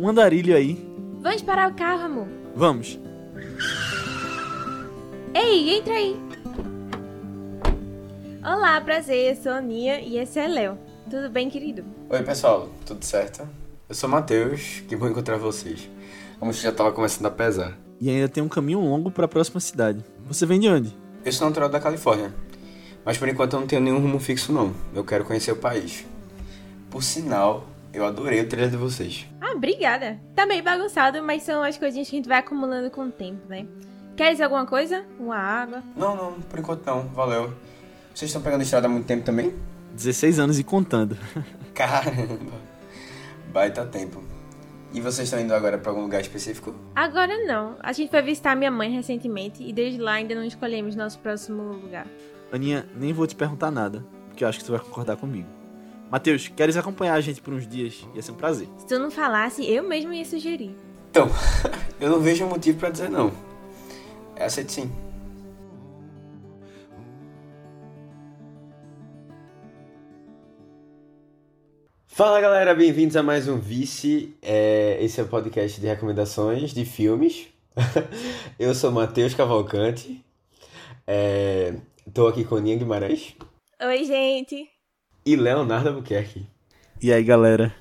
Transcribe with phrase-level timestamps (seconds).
[0.00, 0.82] um andarilho aí.
[1.20, 2.26] Vamos parar o carro, amor.
[2.56, 2.98] Vamos.
[5.34, 6.16] Ei, entra aí.
[8.42, 9.36] Olá, prazer.
[9.36, 10.78] Eu sou a Aninha e esse é Léo.
[11.10, 11.84] Tudo bem, querido?
[12.08, 12.70] Oi, pessoal.
[12.86, 13.46] Tudo certo?
[13.86, 14.82] Eu sou o Matheus.
[14.88, 15.90] Que bom encontrar vocês.
[16.38, 17.76] Como você já estava começando a pesar.
[18.00, 20.02] E ainda tem um caminho longo para a próxima cidade.
[20.26, 20.96] Você vem de onde?
[21.22, 22.34] Eu sou natural da Califórnia.
[23.04, 24.72] Mas por enquanto eu não tenho nenhum rumo fixo, não.
[24.94, 26.06] Eu quero conhecer o país.
[26.88, 29.29] Por sinal, eu adorei o trailer de vocês.
[29.50, 30.20] Ah, obrigada.
[30.34, 33.48] Tá meio bagunçado, mas são as coisinhas que a gente vai acumulando com o tempo,
[33.48, 33.66] né?
[34.16, 35.04] Queres alguma coisa?
[35.18, 35.82] Uma água?
[35.96, 37.08] Não, não, por enquanto não.
[37.08, 37.52] Valeu.
[38.14, 39.52] Vocês estão pegando estrada há muito tempo também?
[39.92, 41.16] 16 anos e contando.
[41.74, 42.60] Caramba.
[43.52, 44.22] Baita tempo.
[44.92, 46.74] E vocês estão indo agora para algum lugar específico?
[46.94, 47.76] Agora não.
[47.80, 51.62] A gente foi visitar minha mãe recentemente e desde lá ainda não escolhemos nosso próximo
[51.62, 52.06] lugar.
[52.52, 55.59] Aninha, nem vou te perguntar nada, porque eu acho que tu vai concordar comigo.
[56.10, 58.04] Matheus, queres acompanhar a gente por uns dias?
[58.16, 58.66] Ia ser um prazer.
[58.78, 60.74] Se tu não falasse, eu mesmo ia sugerir.
[61.08, 61.28] Então,
[62.00, 63.32] eu não vejo motivo para dizer não.
[64.34, 64.90] É aceito sim.
[72.08, 74.36] Fala galera, bem-vindos a mais um Vice.
[74.42, 77.46] É, esse é o podcast de recomendações de filmes.
[78.58, 80.24] eu sou Matheus Cavalcante.
[81.06, 81.72] É,
[82.12, 83.36] tô aqui com Ninha Guimarães.
[83.80, 84.79] Oi, gente.
[85.24, 86.46] E Leonardo Albuquerque.
[87.00, 87.74] E aí, galera?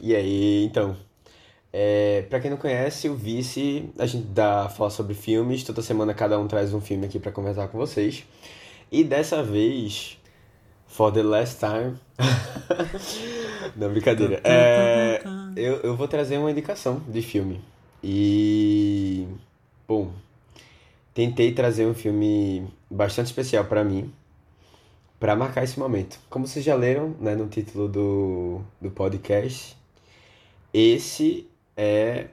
[0.00, 0.96] E aí, então.
[1.72, 5.64] É, para quem não conhece, o Vice, a gente dá, fala sobre filmes.
[5.64, 8.24] Toda semana cada um traz um filme aqui para conversar com vocês.
[8.92, 10.16] E dessa vez,
[10.86, 11.96] for the last time.
[13.74, 14.40] não, brincadeira.
[14.44, 15.20] É,
[15.56, 17.60] eu, eu vou trazer uma indicação de filme.
[18.02, 19.26] E.
[19.88, 20.12] Bom.
[21.12, 24.12] Tentei trazer um filme bastante especial para mim.
[25.18, 26.18] Para marcar esse momento.
[26.28, 29.76] Como vocês já leram né, no título do, do podcast,
[30.72, 32.26] esse é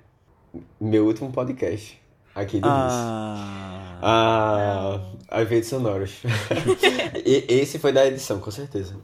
[0.79, 1.99] meu último podcast
[2.35, 4.99] aqui do Ah, ah,
[5.29, 6.21] a efeitos sonoros.
[7.25, 8.95] E- Esse foi da edição, com certeza.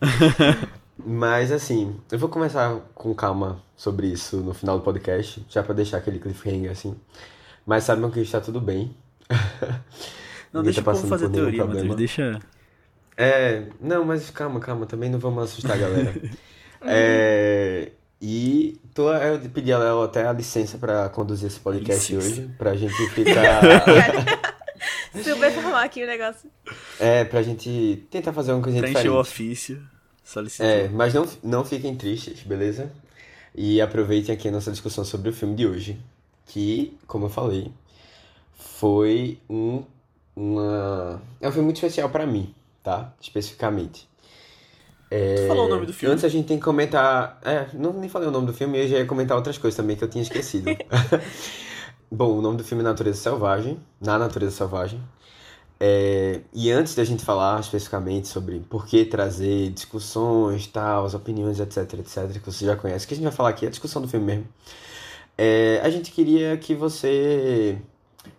[0.97, 5.73] Mas assim, eu vou começar com calma sobre isso no final do podcast, já pra
[5.75, 6.95] deixar aquele cliffhanger assim.
[7.65, 8.95] Mas saibam que está tudo bem.
[10.51, 11.95] não Ninguém deixa tá o povo fazer teoria, Matheus.
[11.95, 12.39] Deixa.
[13.17, 16.13] É, não, mas calma, calma, também não vamos assustar a galera.
[16.89, 17.89] É,
[18.21, 22.39] e tô, eu pedi a Léo até a licença pra conduzir esse podcast Licença.
[22.41, 23.61] hoje, pra gente ficar.
[25.23, 26.47] Super formal aqui o negócio.
[26.99, 29.09] é, pra gente tentar fazer uma coisinha Pra diferente.
[29.11, 29.81] o ofício.
[30.23, 30.67] Solicitei.
[30.85, 32.91] É, mas não, não fiquem tristes, beleza?
[33.55, 35.99] E aproveitem aqui a nossa discussão sobre o filme de hoje,
[36.45, 37.71] que, como eu falei,
[38.55, 39.83] foi um,
[40.35, 41.19] uma...
[41.41, 42.53] É um filme muito especial pra mim,
[42.87, 43.13] tá?
[43.19, 44.07] Especificamente.
[45.09, 46.13] Tu falou o nome do filme?
[46.13, 47.37] Antes a gente tem que comentar...
[47.43, 49.97] É, não nem falei o nome do filme, eu já ia comentar outras coisas também
[49.97, 50.69] que eu tinha esquecido.
[52.09, 55.03] Bom, o nome do filme é Natureza Selvagem, Na Natureza Selvagem.
[55.77, 61.59] É, e antes da gente falar especificamente sobre por que trazer discussões, tal, as opiniões,
[61.59, 64.01] etc, etc, que você já conhece, que a gente vai falar aqui é a discussão
[64.01, 64.47] do filme mesmo.
[65.37, 67.77] É, a gente queria que você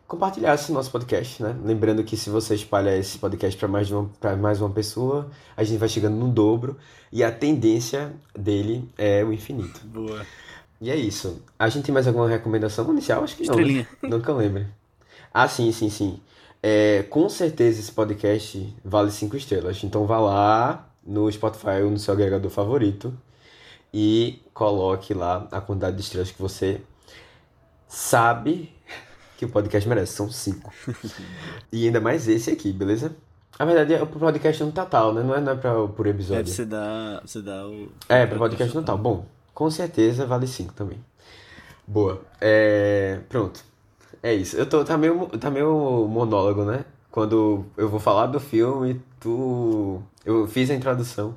[0.08, 1.54] compartilhasse o nosso podcast, né?
[1.62, 4.10] Lembrando que se você espalha esse podcast para mais, de uma-
[4.40, 6.78] mais uma pessoa, a gente vai chegando no dobro
[7.12, 9.80] e a tendência dele é o infinito.
[9.84, 10.24] Boa.
[10.80, 11.42] E é isso.
[11.58, 13.22] A gente tem mais alguma recomendação inicial?
[13.22, 13.54] Acho que não.
[13.56, 13.60] né?
[13.62, 13.88] Estrelinha.
[14.02, 14.66] Não eu lembre.
[15.32, 16.18] Ah, sim, sim, sim.
[16.62, 19.84] É, com certeza esse podcast vale cinco estrelas.
[19.84, 23.12] Então vá lá no Spotify ou no seu agregador favorito
[23.92, 26.80] e coloque lá a quantidade de estrelas que você
[27.86, 28.72] sabe
[29.38, 30.14] que o podcast merece.
[30.14, 30.72] São cinco.
[31.72, 33.14] e ainda mais esse aqui, beleza?
[33.56, 35.22] Na verdade, é pro podcast no total, né?
[35.22, 36.52] Não é, não é pra, por É, episódio.
[36.52, 37.88] você dá, você dá o.
[38.08, 38.98] É, para podcast no tal.
[38.98, 40.98] Bom, com certeza vale 5 também.
[41.86, 42.20] Boa.
[42.40, 43.64] É, pronto.
[44.22, 44.56] É isso.
[44.56, 46.84] Eu tô tá meio tá meio monólogo, né?
[47.10, 51.36] Quando eu vou falar do filme, tu eu fiz a introdução.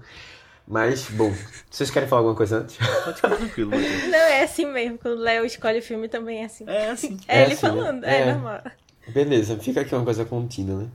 [0.72, 1.36] Mas bom,
[1.70, 2.78] vocês querem falar alguma coisa antes?
[2.78, 4.04] Pode ficar tranquilo, Matheus.
[4.08, 4.98] Não, é assim mesmo.
[4.98, 6.64] Quando o Léo escolhe o filme também é assim.
[6.66, 7.20] É assim.
[7.28, 7.72] É, É ele assim, né?
[7.74, 8.34] falando, é, É.
[8.34, 8.62] normal.
[9.10, 10.88] Beleza, fica aqui uma coisa contínua, né?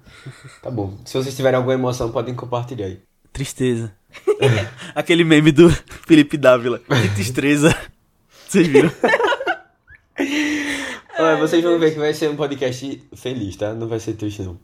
[0.63, 0.97] Tá bom.
[1.05, 3.03] Se vocês tiverem alguma emoção, podem compartilhar aí.
[3.35, 3.93] Tristeza.
[4.95, 5.69] Aquele meme do
[6.07, 6.79] Felipe Dávila.
[6.79, 7.77] Que tristeza.
[8.49, 8.91] Vocês viram?
[11.19, 13.73] Olha, vocês vão ver que vai ser um podcast feliz, tá?
[13.75, 14.59] Não vai ser triste, não.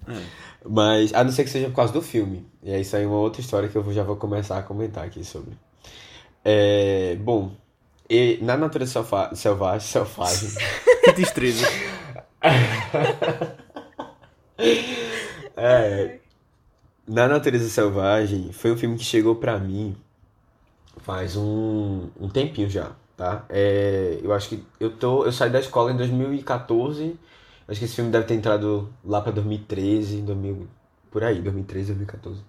[0.69, 2.47] Mas, a não ser que seja por causa do filme.
[2.63, 5.05] E aí isso aí é uma outra história que eu já vou começar a comentar
[5.05, 5.53] aqui sobre.
[6.45, 7.53] É, bom,
[8.09, 10.51] e na natureza selva- selvagem, selvagem,
[11.05, 11.67] Que tristeza.
[15.57, 16.19] é,
[17.07, 19.97] na natureza selvagem foi um filme que chegou pra mim
[20.99, 22.93] faz um, um tempinho já.
[23.17, 23.45] Tá?
[23.49, 27.19] É, eu acho que eu tô, eu saí da escola em 2014.
[27.69, 30.67] Acho que esse filme deve ter entrado lá para 2013, 2000,
[31.11, 32.41] por aí, 2013, 2014.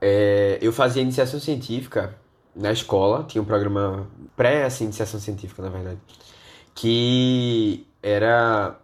[0.00, 2.16] É, eu fazia iniciação científica
[2.54, 5.98] na escola, tinha um programa pré assim, iniciação científica, na verdade,
[6.74, 8.78] que era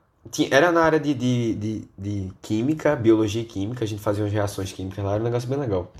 [0.50, 4.32] era na área de, de, de, de química, biologia e química, a gente fazia umas
[4.32, 5.91] reações químicas lá, era um negócio bem legal.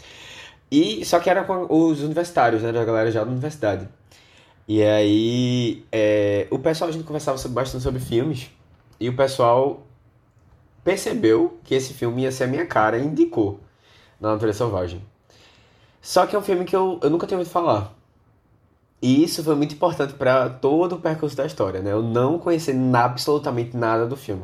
[0.71, 3.89] E só que era com os universitários, né, da galera já da universidade.
[4.69, 8.51] E aí, é, o pessoal, a gente conversava bastante sobre filmes,
[9.01, 9.83] e o pessoal
[10.85, 13.61] percebeu que esse filme ia ser a minha cara e indicou
[14.21, 15.03] na Natureza Selvagem.
[16.03, 17.95] Só que é um filme que eu, eu nunca tinha ouvido falar.
[19.01, 21.93] E isso foi muito importante para todo o percurso da história, né?
[21.93, 24.43] Eu não conhecia absolutamente nada do filme.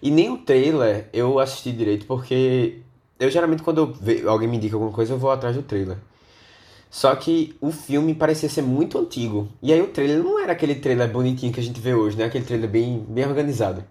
[0.00, 2.80] E nem o trailer eu assisti direito, porque
[3.18, 5.96] eu geralmente quando eu alguém me indica alguma coisa, eu vou atrás do trailer.
[6.92, 9.48] Só que o filme parecia ser muito antigo.
[9.62, 12.26] E aí o trailer não era aquele trailer bonitinho que a gente vê hoje, né?
[12.26, 13.82] Aquele trailer bem, bem organizado.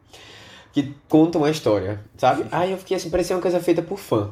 [0.72, 2.46] Que conta uma história, sabe?
[2.52, 4.32] Aí eu fiquei assim, parecia uma coisa feita por fã.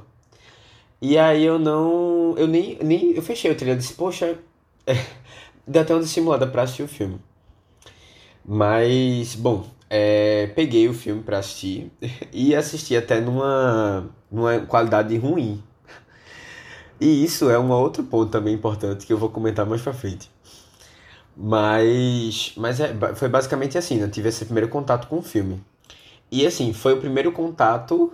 [1.02, 2.36] E aí eu não.
[2.38, 2.78] Eu nem.
[2.84, 4.38] nem eu fechei o trailer e disse, poxa.
[4.88, 5.06] É,
[5.68, 7.20] deu até uma dissimulada pra assistir o filme.
[8.44, 11.92] Mas, bom, é, peguei o filme pra assistir
[12.34, 15.62] e assisti até numa, numa qualidade ruim.
[17.00, 20.30] E isso é um outro ponto também importante que eu vou comentar mais pra frente.
[21.36, 24.04] Mas, mas é, foi basicamente assim, né?
[24.04, 25.64] Eu tive esse primeiro contato com o filme.
[26.32, 28.12] E assim, foi o primeiro contato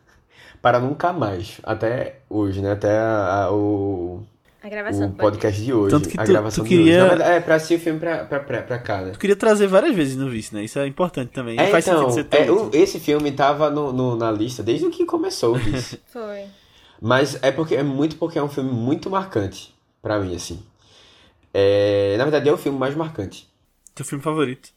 [0.62, 1.60] para nunca mais.
[1.62, 2.72] Até hoje, né?
[2.72, 4.22] Até a, a, o,
[4.62, 5.90] a gravação o podcast de hoje.
[5.94, 6.84] Tanto que a tu- gravação tu de hoje.
[6.84, 9.10] queria- verdade, é, pra assistir o filme pra, pra, pra, pra cá, né?
[9.10, 10.64] Tu queria trazer várias vezes no vice, né?
[10.64, 11.60] Isso é importante também.
[11.60, 14.62] É, faz então, sentido ser tão é, o- esse filme tava no, no- na lista
[14.62, 15.98] desde que começou isso.
[16.10, 16.44] Foi.
[17.06, 20.62] Mas é porque é muito porque é um filme muito marcante pra mim, assim.
[21.52, 23.46] É, na verdade, é o filme mais marcante.
[23.94, 24.70] Teu filme favorito.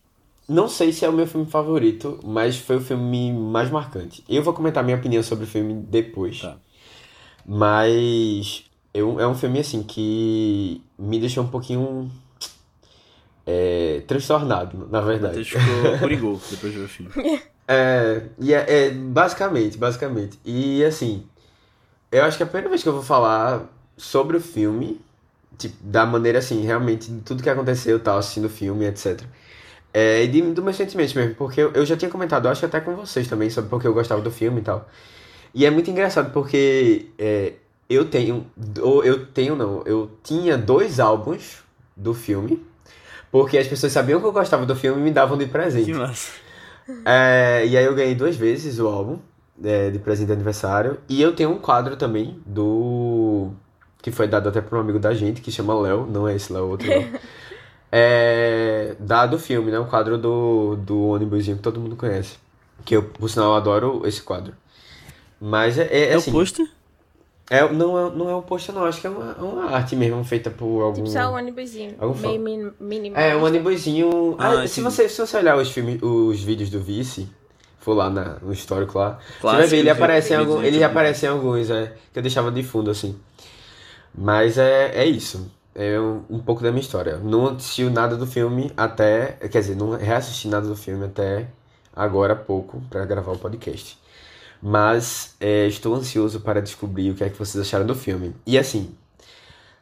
[0.45, 4.25] Não sei se é o meu filme favorito, mas foi o filme mais marcante.
[4.27, 6.41] Eu vou comentar minha opinião sobre o filme depois.
[6.41, 6.57] Tá.
[7.45, 12.11] Mas eu, é um filme assim que me deixou um pouquinho
[13.45, 15.45] é, transtornado, na verdade.
[15.45, 17.11] Você ficou coringou depois de ver o filme.
[17.69, 20.37] É, e é, é, basicamente, basicamente.
[20.43, 21.25] E assim,
[22.11, 23.65] eu acho que é a primeira vez que eu vou falar
[23.97, 24.99] sobre o filme,
[25.57, 29.21] tipo, da maneira assim, realmente, de tudo que aconteceu, tal, assistindo o filme, etc.
[29.93, 32.65] É, e de, do meus sentimentos mesmo, porque eu, eu já tinha comentado, acho que
[32.65, 34.87] até com vocês também, sobre porque eu gostava do filme e tal.
[35.53, 37.53] E é muito engraçado porque é,
[37.89, 38.45] eu tenho,
[38.81, 41.63] ou eu tenho não, eu tinha dois álbuns
[41.95, 42.63] do filme,
[43.31, 45.85] porque as pessoas sabiam que eu gostava do filme e me davam de presente.
[45.85, 46.31] Que massa.
[47.05, 49.19] É, e aí eu ganhei duas vezes o álbum
[49.63, 50.97] é, de presente de aniversário.
[51.09, 53.49] E eu tenho um quadro também do.
[54.01, 56.51] Que foi dado até por um amigo da gente, que chama Léo, não é esse
[56.53, 57.07] Léo, outro Léo.
[57.91, 59.79] É, dado o filme, né?
[59.79, 62.35] Um quadro do, do ônibusinho que todo mundo conhece.
[62.83, 64.53] Que eu, por sinal, eu adoro esse quadro.
[65.39, 66.29] Mas é, é, É, assim.
[66.29, 66.69] o pôster?
[67.49, 68.83] É, não, é, não é um post, não.
[68.83, 70.95] Acho que é uma, uma arte mesmo feita por algum.
[70.95, 71.95] Tipo só o ônibusinho.
[71.97, 72.27] Algum fã.
[72.27, 73.21] Meio min- minimal.
[73.21, 74.35] É, um ônibusinho.
[74.37, 77.29] Ah, Ah, se, você, se você olhar os, filmes, os vídeos do Vice,
[77.87, 80.83] for lá na, no histórico lá, você vai Clássico ver, ele aparece em, algum, ele
[80.83, 83.17] aparece em alguns, é, que eu deixava de fundo assim.
[84.13, 85.49] Mas é, é isso.
[85.73, 87.17] É um, um pouco da minha história.
[87.17, 89.37] Não assisti nada do filme até.
[89.49, 91.47] Quer dizer, não reassisti nada do filme até
[91.95, 93.97] agora há pouco para gravar o podcast.
[94.61, 98.35] Mas é, estou ansioso para descobrir o que é que vocês acharam do filme.
[98.45, 98.95] E assim,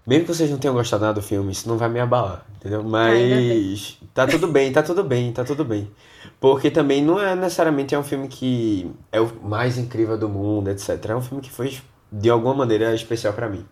[0.06, 2.84] mesmo que vocês não tenham gostado nada do filme, isso não vai me abalar, entendeu?
[2.84, 2.90] bem.
[2.92, 5.90] Mas tá tudo bem, tá tudo bem, tá tudo bem.
[6.46, 10.70] Porque também não é necessariamente é um filme que é o mais incrível do mundo,
[10.70, 11.04] etc.
[11.10, 11.76] É um filme que foi,
[12.12, 13.66] de alguma maneira, especial pra mim.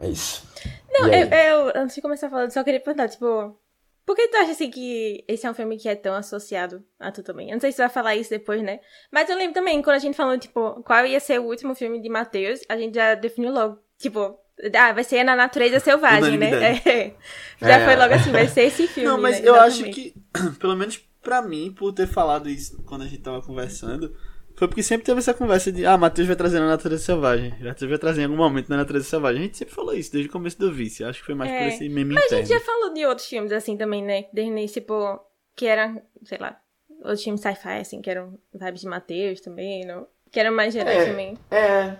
[0.00, 0.44] É isso.
[0.90, 3.56] Não, eu, eu, antes de começar falando, só queria perguntar, tipo,
[4.04, 7.12] por que tu acha assim que esse é um filme que é tão associado a
[7.12, 7.50] tu também?
[7.50, 8.80] Eu não sei se tu vai falar isso depois, né?
[9.12, 12.02] Mas eu lembro também, quando a gente falou, tipo, qual ia ser o último filme
[12.02, 14.36] de Matheus, a gente já definiu logo, tipo,
[14.76, 16.50] ah, vai ser Na Natureza Selvagem, né?
[16.84, 17.12] É.
[17.60, 17.84] Já É.
[17.84, 19.08] foi logo assim, vai ser esse filme.
[19.08, 19.48] Não, mas né?
[19.48, 20.12] eu acho que,
[20.58, 24.14] pelo menos pra mim, por ter falado isso quando a gente tava conversando,
[24.56, 27.52] foi porque sempre teve essa conversa de, ah, Matheus vai trazer na natureza selvagem.
[27.60, 29.40] Matheus vai trazer em algum momento na natureza selvagem.
[29.40, 31.02] A gente sempre falou isso desde o começo do vice.
[31.02, 31.58] Acho que foi mais É.
[31.58, 32.46] por esse meme Mas a interno.
[32.46, 34.26] gente já falou de outros filmes assim também, né?
[34.32, 35.18] Desde tipo,
[35.56, 36.56] que eram, sei lá,
[37.02, 40.06] outros filmes sci-fi, assim, que eram vibes de Matheus também, não?
[40.30, 41.06] que eram mais gerais É.
[41.10, 41.38] também.
[41.50, 41.94] É.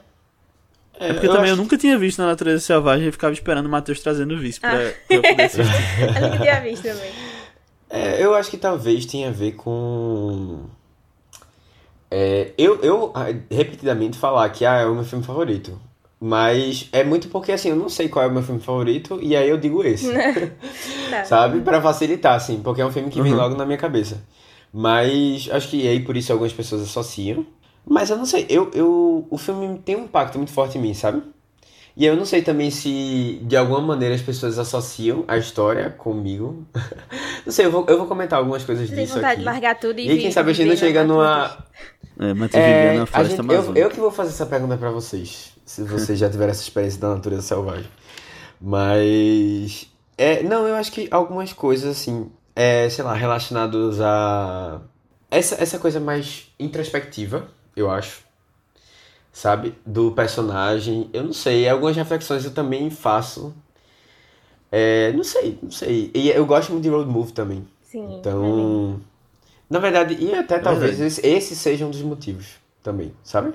[0.97, 3.69] É porque também eu acho- nunca tinha visto na natureza selvagem e ficava esperando o
[3.69, 4.93] Matheus trazendo o vice pra, Ah.
[5.07, 5.63] pra eu poder assistir.
[6.01, 7.11] Eu nunca tinha visto também.
[7.95, 10.65] É, eu acho que talvez tenha a ver com.
[12.11, 15.79] É, eu, eu ah, repetidamente falar que ah, é o meu filme favorito.
[16.21, 19.37] Mas é muito porque, assim, eu não sei qual é o meu filme favorito, e
[19.37, 20.11] aí eu digo esse.
[21.11, 21.23] Tá.
[21.25, 21.61] Sabe?
[21.61, 23.39] Pra facilitar, assim, porque é um filme que vem Uhum.
[23.39, 24.23] logo na minha cabeça.
[24.73, 27.47] Mas acho que aí por isso algumas pessoas associam.
[27.87, 30.95] Mas eu não sei, eu, eu, o filme tem um impacto muito forte em mim,
[30.95, 31.23] sabe?
[31.97, 36.67] E eu não sei também se de alguma maneira as pessoas associam a história comigo.
[37.47, 39.41] não sei, eu vou, eu vou comentar algumas coisas tem disso vontade aqui.
[39.41, 41.65] de largar tudo e E quem vir sabe a gente não chega na numa.
[42.19, 45.53] É, Matheus É, na floresta gente- eu, eu que vou fazer essa pergunta pra vocês,
[45.65, 47.89] se vocês já tiveram essa experiência da natureza selvagem.
[48.61, 49.87] Mas.
[50.17, 54.81] É, não, eu acho que algumas coisas, assim, é, sei lá, relacionadas a.
[55.31, 58.23] Essa, essa coisa mais introspectiva, eu acho.
[59.35, 59.75] Sabe?
[59.85, 61.11] Do personagem.
[61.13, 63.53] Eu não sei, algumas reflexões eu também faço.
[64.71, 66.13] É, não sei, não sei.
[66.15, 67.67] E eu gosto muito de road movie também.
[67.83, 68.21] Sim.
[68.23, 68.49] também.
[68.49, 69.01] Então,
[69.69, 71.07] na verdade, e até talvez verdade.
[71.09, 72.47] esse, esse seja um dos motivos
[72.81, 73.55] também, sabe?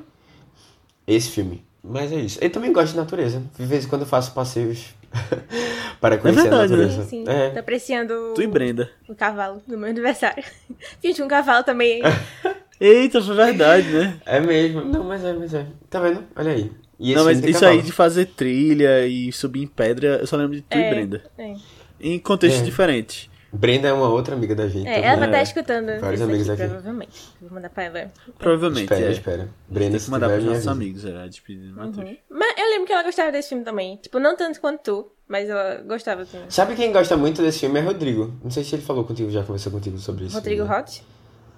[1.07, 1.63] Esse filme.
[1.81, 2.37] Mas é isso.
[2.41, 3.41] Eu também gosto de natureza.
[3.57, 4.93] De vez em quando eu faço passeios
[6.01, 6.83] para conhecer verdade, a né?
[6.83, 7.09] natureza.
[7.09, 7.31] Sim, sim.
[7.31, 7.51] É.
[7.51, 8.91] Tô apreciando Tu e Brenda.
[9.07, 10.43] o cavalo no meu aniversário.
[11.01, 12.01] Fiz um cavalo também.
[12.79, 14.19] Eita, foi verdade, né?
[14.25, 14.85] É mesmo.
[14.85, 15.65] Não, mas é, mas é.
[15.89, 16.23] Tá vendo?
[16.35, 16.71] Olha aí.
[16.97, 20.35] E esse Não, mas isso aí de fazer trilha e subir em pedra, eu só
[20.37, 20.89] lembro de tu e É.
[20.89, 21.23] Brenda.
[21.37, 21.53] É,
[22.01, 22.65] Em contextos É.
[22.65, 23.29] diferentes.
[23.51, 24.87] Brenda é uma outra amiga da gente.
[24.87, 25.09] É, também.
[25.09, 25.31] ela vai É.
[25.31, 26.69] estar escutando Vários amigos aqui, aqui.
[26.71, 27.29] provavelmente.
[27.41, 28.11] Vou mandar pra ela.
[28.37, 28.83] Provavelmente.
[28.83, 29.11] Espera, é.
[29.11, 29.49] espera.
[29.67, 31.97] Brenda, Tem que mandar pros nossos amigos, era a despedida de Matheus.
[32.09, 32.17] Uhum.
[32.29, 33.97] Mas eu lembro que ela gostava desse filme também.
[33.97, 36.45] Tipo, não tanto quanto tu, mas ela gostava também.
[36.49, 38.33] Sabe quem gosta muito desse filme é Rodrigo.
[38.43, 40.35] Não sei se ele falou contigo, já conversou contigo sobre isso.
[40.35, 40.77] Rodrigo né?
[40.79, 41.03] Hot?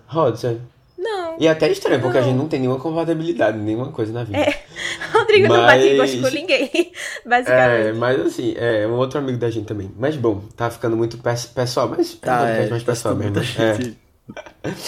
[0.08, 0.58] Rod, é.
[1.04, 1.36] Não.
[1.40, 2.28] E até estranho, porque a Não.
[2.28, 4.38] gente não tem nenhuma compatibilidade, nenhuma coisa na vida.
[5.12, 6.70] Rodrigo não bate Mas- gosto com ninguém,
[7.26, 7.98] É, basicamente.
[7.98, 9.92] mas assim, é um outro amigo da gente também.
[9.98, 13.16] Mas bom, tá ficando muito pes- pessoal, mas é Tá, podcast é, mais tá pessoal
[13.16, 13.34] mesmo.
[13.34, 13.74] muita É.
[13.76, 13.98] gente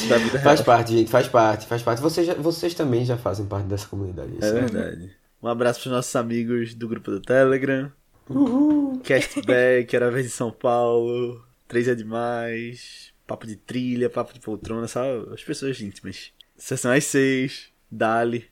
[0.07, 0.65] da vida Faz real.
[0.65, 2.01] parte, gente, faz parte, faz parte.
[2.01, 4.31] Vocês, já- vocês também já fazem parte dessa comunidade.
[4.39, 4.53] É isso.
[4.53, 5.11] verdade.
[5.41, 7.91] Um abraço pros nossos amigos do grupo do Telegram.
[8.29, 9.01] Uhul.
[9.03, 11.43] Castback, era vez de São Paulo.
[11.67, 13.11] Três é demais.
[13.33, 15.01] Papo de trilha, papo de poltrona, só
[15.33, 16.29] as pessoas íntimas.
[16.55, 17.69] Sessão às seis.
[17.89, 18.45] Dali.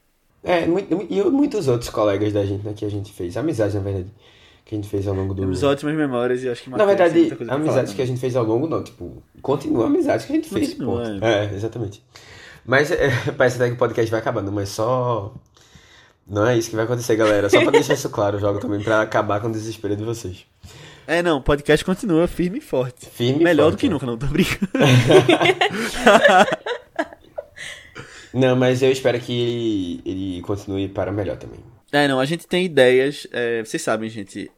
[0.43, 3.37] É, muito- e muitos outros colegas da gente, né, que a gente fez.
[3.37, 4.07] Amizades, na verdade,
[4.65, 5.41] que a gente fez ao longo do...
[5.43, 8.43] Temos ótimas memórias e acho que Na verdade, amizades falar que a gente fez ao
[8.43, 11.25] longo, não, tipo, continua a amizade que a gente fez, Continua, ponto.
[11.25, 12.03] É, exatamente.
[12.65, 15.31] Mas é, parece até que o podcast vai acabando, mas só.
[16.27, 17.51] Não é isso que vai acontecer, galera.
[17.51, 20.43] Só pra deixar isso claro, jogo também pra acabar com o desespero de vocês.
[21.11, 23.05] É, não, o podcast continua firme e forte.
[23.05, 23.93] Firme Melhor forte, do que né?
[23.93, 24.71] nunca, não tô brincando.
[28.33, 31.59] Não, mas eu espero que ele, ele continue para melhor também.
[31.91, 33.27] É, não, a gente tem ideias.
[33.29, 34.49] é, vocês sabem, gente.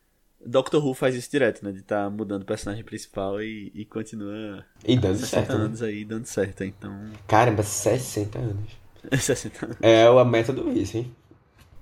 [0.46, 1.72] Doctor Who faz isso direto, né?
[1.72, 5.58] De tá mudando o personagem principal e, e continua E dando 60 certo.
[5.58, 5.66] Né?
[5.66, 6.96] anos aí dando certo, então.
[7.28, 8.70] Caramba, 60 anos.
[9.20, 9.78] 60 anos.
[9.82, 11.12] É a meta do vice, hein?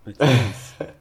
[0.08, 0.76] Isso.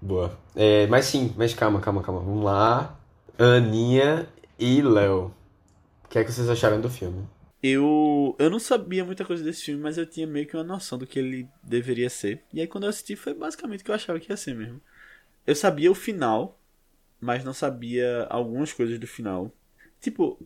[0.00, 0.38] Boa.
[0.56, 2.20] É, mas sim, mas calma, calma, calma.
[2.20, 2.98] Vamos lá.
[3.38, 4.28] Aninha
[4.58, 5.34] e Léo.
[6.04, 7.26] O que é que vocês acharam do filme?
[7.62, 10.98] Eu, eu não sabia muita coisa desse filme, mas eu tinha meio que uma noção
[10.98, 12.42] do que ele deveria ser.
[12.52, 14.80] E aí quando eu assisti foi basicamente o que eu achava que ia ser mesmo.
[15.46, 16.58] Eu sabia o final,
[17.20, 19.52] mas não sabia algumas coisas do final.
[20.00, 20.40] Tipo,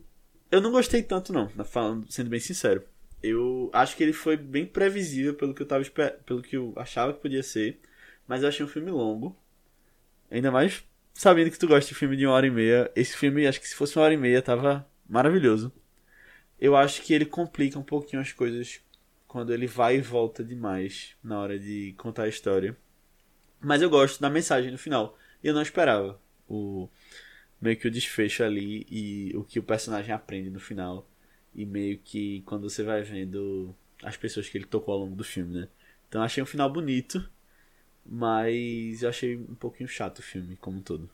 [0.51, 2.83] eu não gostei tanto não, falando, sendo bem sincero.
[3.23, 5.83] Eu acho que ele foi bem previsível pelo que eu tava
[6.25, 7.79] pelo que eu achava que podia ser,
[8.27, 9.35] mas eu achei um filme longo.
[10.35, 12.91] Ainda mais sabendo que tu gosta de filme de uma hora e meia.
[12.93, 15.71] Esse filme, acho que se fosse uma hora e meia, tava maravilhoso.
[16.59, 18.81] Eu acho que ele complica um pouquinho as coisas
[19.29, 22.75] quando ele vai e volta demais na hora de contar a história.
[23.61, 25.17] Mas eu gosto da mensagem no final.
[25.41, 26.89] E eu não esperava o
[27.61, 31.09] meio que o desfecho ali e o que o personagem aprende no final.
[31.53, 33.73] E meio que quando você vai vendo
[34.03, 35.69] as pessoas que ele tocou ao longo do filme, né?
[36.09, 37.25] Então achei um final bonito,
[38.05, 41.09] mas eu achei um pouquinho chato o filme como todo.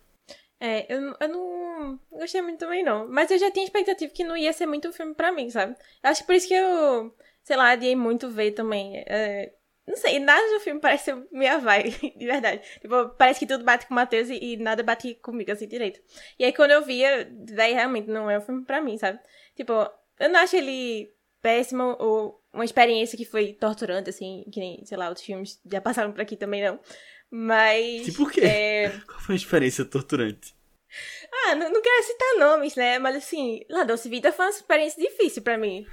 [0.59, 3.07] É, eu, eu não gostei muito também, não.
[3.07, 5.75] Mas eu já tinha expectativa que não ia ser muito um filme pra mim, sabe?
[6.03, 9.03] Acho que por isso que eu, sei lá, adiei muito ver também.
[9.07, 9.53] É,
[9.87, 12.61] não sei, nada do filme parece minha vibe, de verdade.
[12.79, 15.99] Tipo, parece que tudo bate com o Matheus e, e nada bate comigo, assim, direito.
[16.37, 19.19] E aí quando eu via, daí realmente não é um filme pra mim, sabe?
[19.55, 19.73] Tipo,
[20.19, 24.97] eu não acho ele péssimo ou uma experiência que foi torturante, assim, que nem, sei
[24.97, 26.79] lá, outros filmes já passaram por aqui também, não.
[27.29, 28.05] Mas...
[28.05, 28.41] Tipo o quê?
[28.41, 28.89] É...
[29.07, 30.53] Qual foi a experiência torturante?
[31.31, 32.99] Ah, não, não quero citar nomes, né?
[32.99, 35.85] Mas assim, La Doce Vida foi uma experiência difícil pra mim.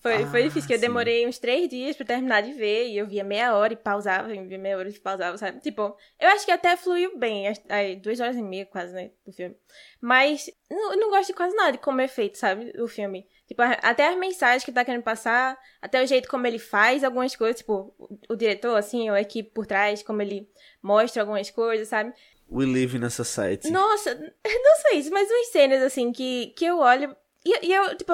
[0.00, 0.82] Foi, foi Ah, difícil, que eu sim.
[0.82, 4.32] demorei uns três dias pra terminar de ver, e eu via meia hora e pausava,
[4.32, 5.60] e via meia hora e pausava, sabe?
[5.60, 9.10] Tipo, eu acho que até fluiu bem, as, as duas horas e meia quase, né,
[9.26, 9.56] do filme.
[10.00, 13.26] Mas não- eu não gosto de quase nada de como é feito, sabe, o filme.
[13.48, 17.34] Tipo, até as mensagens que tá querendo passar, até o jeito como ele faz algumas
[17.34, 20.48] coisas, tipo, o, o diretor, assim, ou a equipe por trás, como ele
[20.82, 22.12] mostra algumas coisas, sabe?
[22.50, 23.70] We live in a society.
[23.70, 27.16] Nossa, não só isso, mas umas cenas assim que, que eu olho.
[27.44, 28.12] E, e eu, tipo,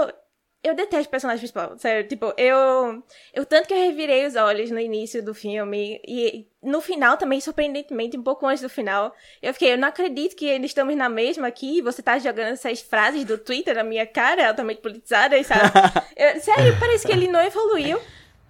[0.64, 2.08] eu detesto o personagem principal, sério.
[2.08, 3.02] Tipo, eu.
[3.32, 6.00] Eu tanto que eu revirei os olhos no início do filme.
[6.06, 9.14] E no final também, surpreendentemente, um pouco antes do final.
[9.42, 11.78] Eu fiquei, eu não acredito que eles estamos na mesma aqui.
[11.78, 15.70] e Você tá jogando essas frases do Twitter na minha cara, altamente politizadas, sabe?
[16.16, 18.00] Eu- sério, parece que ele não evoluiu.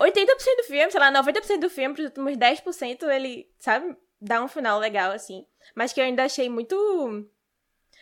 [0.01, 4.49] 80% do filme, sei lá, 90% do filme, pros últimos 10%, ele, sabe, dá um
[4.49, 5.47] final legal, assim.
[5.75, 7.29] Mas que eu ainda achei muito.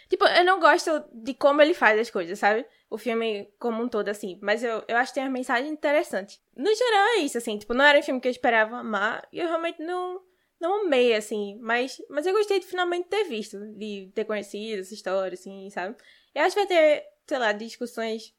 [0.08, 2.66] Tipo, eu não gosto de como ele faz as coisas, sabe?
[2.92, 4.38] O filme como um todo, assim.
[4.42, 6.40] Mas eu, eu acho que tem uma mensagem interessante.
[6.56, 7.56] No geral é isso, assim.
[7.58, 9.26] Tipo, não era um filme que eu esperava amar.
[9.32, 10.20] E eu realmente não,
[10.60, 11.58] não amei, assim.
[11.60, 13.58] Mas, mas eu gostei de finalmente ter visto.
[13.76, 15.96] De ter conhecido essa história, assim, sabe?
[16.34, 18.34] Eu acho que vai ter, sei lá, discussões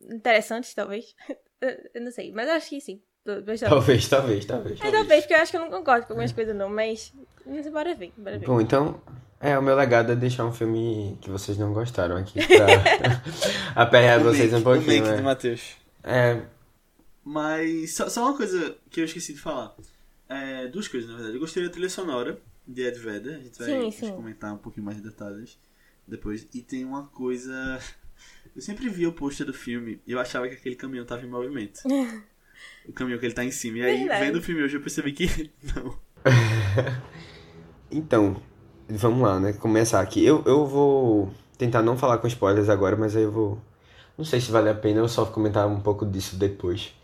[0.00, 1.14] interessantes, talvez.
[1.94, 2.30] Eu- não sei.
[2.32, 3.02] Mas acho que sim.
[3.24, 4.80] Talvez, Talvez, talvez, talvez.
[4.80, 6.68] é, talvez, porque eu acho que eu não concordo com algumas coisas, não.
[6.68, 7.12] Mas,
[7.44, 8.46] mas bora ver, bora ver.
[8.46, 9.02] Bom, então,
[9.40, 12.66] é, o meu legado é deixar um filme que vocês não gostaram aqui pra
[13.82, 15.16] aperrear vocês make, um pouquinho, o make né?
[15.16, 15.76] de Matheus.
[16.02, 16.42] É,
[17.24, 19.74] Mas só, só uma coisa que eu esqueci de falar.
[20.28, 21.36] É, duas coisas, na verdade.
[21.36, 23.34] Eu gostei da trilha sonora de Ed Vedder.
[23.36, 24.12] A gente vai Sim, sim.
[24.12, 25.58] comentar um pouquinho mais de detalhes
[26.06, 26.46] depois.
[26.54, 27.78] E tem uma coisa...
[28.54, 31.28] Eu sempre vi o pôster do filme e eu achava que aquele caminhão tava em
[31.28, 31.80] movimento.
[32.88, 33.78] o caminhão que ele tá em cima.
[33.78, 34.24] E aí, Verdade.
[34.24, 35.98] vendo o filme hoje, eu percebi que não.
[37.90, 38.42] então,
[38.88, 39.52] vamos lá, né?
[39.52, 40.24] Começar aqui.
[40.24, 43.58] Eu, eu vou tentar não falar com spoilers agora, mas aí eu vou.
[44.16, 46.94] Não sei se vale a pena eu só comentar um pouco disso depois.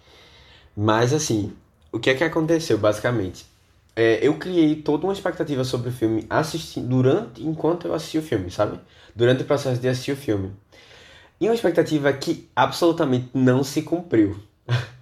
[0.76, 1.52] Mas assim,
[1.90, 3.46] o que é que aconteceu basicamente?
[3.94, 8.22] É, eu criei toda uma expectativa sobre o filme assistindo durante enquanto eu assisti o
[8.22, 8.80] filme, sabe?
[9.14, 10.52] Durante o processo de assistir o filme.
[11.38, 14.36] E uma expectativa que absolutamente não se cumpriu.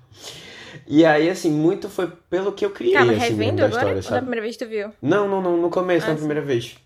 [0.91, 3.69] e aí, assim, muito foi pelo que eu criei, Calma, assim, revendo da agora?
[3.69, 4.21] história, Ou da sabe?
[4.21, 4.93] primeira vez que tu viu?
[5.03, 6.77] Não, não, não, no começo, Ah, na primeira vez.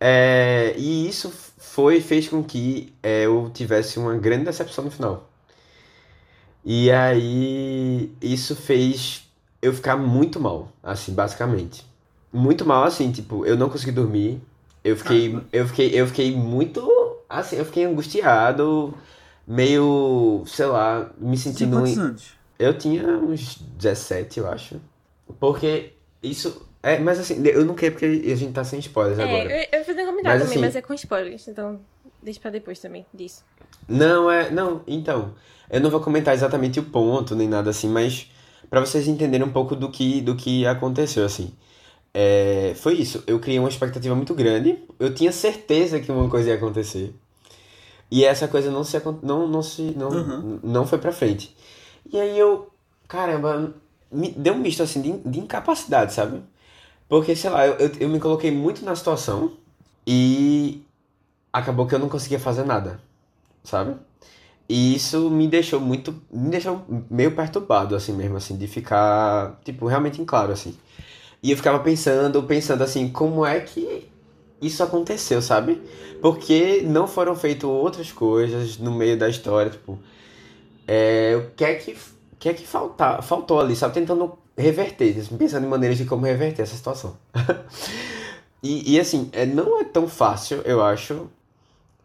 [0.00, 5.28] É, e isso foi, fez com que é, eu tivesse uma grande decepção no final.
[6.64, 9.24] E aí, isso fez
[9.62, 11.84] eu ficar muito mal, assim, basicamente.
[12.32, 14.40] Muito mal, assim, tipo, eu não consegui dormir.
[14.84, 16.80] Eu fiquei, eu fiquei, eu fiquei muito,
[17.28, 18.94] assim, eu fiquei angustiado,
[19.46, 21.76] meio, sei lá, me sentindo...
[21.76, 22.39] quantos em- anos?
[22.60, 24.80] Eu tinha uns 17, eu acho.
[25.38, 25.92] Porque
[26.22, 26.66] isso.
[26.82, 29.50] É, mas assim, eu não quero porque a gente tá sem spoilers agora.
[29.52, 31.80] É, eu, eu fiz um comentário Mas, também, assim- mas é com spoilers, então
[32.22, 33.44] deixa pra depois também disso.
[33.88, 34.50] Não, é.
[34.50, 35.34] Não, então.
[35.70, 38.28] Eu não vou comentar exatamente o ponto, nem nada assim, mas
[38.68, 41.52] pra vocês entenderem um pouco do que, do que aconteceu, assim.
[42.12, 43.22] É, foi isso.
[43.26, 44.78] Eu criei uma expectativa muito grande.
[44.98, 47.14] Eu tinha certeza que uma coisa ia acontecer.
[48.10, 50.60] E essa coisa não se não não se não, Uhum.
[50.62, 51.54] não foi pra frente.
[52.12, 52.70] E aí eu,
[53.08, 53.74] caramba,
[54.10, 56.42] me deu um misto assim de, de incapacidade, sabe?
[57.08, 59.52] Porque, sei lá, eu, eu, eu me coloquei muito na situação
[60.06, 60.82] e
[61.52, 63.00] acabou que eu não conseguia fazer nada,
[63.64, 63.96] sabe?
[64.68, 69.86] E isso me deixou muito, me deixou meio perturbado assim mesmo, assim, de ficar, tipo,
[69.86, 70.76] realmente em claro, assim.
[71.42, 74.08] E eu ficava pensando, pensando assim, como é que
[74.62, 75.80] isso aconteceu, sabe?
[76.20, 79.98] Porque não foram feitas outras coisas no meio da história, tipo,
[80.92, 81.96] é, o que é que,
[82.36, 83.94] que é que falta, faltou ali, sabe?
[83.94, 87.16] Tentando reverter, assim, pensando em maneiras de como reverter essa situação.
[88.60, 91.30] e, e assim, é, não é tão fácil, eu acho,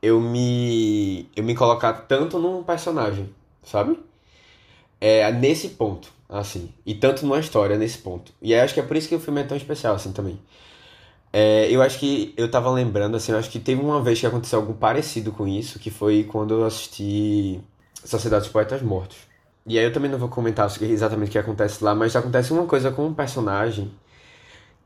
[0.03, 3.27] eu me, eu me colocar tanto num personagem,
[3.63, 3.97] sabe?
[5.01, 6.71] É, nesse ponto, assim.
[6.85, 8.31] E tanto numa história, nesse ponto.
[8.39, 10.39] E aí acho que é por isso que o filme é tão especial, assim, também.
[11.33, 14.27] É, eu acho que eu tava lembrando, assim, eu acho que teve uma vez que
[14.27, 17.59] aconteceu algo parecido com isso, que foi quando eu assisti
[18.05, 19.17] Sociedade dos Poetas Mortos.
[19.67, 22.65] E aí eu também não vou comentar exatamente o que acontece lá, mas acontece uma
[22.65, 23.91] coisa com um personagem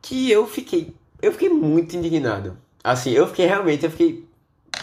[0.01, 2.57] que eu fiquei, eu fiquei muito indignado.
[2.83, 4.25] Assim, eu fiquei realmente, eu fiquei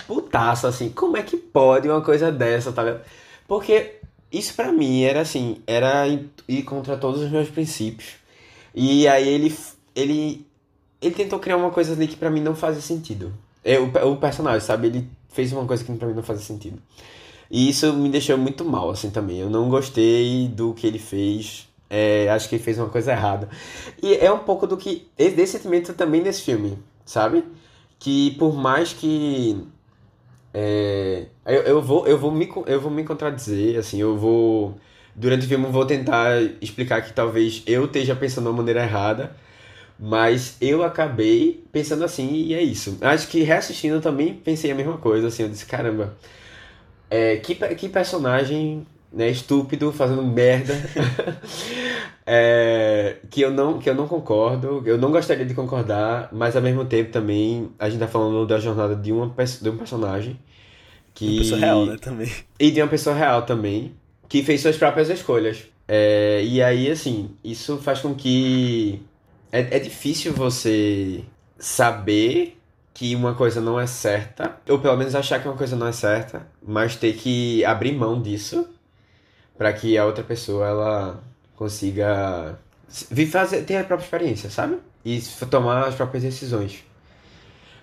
[0.07, 3.05] putaço, assim, como é que pode uma coisa dessa, tá ligado?
[3.49, 3.97] Porque
[4.31, 6.07] isso pra mim era assim, era
[6.49, 8.15] ir contra todos os meus princípios.
[8.75, 9.57] E aí ele,
[9.95, 10.47] ele,
[11.01, 13.33] ele tentou criar uma coisa ali que pra mim não fazia sentido.
[13.65, 14.89] É, o, pe- o personagem, sabe?
[14.89, 16.81] Ele fez uma coisa que pra mim não fazia sentido.
[17.51, 19.39] E isso me deixou muito mal, assim, também.
[19.39, 21.69] Eu não gostei do que ele fez.
[21.89, 23.49] É, acho que ele fez uma coisa errada.
[24.03, 25.09] E é um pouco do que.
[25.17, 27.45] Desse sentimento também nesse filme, sabe?
[27.99, 29.65] Que por mais que.
[30.53, 34.75] É, eu, eu, vou, eu, vou me, eu vou me contradizer, assim, eu vou
[35.17, 38.83] Durante o filme eu vou tentar explicar que talvez eu esteja pensando de uma maneira
[38.83, 39.35] errada,
[39.99, 42.99] mas eu acabei pensando assim e é isso.
[43.01, 46.15] Acho que reassistindo eu também pensei a mesma coisa, assim, eu disse, caramba,
[47.11, 50.75] é, que, que personagem né, estúpido, fazendo merda,
[52.27, 56.63] é, que, eu não, que eu não concordo, eu não gostaria de concordar, mas ao
[56.63, 60.39] mesmo tempo também a gente tá falando da jornada de, uma, de um personagem
[61.15, 61.29] que...
[61.29, 62.31] Uma pessoa real, né, também.
[62.61, 63.93] E de uma pessoa real também,
[64.29, 65.65] que fez suas próprias escolhas.
[65.89, 69.01] É, e aí, assim, isso faz com que...
[69.53, 71.23] É, é difícil você
[71.59, 72.59] saber
[72.97, 75.93] que uma coisa não é certa, ou pelo menos achar que uma coisa não é
[75.93, 78.67] certa, mas ter que abrir mão disso
[79.55, 81.21] para que a outra pessoa ela
[81.55, 82.59] consiga
[83.31, 84.79] fazer ter a própria experiência, sabe?
[85.05, 86.85] E tomar as próprias decisões.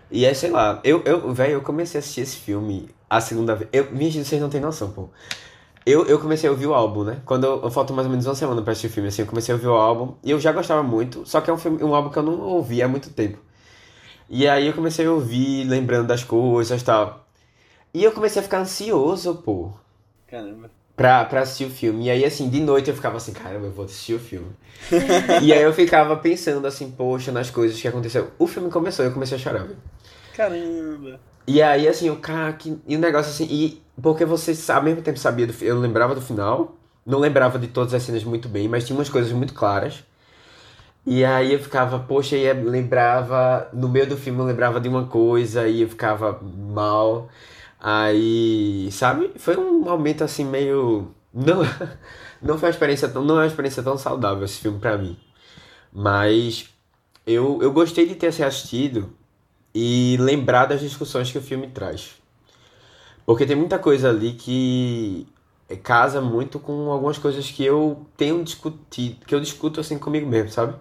[0.10, 3.54] E é, sei lá, eu, eu velho, eu comecei a assistir esse filme a segunda
[3.56, 3.69] vez.
[3.71, 5.10] Eu, minha gente, vocês não têm noção, pô.
[5.86, 7.21] Eu, eu comecei a ouvir o álbum, né?
[7.23, 9.28] Quando eu, eu falta mais ou menos uma semana pra assistir o filme, assim, eu
[9.28, 11.84] comecei a ouvir o álbum e eu já gostava muito, só que é um, filme,
[11.84, 13.38] um álbum que eu não ouvi há muito tempo.
[14.34, 17.26] E aí eu comecei a ouvir, lembrando das coisas e tal.
[17.93, 19.72] E eu comecei a ficar ansioso, pô.
[20.28, 22.06] Caramba pra, pra assistir o filme.
[22.06, 24.52] E aí, assim, de noite eu ficava assim, caramba, eu vou assistir o filme.
[25.41, 28.28] e aí eu ficava pensando assim, poxa, nas coisas que aconteceram.
[28.38, 29.76] O filme começou e eu comecei a chorar, viu?
[30.36, 31.19] Caramba!
[31.46, 35.02] E aí, assim, o cara, que, e o negócio assim, e porque você ao mesmo
[35.02, 38.67] tempo sabia do eu lembrava do final, não lembrava de todas as cenas muito bem,
[38.67, 40.04] mas tinha umas coisas muito claras.
[41.06, 45.06] E aí eu ficava, poxa, e lembrava, no meio do filme eu lembrava de uma
[45.06, 47.30] coisa e eu ficava mal.
[47.80, 49.32] Aí, sabe?
[49.38, 51.10] Foi um momento assim meio.
[51.34, 51.62] Não,
[52.42, 55.18] não foi uma experiência tão, não é uma experiência tão saudável esse filme para mim.
[55.92, 56.70] Mas
[57.28, 59.10] eu, eu gostei de ter assistido
[59.76, 62.16] e lembrar das discussões que o filme traz.
[63.26, 65.28] Porque tem muita coisa ali que
[65.84, 70.50] casa muito com algumas coisas que eu tenho discutido, que eu discuto assim comigo mesmo,
[70.50, 70.76] sabe?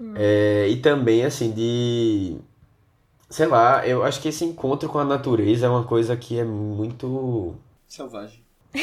[0.00, 0.14] Hum.
[0.16, 2.38] É, e também assim de
[3.28, 6.44] sei lá, eu acho que esse encontro com a natureza é uma coisa que é
[6.44, 7.54] muito.
[7.86, 8.42] Selvagem.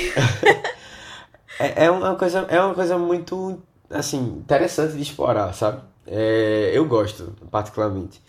[1.59, 5.81] é, é, uma coisa, é uma coisa muito, assim, interessante de explorar, sabe?
[6.07, 8.21] É, eu gosto, particularmente.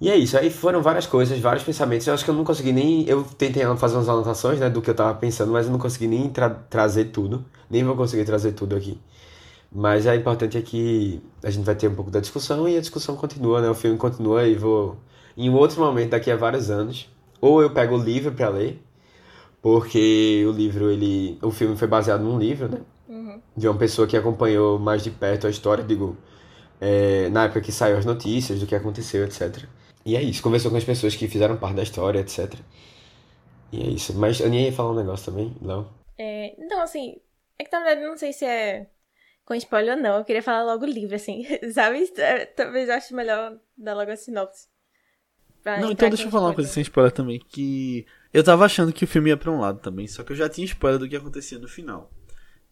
[0.00, 2.06] E é isso, aí foram várias coisas, vários pensamentos.
[2.08, 3.08] Eu acho que eu não consegui nem.
[3.08, 6.08] Eu tentei fazer umas anotações né, do que eu tava pensando, mas eu não consegui
[6.08, 7.44] nem tra trazer tudo.
[7.70, 8.98] Nem vou conseguir trazer tudo aqui.
[9.74, 12.80] Mas é importante é que a gente vai ter um pouco da discussão e a
[12.80, 13.70] discussão continua, né?
[13.70, 14.98] O filme continua e vou
[15.36, 17.08] em outro momento daqui a vários anos,
[17.40, 18.82] ou eu pego o livro para ler,
[19.62, 22.80] porque o livro ele, o filme foi baseado num livro, né?
[23.08, 23.40] Uhum.
[23.56, 26.18] De uma pessoa que acompanhou mais de perto a história, digo,
[26.80, 29.64] é, na época que saiu as notícias do que aconteceu, etc.
[30.04, 32.54] E é isso, conversou com as pessoas que fizeram parte da história, etc.
[33.72, 34.12] E é isso.
[34.18, 35.88] Mas a Aninha ia falar um negócio também, Léo?
[36.18, 37.16] É, então, assim,
[37.58, 38.86] é que na verdade não sei se é
[39.44, 40.18] com spoiler ou não.
[40.18, 42.12] Eu queria falar logo o livro, assim, sabe?
[42.56, 44.68] Talvez eu ache melhor dar logo a sinopse.
[45.64, 49.04] Não, então deixa eu falar uma coisa sem spoiler também, que eu tava achando que
[49.04, 51.14] o filme ia pra um lado também, só que eu já tinha spoiler do que
[51.14, 52.10] acontecia no final.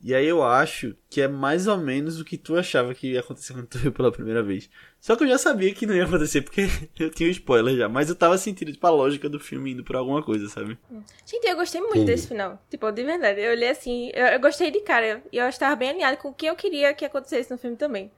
[0.03, 3.21] E aí eu acho que é mais ou menos o que tu achava que ia
[3.21, 4.71] acontecer quando tu viu pela primeira vez.
[4.99, 6.63] Só que eu já sabia que não ia acontecer, porque
[6.99, 7.89] eu tinha o spoiler já.
[7.89, 10.79] Mas eu tava sentindo, tipo, a lógica do filme indo pra alguma coisa, sabe?
[11.27, 12.05] Gente, eu gostei muito Sim.
[12.07, 12.63] desse final.
[12.71, 13.41] Tipo, de verdade.
[13.43, 15.23] Eu olhei assim, eu, eu gostei de cara.
[15.31, 18.11] E eu estava bem alinhado com o que eu queria que acontecesse no filme também.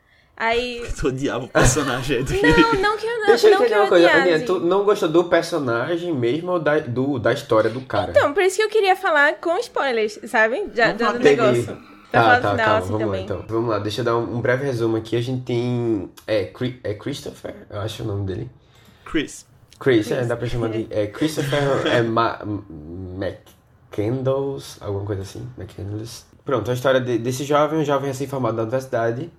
[0.42, 0.84] Aí.
[0.98, 2.42] Tu odiava o personagem dele.
[2.42, 3.26] Não, não que eu não.
[3.26, 7.20] Deixa eu entender uma coisa, Aninha, tu não gostou do personagem mesmo ou da, do,
[7.20, 8.10] da história do cara?
[8.10, 10.68] Então, por isso que eu queria falar com spoilers, sabe?
[10.74, 11.78] Já, já do negócio.
[12.10, 13.20] Tá, tá, calma, assim, vamos também.
[13.20, 13.44] lá então.
[13.48, 15.14] Vamos lá, deixa eu dar um, um, breve resumo aqui.
[15.16, 16.10] A gente tem.
[16.26, 16.52] É,
[16.82, 18.50] é Christopher, eu acho o nome dele.
[19.04, 19.46] Chris.
[19.78, 20.10] Chris, Chris.
[20.10, 20.88] É, dá pra chamar de.
[20.90, 22.40] É, Christopher é, Ma,
[23.16, 25.48] McCandles, alguma coisa assim.
[25.56, 26.26] McCandles.
[26.44, 29.30] Pronto, a história de, desse jovem, um jovem recém-formado da universidade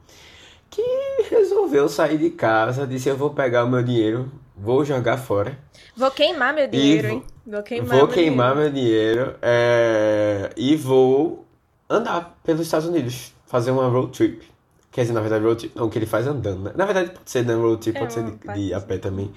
[0.74, 5.58] que resolveu sair de casa, disse eu vou pegar o meu dinheiro, vou jogar fora.
[5.96, 7.24] Vou queimar meu dinheiro, hein?
[7.46, 8.74] Vou queimar, vou meu, queimar dinheiro.
[8.74, 11.46] meu dinheiro é, e vou
[11.88, 14.52] andar pelos Estados Unidos, fazer uma road trip.
[14.92, 16.72] Quer dizer, na verdade, road trip, não, que ele faz andando, né?
[16.76, 19.32] Na verdade, pode ser né, road trip, é, pode ser de, de, a pé também.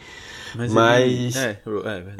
[0.55, 1.47] Mas, Mas ele...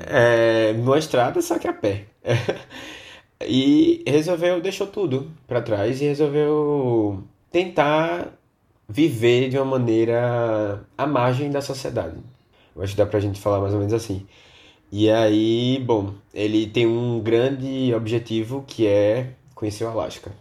[0.07, 2.05] é, é, numa estrada, só que a pé.
[3.47, 8.33] e resolveu, deixou tudo para trás e resolveu tentar
[8.89, 12.17] viver de uma maneira à margem da sociedade.
[12.75, 14.27] Eu acho que dá pra gente falar mais ou menos assim.
[14.93, 20.33] E aí, bom, ele tem um grande objetivo que é conhecer o Alasca.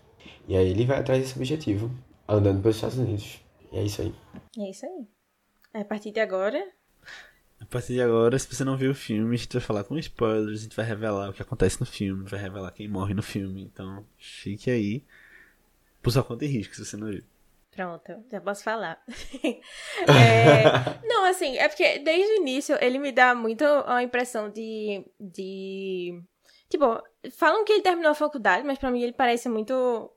[0.47, 1.89] E aí ele vai atrás desse objetivo,
[2.27, 3.39] andando pelos Estados Unidos.
[3.71, 4.13] E é isso aí.
[4.59, 5.07] É isso aí.
[5.73, 6.63] A partir de agora.
[7.59, 9.97] A partir de agora, se você não viu o filme, a gente vai falar com
[9.97, 13.23] spoilers, a gente vai revelar o que acontece no filme, vai revelar quem morre no
[13.23, 13.63] filme.
[13.63, 15.03] Então, fique aí.
[16.01, 17.23] Por sua conta e risco, se você não viu.
[17.75, 19.03] Pronto, já posso falar.
[20.07, 25.05] é, não, assim, é porque desde o início ele me dá muito a impressão de.
[25.19, 26.23] de.
[26.69, 27.03] Tipo,
[27.37, 30.09] falam que ele terminou a faculdade, mas pra mim ele parece muito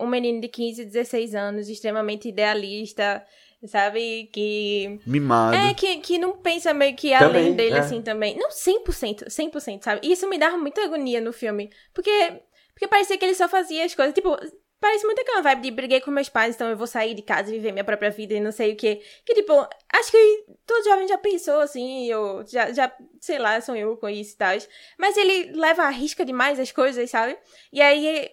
[0.00, 3.22] um menino de 15, 16 anos, extremamente idealista,
[3.66, 4.30] sabe?
[4.32, 4.98] Que.
[5.06, 5.56] Mimado.
[5.56, 7.80] É, que, que não pensa meio que Também, além dele, é.
[7.80, 8.34] assim, também.
[8.34, 10.00] Não, 100%, 100%, sabe?
[10.02, 11.70] E isso me dava muita agonia no filme.
[11.92, 12.40] Porque,
[12.72, 14.34] porque parecia que ele só fazia as coisas, tipo...
[14.80, 17.50] Parece muito aquela vibe de briguei com meus pais, então eu vou sair de casa
[17.50, 19.02] e viver minha própria vida e não sei o quê.
[19.24, 19.52] Que, tipo,
[19.92, 24.34] acho que todo jovem já pensou assim, ou já, já sei lá, sonhou com isso
[24.34, 24.56] e tal.
[24.96, 27.36] Mas ele leva a risca demais as coisas, sabe?
[27.72, 28.30] E aí,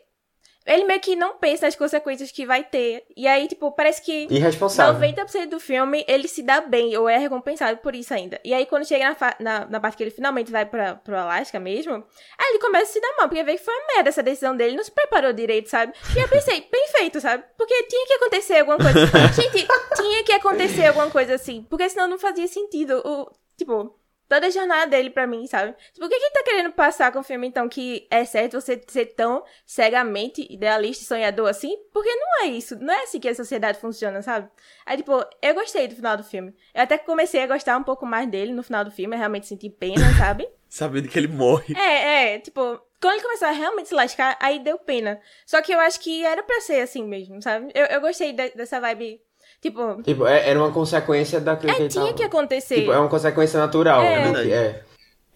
[0.65, 3.03] ele meio que não pensa nas consequências que vai ter.
[3.15, 4.27] E aí, tipo, parece que...
[4.29, 4.99] Irresponsável.
[4.99, 8.39] 90% do filme ele se dá bem, ou é recompensado por isso ainda.
[8.43, 11.59] E aí, quando chega na, na, na parte que ele finalmente vai pra, pro Alasca
[11.59, 12.03] mesmo,
[12.37, 14.55] aí ele começa a se dar mal, porque vê que foi uma merda essa decisão
[14.55, 15.93] dele, ele não se preparou direito, sabe?
[16.15, 17.43] E eu pensei, bem feito, sabe?
[17.57, 19.05] Porque tinha que acontecer alguma coisa.
[19.33, 23.01] Gente, tinha que acontecer alguma coisa assim, porque senão não fazia sentido.
[23.05, 23.95] O, tipo,
[24.27, 25.75] toda a jornada dele pra mim, sabe?
[25.93, 28.59] Tipo, o que que ele tá querendo passar com o filme, então, que é certo
[28.59, 31.77] você ser tão cegamente idealista e sonhador assim?
[31.93, 34.49] Porque não é isso, não é assim que a sociedade funciona, sabe?
[34.85, 35.11] Aí, tipo,
[35.41, 36.53] eu gostei do final do filme.
[36.73, 39.47] Eu até comecei a gostar um pouco mais dele no final do filme, eu realmente
[39.47, 40.47] senti pena, sabe?
[40.69, 41.73] Sabendo que ele morre.
[41.77, 42.61] É, é, tipo,
[43.01, 45.21] quando ele começou a realmente se lascar, aí deu pena.
[45.45, 47.71] Só que eu acho que era pra ser assim mesmo, sabe?
[47.73, 49.21] Eu, eu gostei de- dessa vibe,
[49.69, 52.15] tipo, Tipo, é- era uma consequência daquilo que é, ele tinha tava...
[52.15, 52.75] que acontecer.
[52.75, 54.01] Tipo, é uma consequência natural.
[54.01, 54.15] É.
[54.17, 54.23] né?
[54.25, 54.51] Verdade.
[54.51, 54.83] É.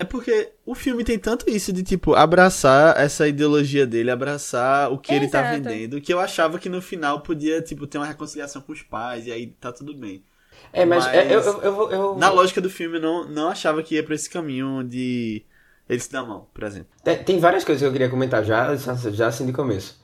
[0.01, 4.97] É porque o filme tem tanto isso de, tipo, abraçar essa ideologia dele, abraçar o
[4.97, 5.55] que ele tá Exato.
[5.69, 9.27] vendendo, que eu achava que no final podia, tipo, ter uma reconciliação com os pais,
[9.27, 10.23] e aí tá tudo bem.
[10.71, 13.27] É, mas, Mas- é, eu, eu, eu, vou- eu- Na lógica do filme, eu não,
[13.27, 15.43] não achava que ia pra esse caminho de
[15.89, 16.87] ele se dar mão, por exemplo.
[17.03, 19.98] Tem, tem várias coisas que eu queria comentar já, já assim de começo.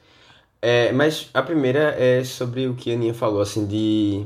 [0.65, 4.25] É, mas a primeira é sobre o que a Aninha falou, assim, de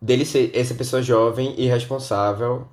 [0.00, 2.68] dele ser essa pessoa jovem e responsável.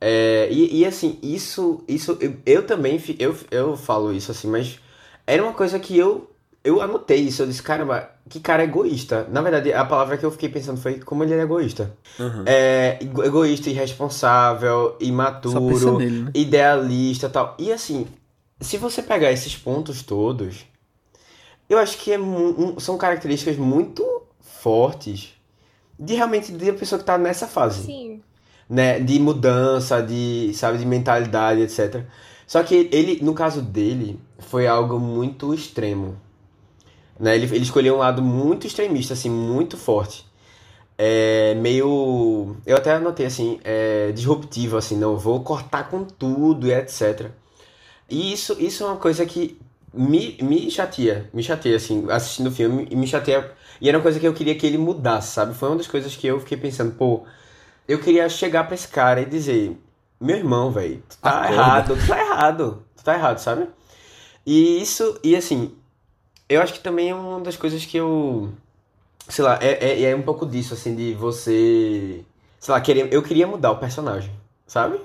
[0.00, 4.78] É, e, e assim, isso, isso eu, eu também eu, eu falo isso assim, mas
[5.26, 6.30] era uma coisa que eu
[6.64, 9.26] eu anotei isso, eu disse, caramba, que cara egoísta.
[9.30, 11.96] Na verdade, a palavra que eu fiquei pensando foi como ele era egoísta.
[12.44, 16.32] É, ego- egoísta, irresponsável, imaturo, nele, né?
[16.34, 17.54] idealista tal.
[17.58, 18.06] E assim,
[18.60, 20.66] se você pegar esses pontos todos,
[21.68, 24.04] eu acho que é um- são características muito
[24.40, 25.34] fortes
[25.98, 28.22] de realmente de uma pessoa que tá nessa fase, Sim.
[28.68, 29.00] né?
[29.00, 32.04] De mudança, de, sabe, de mentalidade, etc.
[32.46, 36.16] Só que ele, no caso dele, foi algo muito extremo.
[37.18, 37.34] Né?
[37.36, 40.24] Ele, ele escolheu um lado muito extremista, assim, muito forte.
[40.96, 42.56] É meio.
[42.66, 47.30] Eu até anotei assim, é, disruptivo, assim, não, vou cortar com tudo e etc.
[48.08, 49.58] E isso, isso é uma coisa que
[49.92, 53.50] me, me chateia, me chateia, assim, assistindo o filme, e me chateia.
[53.80, 55.54] E era uma coisa que eu queria que ele mudasse, sabe?
[55.54, 57.24] Foi uma das coisas que eu fiquei pensando, pô,
[57.86, 59.76] eu queria chegar pra esse cara e dizer,
[60.20, 61.54] meu irmão, velho, tu tá Acorda.
[61.54, 63.66] errado, tu tá errado, tu tá errado, sabe?
[64.44, 65.74] E isso, e assim,
[66.48, 68.50] eu acho que também é uma das coisas que eu.
[69.28, 72.24] Sei lá, é, é, é um pouco disso, assim, de você.
[72.58, 74.32] Sei lá, querer, eu queria mudar o personagem,
[74.66, 74.98] sabe?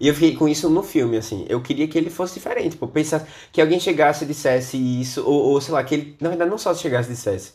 [0.00, 1.46] E eu fiquei com isso no filme, assim.
[1.48, 5.52] Eu queria que ele fosse diferente, tipo, pensar que alguém chegasse e dissesse isso, ou,
[5.52, 7.54] ou sei lá, que ele, na verdade, não só chegasse e dissesse,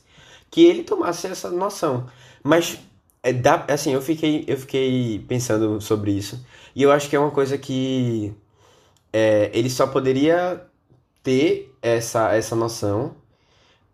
[0.49, 2.08] que ele tomasse essa noção.
[2.43, 2.80] Mas,
[3.23, 6.43] é, dá, assim, eu fiquei, eu fiquei pensando sobre isso,
[6.75, 8.34] e eu acho que é uma coisa que
[9.13, 10.65] é, ele só poderia
[11.23, 13.15] ter essa, essa noção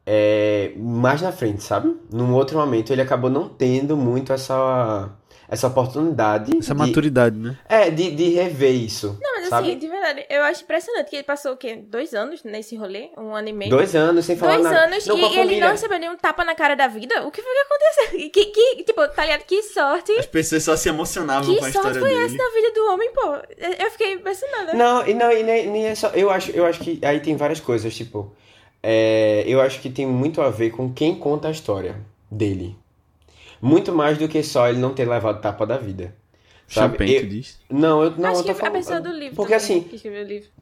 [0.05, 1.95] é, mais na frente, sabe?
[2.11, 5.09] Num outro momento ele acabou não tendo muito essa,
[5.49, 7.57] essa oportunidade Essa de, maturidade, né?
[7.69, 9.17] é, de, de rever isso.
[9.21, 9.69] Não, mas sabe?
[9.69, 11.75] assim, de verdade, eu acho impressionante que ele passou o quê?
[11.87, 13.09] Dois anos nesse rolê?
[13.17, 13.71] Um ano e meio?
[13.71, 14.79] Dois anos sem falar Dois nada.
[14.85, 17.25] anos Não, e a ele não recebeu nenhum tapa na cara da vida?
[17.25, 18.19] O que foi que aconteceu?
[18.19, 19.43] E Que, que, tipo, tá ligado?
[19.45, 20.11] Que sorte.
[20.13, 22.25] As pessoas só se emocionavam Que com a sorte história foi dele.
[22.25, 23.33] essa na vida do homem, pô?
[23.57, 24.73] Eu eu fiquei impressionada.
[24.73, 26.09] Não, e não, e nem, nem é só.
[26.09, 28.35] Eu acho, eu acho que aí tem várias coisas, tipo.
[28.83, 31.95] é, eu acho que tem muito a ver com quem conta a história
[32.29, 32.75] dele.
[33.61, 36.15] Muito mais do que só ele não ter levado tapa da vida.
[37.13, 37.59] Eu- tu diz?
[37.69, 38.73] não, eu não acho eu tô que a falando.
[38.73, 39.89] pessoa do livro Porque também, assim.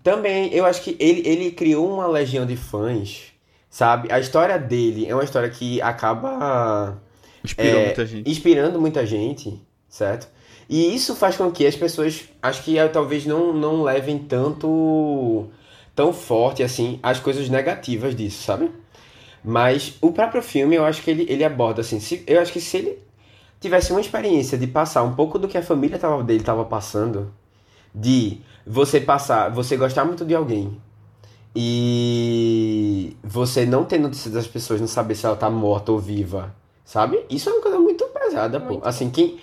[0.04, 3.34] Também, eu acho que ele, ele criou uma legião de fãs,
[3.70, 4.12] sabe?
[4.12, 7.02] A história dele é uma história que acaba
[7.44, 8.30] Inspirou é, muita gente.
[8.30, 10.28] inspirando muita gente, certo?
[10.70, 15.48] E isso faz com que as pessoas, acho que eh, talvez não, não levem tanto,
[15.96, 18.72] tão forte assim as coisas negativas disso, sabe?
[19.46, 22.60] Mas o próprio filme, eu acho que ele, ele aborda assim, se, eu acho que
[22.60, 23.00] se ele
[23.60, 27.32] tivesse uma experiência de passar um pouco do que a família tava, dele estava passando,
[27.94, 30.82] de você passar, você gostar muito de alguém
[31.56, 36.56] E você não ter notícia das pessoas, não saber se ela tá morta ou viva,
[36.84, 37.24] sabe?
[37.30, 38.82] Isso é uma coisa muito pesada, pô.
[38.84, 39.40] Assim, quem.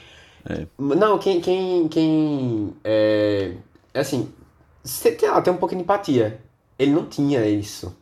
[0.48, 0.66] É.
[0.78, 1.40] Não, quem.
[1.40, 3.54] quem, quem é,
[3.94, 4.28] assim,
[4.84, 6.40] você tem, lá, tem um pouco de empatia.
[6.78, 7.96] Ele não tinha isso.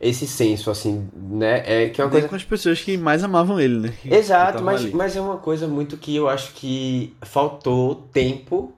[0.00, 1.62] Esse senso, assim, né?
[1.84, 2.28] É que é uma coisa.
[2.28, 3.94] com as pessoas que mais amavam ele, né?
[4.00, 4.94] Que- Exato, mas, ali.
[4.94, 8.72] mas é uma coisa muito que eu acho que faltou tempo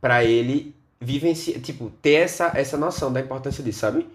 [0.00, 4.06] pra ele vivenciar, tipo, ter essa, essa noção da importância disso, sabe?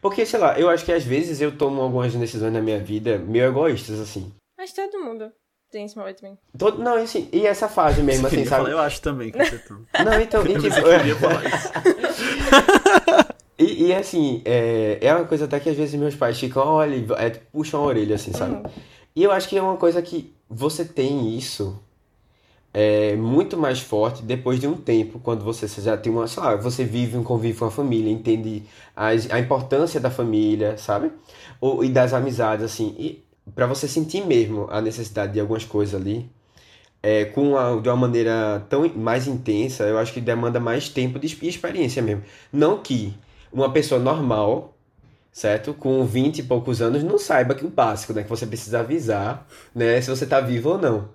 [0.00, 3.18] Porque, sei lá, eu acho que às vezes eu tomo algumas decisões na minha vida
[3.18, 4.32] meio egoístas, assim.
[4.56, 5.30] Mas todo mundo
[5.70, 6.38] tem esse momento também.
[6.56, 8.62] Todo, não, e assim, e essa fase mesmo, Você assim, sabe?
[8.62, 9.84] falar, eu acho também que você tão.
[10.04, 11.68] Não, então, e, Eu tipo, queria falar isso.
[13.58, 16.94] E, e, assim, é, é uma coisa até que às vezes meus pais ficam, olha,
[17.18, 18.54] é, puxam a orelha, assim, sabe?
[18.54, 18.62] Uhum.
[19.16, 21.80] E eu acho que é uma coisa que você tem isso
[22.72, 26.54] é, muito mais forte depois de um tempo, quando você, já tem uma, sei lá,
[26.56, 28.62] você vive um convívio com a família, entende
[28.94, 31.10] as, a importância da família, sabe?
[31.60, 32.94] Ou, e das amizades, assim.
[32.98, 36.30] E para você sentir mesmo a necessidade de algumas coisas ali,
[37.02, 41.18] é, com a, de uma maneira tão mais intensa, eu acho que demanda mais tempo
[41.18, 42.22] de, exp- experiência mesmo.
[42.52, 43.14] Não que
[43.52, 44.76] uma pessoa normal,
[45.32, 45.72] certo?
[45.74, 48.22] Com 20 e poucos anos, não saiba que o básico, né?
[48.22, 50.00] Que você precisa avisar, né?
[50.00, 51.08] Se você tá vivo ou não.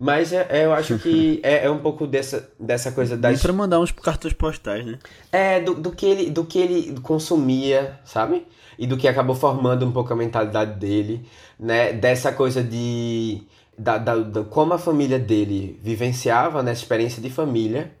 [0.00, 3.42] Mas é, é, eu acho que é, é um pouco dessa, dessa coisa Nem das,
[3.42, 4.96] pra mandar uns cartões postais, né?
[5.32, 8.46] é, do, do, que ele, do que ele consumia, sabe?
[8.78, 11.26] E do que acabou formando um pouco a mentalidade dele,
[11.58, 11.92] né?
[11.92, 13.42] Dessa coisa de.
[13.76, 17.92] Da, da, da- como a família dele vivenciava nessa experiência de família.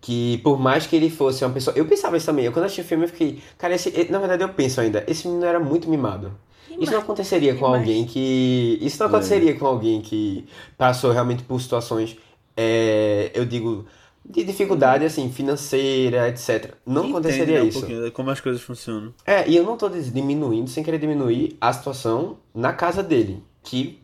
[0.00, 1.76] Que por mais que ele fosse uma pessoa.
[1.76, 2.44] Eu pensava isso também.
[2.44, 3.42] Eu, quando assisti o filme, eu fiquei.
[3.58, 5.04] Cara, esse, na verdade eu penso ainda.
[5.06, 6.32] Esse menino era muito mimado.
[6.78, 8.78] Isso não aconteceria com alguém que.
[8.80, 10.46] Isso não aconteceria com alguém que
[10.78, 12.16] passou realmente por situações.
[12.56, 13.86] é, eu digo.
[14.22, 16.74] De dificuldade, assim, financeira, etc.
[16.86, 17.86] Não Entende, aconteceria né, um isso.
[17.86, 19.14] de como as coisas funcionam.
[19.26, 23.42] É, e eu não tô diminuindo, sem querer diminuir, a situação na casa dele.
[23.62, 23.98] Que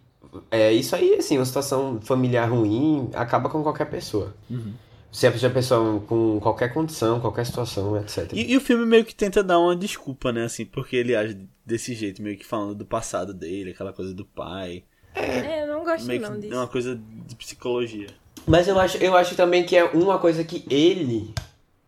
[0.51, 4.35] é isso aí, assim, uma situação familiar ruim acaba com qualquer pessoa.
[4.51, 4.73] Uhum.
[5.17, 8.33] Se a pessoa- a pessoa com qualquer condição, qualquer situação, etc.
[8.35, 10.45] E, e o filme meio que tenta dar uma desculpa, né?
[10.45, 14.27] Assim, porque ele age desse jeito, meio que falando do passado dele, aquela coisa do
[14.27, 14.85] pai.
[15.15, 16.53] É, eu não gosto Meio não que disso.
[16.53, 18.09] é uma coisa de psicologia.
[18.47, 21.33] Mas eu acho, eu acho também que é uma coisa que ele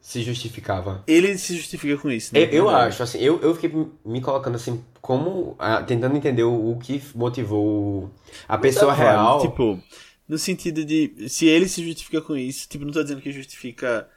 [0.01, 1.05] se justificava.
[1.07, 2.45] Ele se justifica com isso, né?
[2.45, 3.71] Eu, eu acho, assim, eu, eu fiquei
[4.07, 5.55] me colocando assim, como.
[5.59, 8.11] ah, tentando entender o, o que motivou
[8.49, 9.43] a pessoa real.
[9.43, 9.79] Tipo,
[10.29, 11.29] no sentido de.
[11.29, 14.09] Se ele se justifica com isso, tipo, não tô dizendo que justifica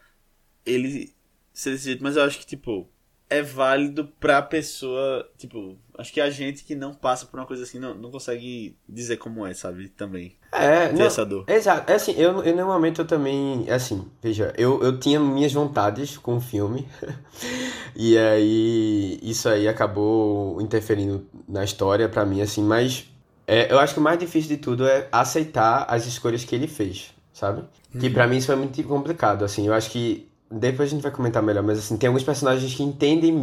[0.66, 1.14] ele
[1.54, 2.88] ser desse jeito, mas eu acho que, tipo,
[3.30, 5.28] é válido pra pessoa.
[5.38, 8.76] Tipo, acho que a gente que não passa por uma coisa assim não, não consegue
[8.88, 9.88] dizer como é, sabe?
[9.90, 10.36] Também.
[10.52, 11.46] é, Ter não, essa dor.
[11.48, 16.18] Exato, é assim, eu, eu normalmente eu também, assim, veja, eu, eu tinha minhas vontades
[16.18, 16.88] com o filme,
[17.96, 23.11] e aí isso aí acabou interferindo na história pra mim, assim, mas
[23.52, 26.68] é, eu acho que o mais difícil de tudo é aceitar as escolhas que ele
[26.68, 27.64] fez, sabe?
[28.00, 31.12] Que pra mim isso foi muito complicado, assim, eu acho que depois a gente vai
[31.12, 33.36] comentar melhor, mas assim, tem alguns personagens que entendem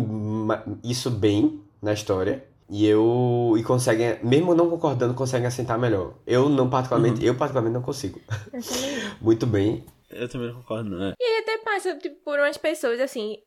[0.83, 2.44] isso bem na história.
[2.71, 3.55] E eu.
[3.59, 6.14] E conseguem, mesmo não concordando, conseguem aceitar melhor.
[6.27, 8.21] Eu não particularmente, eu particularmente não consigo.
[9.23, 9.87] Muito bem.
[10.11, 11.07] Eu também não concordo, não.
[11.07, 11.14] É.
[11.18, 13.38] E ele até passa tipo, por umas pessoas assim.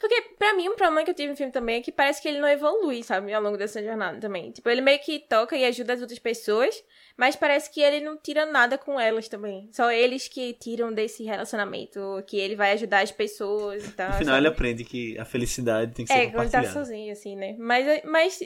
[0.00, 2.26] Porque, pra mim, um problema que eu tive no filme também é que parece que
[2.26, 3.34] ele não evolui, sabe?
[3.34, 4.50] Ao longo dessa jornada também.
[4.50, 6.82] Tipo, ele meio que toca e ajuda as outras pessoas,
[7.18, 9.68] mas parece que ele não tira nada com elas também.
[9.72, 14.08] Só eles que tiram desse relacionamento, que ele vai ajudar as pessoas e tal.
[14.08, 14.38] No final sabe?
[14.38, 16.86] ele aprende que a felicidade tem que ser É, quando ele tá compartilhada.
[16.86, 17.54] sozinho, assim, né?
[17.58, 18.40] Mas, mas,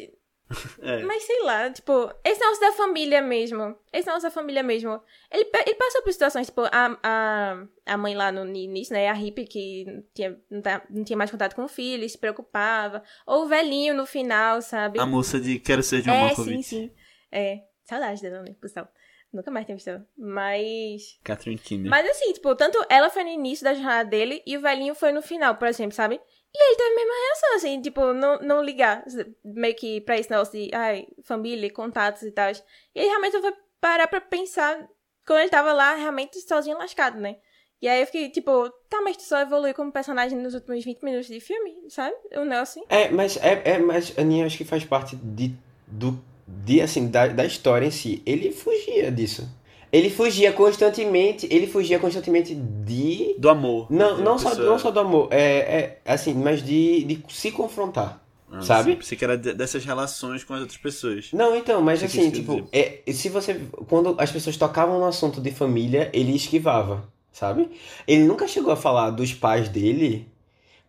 [0.82, 1.02] É.
[1.02, 3.76] mas sei lá, tipo, esse negócio da família mesmo.
[3.92, 5.00] Esse negócio da família mesmo.
[5.30, 9.08] Ele, ele passou por situações, tipo, a, a, a mãe lá no início, né?
[9.08, 12.18] A hippie que não tinha, não, tá- não tinha mais contato com o filho, se
[12.18, 13.02] preocupava.
[13.26, 14.98] Ou o velhinho no final, sabe?
[15.00, 16.90] A moça de Quero Ser de um é, sim, sim.
[17.30, 18.54] É, saudade dela, né?
[18.60, 18.88] Por sinal.
[19.32, 20.06] Nunca mais tinha visto ela.
[20.16, 21.18] Mas.
[21.24, 21.90] Catherine Keener.
[21.90, 25.10] Mas assim, tipo, tanto ela foi no início da jornada dele e o velhinho foi
[25.10, 26.20] no final, por exemplo, sabe?
[26.54, 29.04] E ele teve a mesma reação, assim, tipo, não, não ligar
[29.44, 32.50] meio que pra esse negócio de, ai, família, contatos e tal.
[32.52, 32.54] E
[32.94, 34.88] ele realmente foi parar pra pensar
[35.26, 37.36] quando ele tava lá, realmente sozinho lascado, né?
[37.82, 41.02] E aí eu fiquei, tipo, tá, mas tu só evoluiu como personagem nos últimos 20
[41.02, 42.14] minutos de filme, sabe?
[42.32, 42.84] Um negócio assim.
[42.88, 45.54] É, mas é, é mas Aninha acho que faz parte de
[45.86, 48.22] do de assim da, da história em si.
[48.24, 49.48] Ele fugia disso.
[49.94, 53.86] Ele fugia constantemente, ele fugia constantemente de Do amor.
[53.88, 57.52] não, De não só, não só do amor, é, é assim, mas de, de se
[57.52, 58.20] confrontar.
[58.50, 58.90] Ah, sabe?
[58.90, 61.28] sim, Pensei que era de- dessas relações com as outras pessoas.
[61.32, 63.60] Não, então, mas que assim, tipo, é, se você.
[63.88, 67.70] Quando as pessoas tocavam no assunto de família, ele esquivava, sabe?
[68.06, 70.28] Ele nunca chegou a falar dos pais dele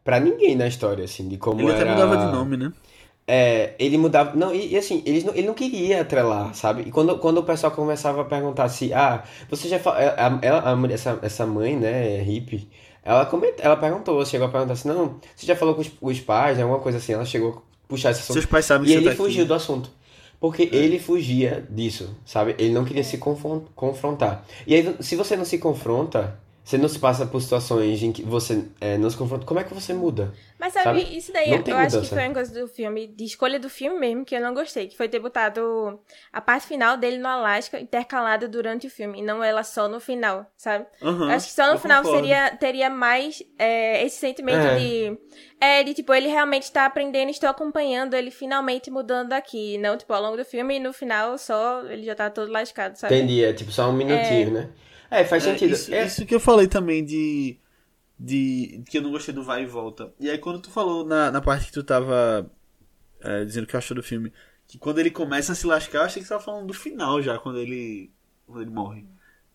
[0.04, 1.82] pra ninguém na história, assim, de como Ele era...
[1.82, 2.74] até mudava de nome, né?
[3.28, 4.36] É, ele mudava.
[4.36, 6.84] Não, e, e assim, ele não, ele não queria atrelar, sabe?
[6.84, 10.00] E quando, quando o pessoal começava a perguntar assim, ah, você já falou.
[10.00, 12.70] Ela, ela- essa, essa mãe, né, hippie,
[13.04, 16.20] ela, coment, ela perguntou, chegou a perguntar assim, não, você já falou com os, os
[16.20, 18.34] pais, né, alguma coisa assim, ela chegou a puxar esse assunto.
[18.34, 19.18] Seus pais sabem E ele tá aqui.
[19.18, 19.90] fugiu do assunto.
[20.40, 22.54] Porque ele fugia disso, sabe?
[22.60, 24.46] Ele não queria se confron- confrontar.
[24.68, 28.24] E aí, se você não se confronta, você não se passa por situações em que
[28.24, 30.34] você é, não se confronta, como é que você muda?
[30.60, 31.16] Mas sabe, Sabe?
[31.16, 34.00] isso daí Não eu acho que foi uma coisa do filme, de escolha do filme
[34.00, 36.00] mesmo, que eu não gostei, que foi ter botado
[36.34, 40.00] a parte final dele no Alasca intercalada durante o filme, e não ela só no
[40.00, 40.88] final, sabe?
[41.00, 42.26] Eu acho que só no final concordo.
[42.26, 44.76] seria, teria mais é, esse sentimento É.
[44.76, 45.20] de.
[45.62, 49.78] É, de tipo, ele realmente tá aprendendo, estou acompanhando ele finalmente mudando aqui.
[49.78, 52.96] Não, tipo, ao longo do filme e no final só ele já tá todo lascado,
[52.96, 53.14] sabe?
[53.16, 54.70] Entendi, é tipo só um minutinho, né?
[55.10, 55.74] É, faz É, sentido.
[55.74, 57.58] isso, É, isso que eu falei também de,
[58.20, 58.84] de.
[58.90, 60.14] que eu não gostei do vai e volta.
[60.20, 62.50] E aí quando tu falou na, na parte que tu tava
[63.22, 64.32] é, dizendo o que achou do filme,
[64.68, 67.22] que quando ele começa a se lascar, eu achei que você tava falando do final
[67.22, 68.12] já, quando ele.
[68.48, 69.06] quando ele morre.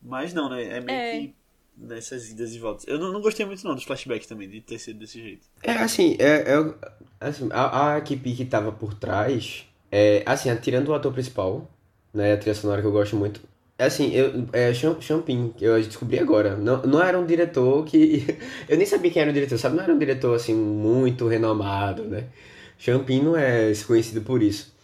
[0.03, 0.65] Mas não, né?
[0.65, 1.13] É meio É.
[1.13, 1.35] que
[1.77, 2.87] nessas idas e voltas.
[2.87, 5.47] Eu não, não gostei muito não dos flashbacks também, de ter sido desse jeito.
[5.63, 6.75] É assim, é, é-
[7.21, 11.69] assim, a, a equipe que tava por trás, é, assim, tirando o ator principal,
[12.13, 13.47] né, a trilha sonora que eu gosto muito, é
[13.87, 18.25] assim, eu, é Cham- Champin, eu descobri agora, não, não era um diretor que,
[18.69, 22.05] eu nem sabia quem era o diretor, sabe, não era um diretor, assim, muito renomado,
[22.05, 22.25] né,
[22.79, 24.75] Champin não é conhecido por isso.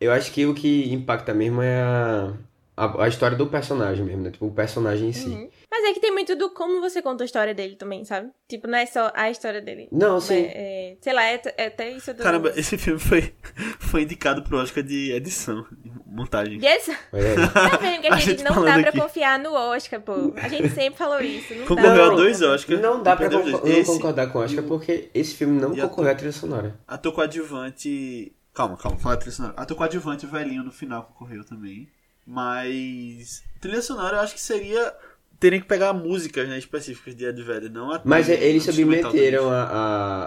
[0.00, 2.32] Eu acho que o que impacta mesmo é a,
[2.76, 5.28] a, a história do personagem mesmo, né, tipo, o personagem em si.
[5.28, 5.48] Uhum.
[5.82, 8.30] Mas é que tem muito do como você conta a história dele também, sabe?
[8.48, 9.88] Tipo, não é só a história dele.
[9.90, 10.34] Não, sim.
[10.34, 12.22] É, é, sei lá, é, é até isso do.
[12.22, 13.34] Caramba, esse filme foi,
[13.80, 16.64] foi indicado pro Oscar de edição, de montagem.
[16.64, 16.88] Yes.
[16.88, 17.22] Aí.
[17.52, 19.00] Tá vendo que a, A gente, gente não dá pra aqui.
[19.00, 20.32] confiar no Oscar, pô.
[20.36, 21.52] A gente sempre falou isso.
[21.54, 22.42] Não Concorreu dá a dois.
[22.42, 22.80] Oscars.
[22.80, 23.28] Não dá pra
[23.64, 26.78] Esse concordar com o Oscar porque esse filme não a concorreu à trilha sonora.
[26.86, 28.32] Ator coadjuvante.
[28.54, 29.54] Calma, calma, fala a trilha sonora.
[29.56, 31.88] Ator coadjuvante, o velhinho no final concorreu também.
[32.24, 33.42] Mas.
[33.60, 34.94] Trilha sonora eu acho que seria.
[35.42, 39.50] Terem que pegar músicas né, específicas de Ed Vedder, não a Mas trilha eles submeteram
[39.50, 39.62] a,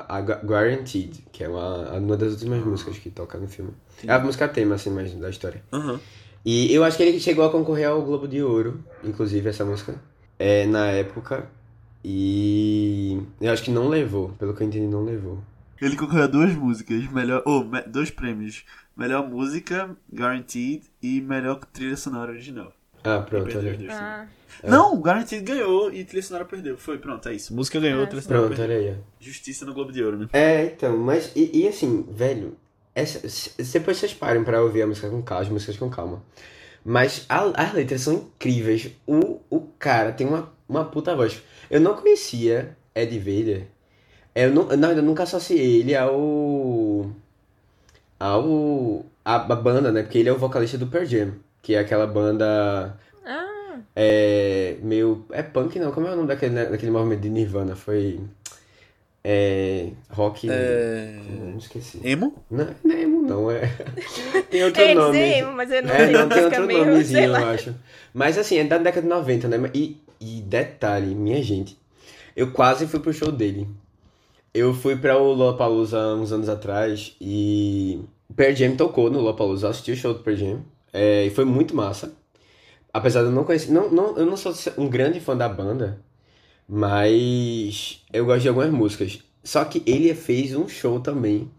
[0.09, 3.72] a, a Gu- Guaranteed, que é uma, uma das últimas músicas que toca no filme.
[4.05, 5.63] É a música tema, assim, mais da história.
[5.72, 6.01] Aham.
[6.43, 9.95] E eu acho que ele chegou a concorrer ao Globo de Ouro, inclusive, essa música,
[10.38, 11.49] é, na época.
[12.03, 15.39] E eu acho que não levou, pelo que eu entendi, não levou.
[15.82, 17.41] Ele concorreu a duas músicas, melhor.
[17.45, 18.63] Oh, me- dois prêmios.
[18.97, 22.72] Melhor música, Guaranteed, e melhor trilha sonora original.
[23.05, 23.91] Ah, pronto, perdeu olha.
[23.93, 24.25] Ah,
[24.63, 26.77] Não, o Guaranteed ganhou e trilha sonora perdeu.
[26.77, 27.53] Foi, pronto, é isso.
[27.53, 28.77] Música ganhou, trilha sonora Pronto, perdeu.
[28.77, 28.97] olha aí.
[29.19, 30.27] Justiça no Globo de Ouro, né?
[30.33, 32.55] É, então, mas e, e assim, velho,
[32.93, 36.23] essa, se- depois vocês parem pra ouvir a música com calma, as músicas com calma.
[36.83, 38.91] Mas a- as letras são incríveis.
[39.07, 41.41] O, o cara tem uma, uma puta voz.
[41.69, 43.67] Eu não conhecia Ed Vedder.
[44.33, 47.09] Eu, não, não, eu nunca associei ele ao.
[48.19, 49.05] ao.
[49.23, 50.03] a, a banda, né?
[50.03, 51.33] Porque ele é o vocalista do Pearl Jam,
[51.66, 52.95] que é aquela banda.
[53.26, 54.76] ah, É.
[54.84, 55.26] meio.
[55.32, 57.76] É punk não, como é o nome daquele, né, daquele movimento de Nirvana?
[57.76, 58.20] Foi.
[59.24, 59.88] É.
[60.11, 60.47] rock.
[60.47, 61.18] É.
[61.28, 61.99] Não esqueci.
[62.03, 62.36] Emo?
[62.51, 63.61] Não, não é emo, não, é.
[64.51, 65.11] Tem outro ia nome.
[65.13, 66.11] dizer emo, mas eu não É, sei.
[66.13, 67.76] não, tem outro meio, nomezinho, eu acho.
[68.13, 69.72] Mas assim, é da década de 90, né?
[69.74, 71.76] E, e detalhe, minha gente,
[72.36, 73.68] eu quase fui pro show dele.
[74.53, 77.99] Eu fui pra o Lollapalooza uns anos atrás e
[78.30, 80.59] o Pearl Jam tocou no Lollapalooza, eu assisti o show do Pearl Jam.
[80.97, 82.13] É, e foi muito massa.
[82.93, 85.99] Apesar de eu não conhecer, não, não, eu não sou um grande fã da banda,
[86.65, 89.19] mas eu gosto de algumas músicas.
[89.43, 91.51] Só que ele fez um show também.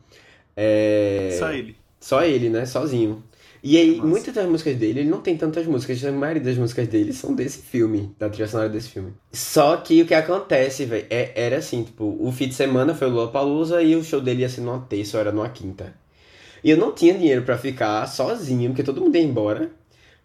[0.56, 1.36] É...
[1.38, 1.76] Só ele.
[2.00, 2.64] Só ele, né?
[2.64, 3.22] Sozinho.
[3.62, 4.08] E aí, Massa.
[4.08, 7.34] muitas das músicas dele, ele não tem tantas músicas, a maioria das músicas dele são
[7.34, 9.12] desse filme, da trilha sonora desse filme.
[9.32, 13.08] Só que o que acontece, velho, é, era assim, tipo, o fim de semana foi
[13.08, 15.92] o Lollapalooza e o show dele ia ser numa terça ou era numa quinta.
[16.62, 19.70] E eu não tinha dinheiro pra ficar sozinho, porque todo mundo ia embora.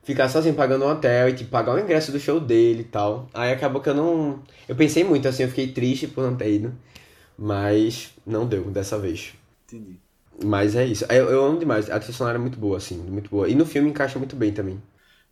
[0.04, 3.30] Ficar sozinho pagando um hotel e, tipo, pagar o ingresso do show dele e tal.
[3.34, 4.42] Aí acabou que eu não...
[4.68, 6.74] Eu pensei muito, assim, eu fiquei triste por não ter ido.
[7.38, 9.34] Mas não deu dessa vez.
[9.68, 10.00] Entendi.
[10.44, 11.06] Mas é isso.
[11.06, 11.90] Eu, eu amo demais.
[11.90, 13.48] A trilha sonora é muito boa, assim, muito boa.
[13.48, 14.82] E no filme encaixa muito bem também.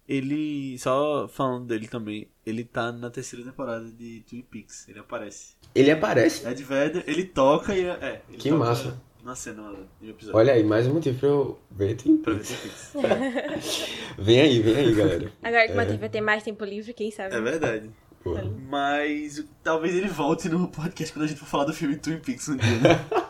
[0.07, 4.87] Ele, só falando dele também, ele tá na terceira temporada de Twin Peaks.
[4.89, 5.53] Ele aparece.
[5.75, 6.47] Ele aparece.
[6.47, 7.85] Ed Vedder, ele toca e.
[7.85, 9.01] É, ele Que toca massa.
[9.23, 10.37] Na cena lá do episódio.
[10.37, 12.47] Olha aí, mais um motivo pra eu ver Twin Peaks.
[12.93, 13.89] Twin Peaks.
[14.17, 15.31] Vem aí, vem aí, galera.
[15.43, 17.35] Agora que o Matheus vai ter mais tempo livre, quem sabe?
[17.35, 17.89] É verdade.
[18.23, 18.35] Pô.
[18.69, 22.47] Mas talvez ele volte no podcast quando a gente for falar do filme Twin Peaks
[22.49, 22.69] um dia.
[22.79, 23.05] né?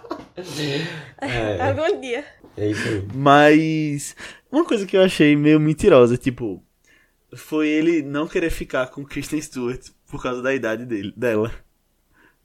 [1.19, 2.23] É, Algum dia.
[2.55, 3.05] é isso aí.
[3.13, 4.15] Mas
[4.49, 6.63] uma coisa que eu achei meio mentirosa, tipo,
[7.35, 11.51] foi ele não querer ficar com Kristen Stewart por causa da idade dele, dela.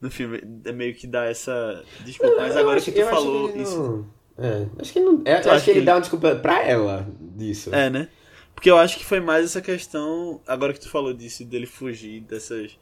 [0.05, 0.41] No filme.
[0.65, 2.37] É meio que dá essa desculpa.
[2.39, 3.79] Mas agora que tu falou acho que isso.
[3.83, 4.07] não-
[4.45, 5.23] É, acho que ele não.
[5.25, 7.75] é, Tu acho acha que ele que- dá uma desculpa pra ela disso.
[7.75, 8.09] É, né?
[8.55, 10.41] Porque eu acho que foi mais essa questão.
[10.47, 12.79] Agora que tu falou disso, dele fugir dessas.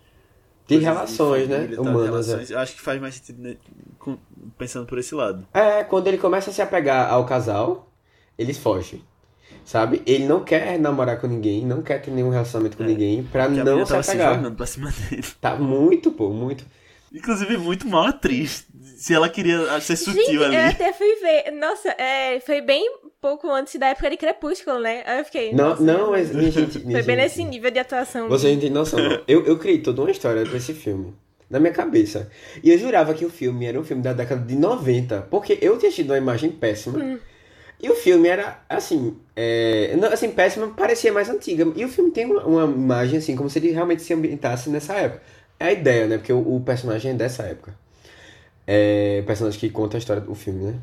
[0.66, 1.56] De relações, né?
[1.56, 2.00] família Humanas.
[2.02, 2.04] é.
[2.32, 2.50] relações.
[2.50, 3.56] Eu acho que faz mais sentido né,
[4.56, 5.46] pensando por esse lado.
[5.52, 7.90] É, quando ele começa a se apegar ao casal,
[8.38, 9.02] eles fogem.
[9.64, 10.02] Sabe?
[10.06, 12.86] Ele não quer namorar com ninguém, não quer ter nenhum relacionamento com É.
[12.86, 14.34] ninguém, pra Porque não se se apegar.
[14.36, 15.22] jogando pra cima dele.
[15.40, 16.64] Tá muito, pô, muito.
[17.14, 18.66] Inclusive, muito mal atriz.
[18.96, 20.56] Se ela queria ser sutil Gente, ali.
[20.56, 21.50] eu até fui ver.
[21.52, 22.88] Nossa, é, foi bem
[23.20, 25.02] pouco antes da época de Crepúsculo, né?
[25.04, 25.52] Aí eu fiquei.
[25.52, 26.78] Não, nossa, não, mas minha gente.
[26.78, 28.28] minha Foi bem gente, nesse nível de atuação.
[28.28, 29.20] Você não tem noção, não.
[29.26, 31.14] Eu, eu criei toda uma história pra esse filme.
[31.50, 32.30] Na minha cabeça.
[32.62, 35.28] E eu jurava que o filme era um filme da década de 90.
[35.30, 36.98] Porque eu tinha tido uma imagem péssima.
[36.98, 37.18] Hum.
[37.82, 41.66] E o filme era, assim, é, não, assim, péssima, parecia mais antiga.
[41.74, 44.94] E o filme tem uma, uma imagem, assim, como se ele realmente se ambientasse nessa
[44.94, 45.20] época.
[45.62, 46.18] É a ideia, né?
[46.18, 47.74] Porque o, o personagem é dessa época.
[48.66, 50.74] É o personagem que conta a história do filme, né?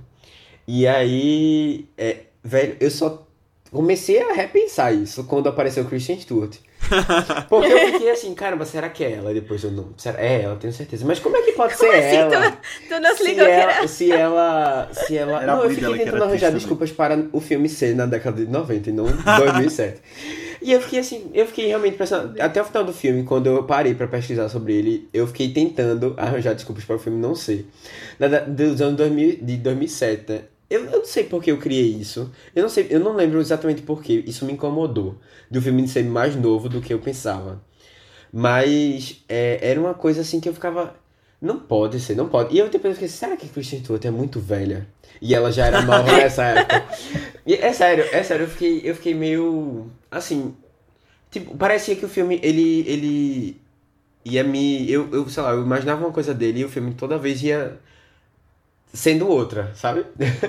[0.66, 3.26] E aí, é, velho, eu só
[3.72, 6.56] comecei a repensar isso quando apareceu o Christian Stewart.
[7.50, 9.32] Porque eu fiquei assim, caramba, será que é ela?
[9.32, 9.90] E depois eu não.
[9.98, 11.06] Será, é ela, tenho certeza.
[11.06, 12.58] Mas como é que pode ser assim, ela?
[12.88, 13.88] Tu não se se ligou que ela, era.
[13.88, 14.90] se ela.
[14.94, 15.44] Se ela.
[15.44, 18.50] Era não, eu fiquei tentando arranjar atriz desculpas para o filme ser na década de
[18.50, 20.02] 90 e não 2007.
[20.62, 22.40] E eu fiquei assim, eu fiquei realmente pensando.
[22.42, 26.14] Até o final do filme, quando eu parei pra pesquisar sobre ele, eu fiquei tentando
[26.18, 27.68] arranjar desculpas para o filme não ser.
[28.20, 30.42] Da- dos anos 2000, de 2007, né?
[30.70, 32.32] Eu, eu não sei por que eu criei isso.
[32.56, 35.16] Eu não sei, eu não lembro exatamente por que isso me incomodou.
[35.50, 37.62] Do filme ser mais novo do que eu pensava.
[38.32, 40.96] Mas é, era uma coisa assim que eu ficava.
[41.42, 42.54] Não pode ser, não pode.
[42.56, 44.88] E eu depois fiquei, será que Kristen Stewart é muito velha?
[45.22, 46.86] E ela já era nova nessa época.
[47.46, 49.88] E é sério, é sério, eu fiquei, eu fiquei meio.
[50.12, 50.56] Assim.
[51.32, 52.86] Tipo, parecia que o filme, ele.
[52.88, 53.62] ele
[54.26, 54.90] ia me.
[54.92, 57.80] Eu, eu, sei lá, eu imaginava uma coisa dele e o filme toda vez ia
[58.94, 60.06] sendo outra, sabe?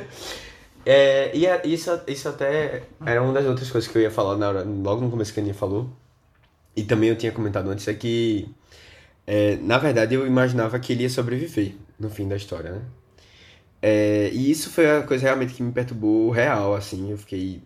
[0.87, 4.37] É, e a- isso, isso até era uma das outras coisas que eu ia falar
[4.39, 5.91] na hora, logo no começo que a Aninha falou.
[6.77, 8.49] E também eu tinha comentado antes, é que,
[9.27, 12.83] é, na verdade, eu imaginava que ele ia sobreviver no fim da história, né?
[13.83, 17.63] É, e isso foi a coisa realmente que me perturbou real, assim, eu fiquei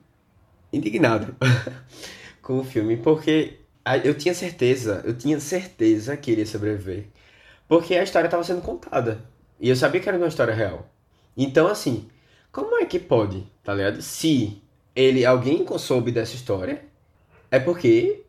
[0.75, 1.35] indignado
[2.43, 3.61] com o filme, porque
[4.03, 7.07] eu tinha certeza, eu tinha certeza que ele ia sobreviver,
[7.68, 9.25] porque a história estava sendo contada,
[9.61, 10.91] e eu sabia que era uma história real.
[11.37, 12.09] Então, assim,
[12.53, 14.01] como é que pode, tá ligado?
[14.01, 14.62] Se
[14.95, 16.85] ele, alguém soube dessa história,
[17.51, 18.25] é porque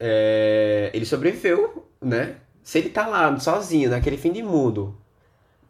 [0.00, 2.36] é, ele sobreviveu, né?
[2.62, 4.96] Se ele tá lá sozinho, naquele fim de mundo.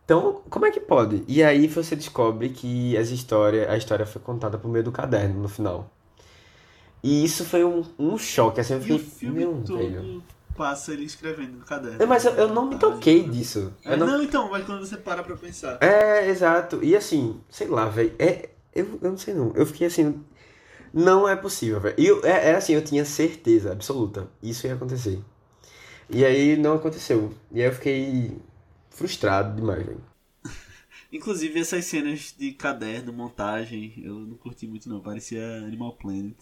[0.04, 1.22] Então, como é que pode?
[1.28, 5.40] E aí você descobre que as histórias, a história foi contada por meio do caderno
[5.40, 5.90] no final.
[7.02, 10.22] E isso foi um, um choque, assim, eu E o fiquei, filme meu todo velho.
[10.56, 12.02] passa ele escrevendo no caderno.
[12.02, 13.72] É, Mas eu, eu não me toquei disso.
[13.84, 14.06] É, não...
[14.06, 15.78] não- então, mas quando você para pra pensar.
[15.80, 16.82] É, exato.
[16.82, 18.14] E assim, sei lá, velho.
[18.18, 19.52] É, eu, eu não sei não.
[19.54, 20.24] Eu fiquei assim.
[20.92, 22.26] Não é possível, velho.
[22.26, 24.28] É, é assim, eu tinha certeza absoluta.
[24.42, 25.20] Isso ia acontecer.
[26.10, 27.32] E aí não aconteceu.
[27.52, 28.38] E aí eu fiquei
[28.90, 30.02] frustrado demais, velho.
[31.12, 35.00] Inclusive, essas cenas de caderno, montagem, eu não curti muito não.
[35.00, 36.36] Parecia Animal Planet.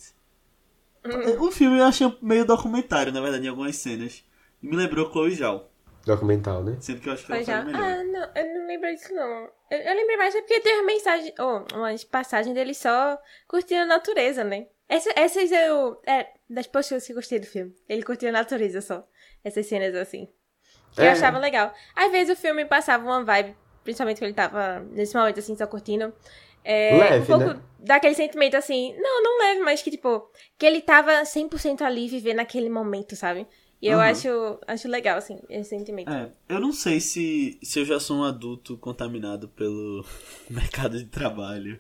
[1.41, 4.25] O filme eu achei meio documentário, na verdade, em algumas cenas.
[4.63, 5.69] E me lembrou Chloe Zhao.
[6.05, 6.77] Documental, né?
[6.81, 7.63] Sendo que eu acho que Foi ela já?
[7.63, 7.83] faz melhor.
[7.83, 9.49] Ah, não, eu não lembro disso, não.
[9.71, 13.83] Eu, eu lembrei mais é porque teve uma mensagem, ou umas passagens dele só curtindo
[13.83, 14.67] a natureza, né?
[14.89, 16.01] Essa, essas eu.
[16.07, 17.75] É, das posturas que eu gostei do filme.
[17.89, 19.05] Ele curtiu a natureza só.
[19.43, 20.29] Essas cenas assim.
[20.93, 21.11] Que eu É.
[21.11, 21.75] achava legal.
[21.97, 25.67] Às vezes o filme passava uma vibe, principalmente quando ele tava nesse momento assim, só
[25.67, 26.15] curtindo.
[26.69, 27.63] É, Leve, um pouco né?
[27.79, 32.39] daquele sentimento assim, não, não leve, mas que tipo, que ele tava 100% ali vivendo
[32.39, 33.47] naquele momento, sabe?
[33.81, 34.05] E eu Uhum.
[34.05, 36.11] acho, acho legal, assim, esse sentimento.
[36.11, 40.05] É, eu não sei se, se eu já sou um adulto contaminado pelo
[40.51, 41.79] mercado de trabalho.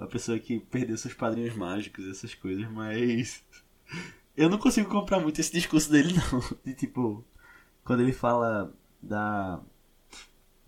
[0.00, 3.42] A pessoa que perdeu seus padrinhos mágicos, essas coisas, mas.
[4.36, 6.40] Eu não consigo comprar muito esse discurso dele, não.
[6.64, 7.24] De tipo.
[7.84, 9.60] Quando ele fala da.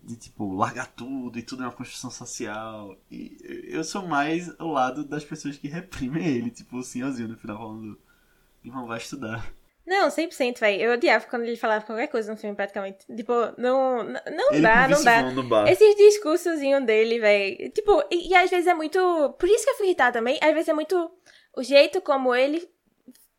[0.06, 2.96] De tipo, largar tudo e tudo é uma construção social.
[3.10, 3.36] E
[3.68, 7.58] eu sou mais ao lado das pessoas que reprimem ele, tipo o senhorzinho no final
[7.58, 7.98] falando.
[8.64, 9.52] Irmão, vai estudar.
[9.84, 10.82] Não, 100%, velho.
[10.82, 13.06] Eu odiava quando ele falava qualquer coisa no filme, praticamente.
[13.16, 15.42] Tipo, não, não, ele dá, não dá.
[15.42, 15.68] Bar.
[15.68, 17.70] Esses discursozinhos dele, velho.
[17.70, 18.98] Tipo, e, e às vezes é muito.
[19.38, 20.38] Por isso que eu fui irritar também.
[20.42, 21.10] Às vezes é muito
[21.56, 22.68] o jeito como ele.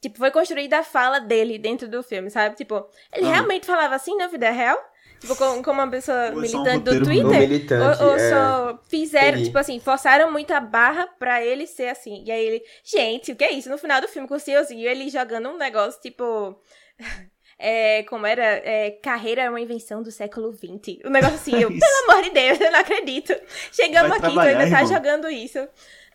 [0.01, 2.55] Tipo, foi construída a fala dele dentro do filme, sabe?
[2.55, 3.34] Tipo, ele Ah.
[3.34, 4.78] realmente falava assim na vida real?
[5.20, 7.39] Tipo, como, uma pessoa Ou é militante do Twitter?
[7.39, 8.30] Militante, ou ou é.
[8.30, 12.24] só fizeram, tipo assim, forçaram muito a barra pra ele ser assim.
[12.26, 13.70] E aí ele, gente, o que é isso?
[13.70, 16.61] No final do filme, com o senhorzinho, ele jogando um negócio, tipo.
[17.57, 21.03] é, como era, é, carreira é uma invenção do século XX.
[21.03, 23.36] O um negócio assim, eu, pelo amor de Deus, eu não acredito.
[23.72, 25.59] Chegamos Vai aqui, tu ainda tá jogando isso.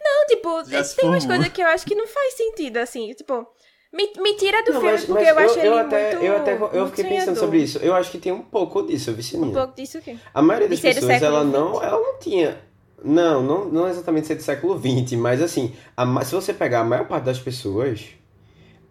[0.04, 3.46] Não, tipo, Já tem umas coisas que eu acho que não faz sentido, assim, tipo,
[3.92, 6.36] me, me tira do Não, filme mas, porque mas eu acho ele até, muito eu
[6.36, 7.36] até eu fiquei pensando sonhador.
[7.44, 7.78] sobre isso.
[7.78, 9.48] Eu acho que tem um pouco disso, Vicininha.
[9.50, 10.18] Um pouco disso aqui.
[10.32, 12.58] A maioria das pessoas, ela não, ela não tinha.
[13.04, 16.84] Não, não, não exatamente ser do século XX, mas assim, a se você pegar a
[16.84, 18.00] maior parte das pessoas,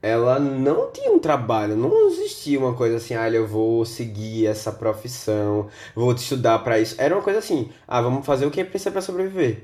[0.01, 4.71] ela não tinha um trabalho, não existia uma coisa assim, ah, eu vou seguir essa
[4.71, 6.95] profissão, vou estudar pra isso.
[6.97, 9.63] Era uma coisa assim, ah, vamos fazer o que precisa pra sobreviver.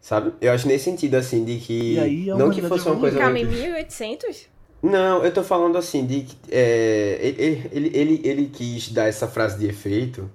[0.00, 0.32] Sabe?
[0.40, 1.94] Eu acho nesse sentido, assim, de que.
[1.94, 3.18] E aí, não que fosse uma coisa.
[3.18, 4.46] Calma, em muito- 1800?
[4.86, 9.26] Não, eu tô falando assim, de que é, ele, ele, ele, ele quis dar essa
[9.26, 10.30] frase de efeito,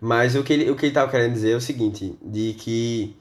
[0.00, 3.16] mas o que ele, o que ele tava querendo dizer é o seguinte, de que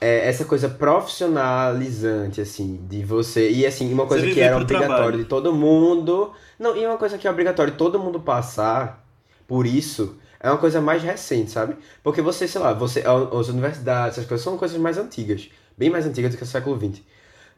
[0.00, 5.24] é, essa coisa profissionalizante, assim, de você, e assim, uma coisa que era obrigatório de
[5.24, 9.04] todo mundo, não, e uma coisa que é obrigatório de todo mundo passar
[9.46, 11.76] por isso, é uma coisa mais recente, sabe?
[12.02, 16.06] Porque você, sei lá, você, as universidades, essas coisas são coisas mais antigas, bem mais
[16.06, 17.02] antigas do que o século XX.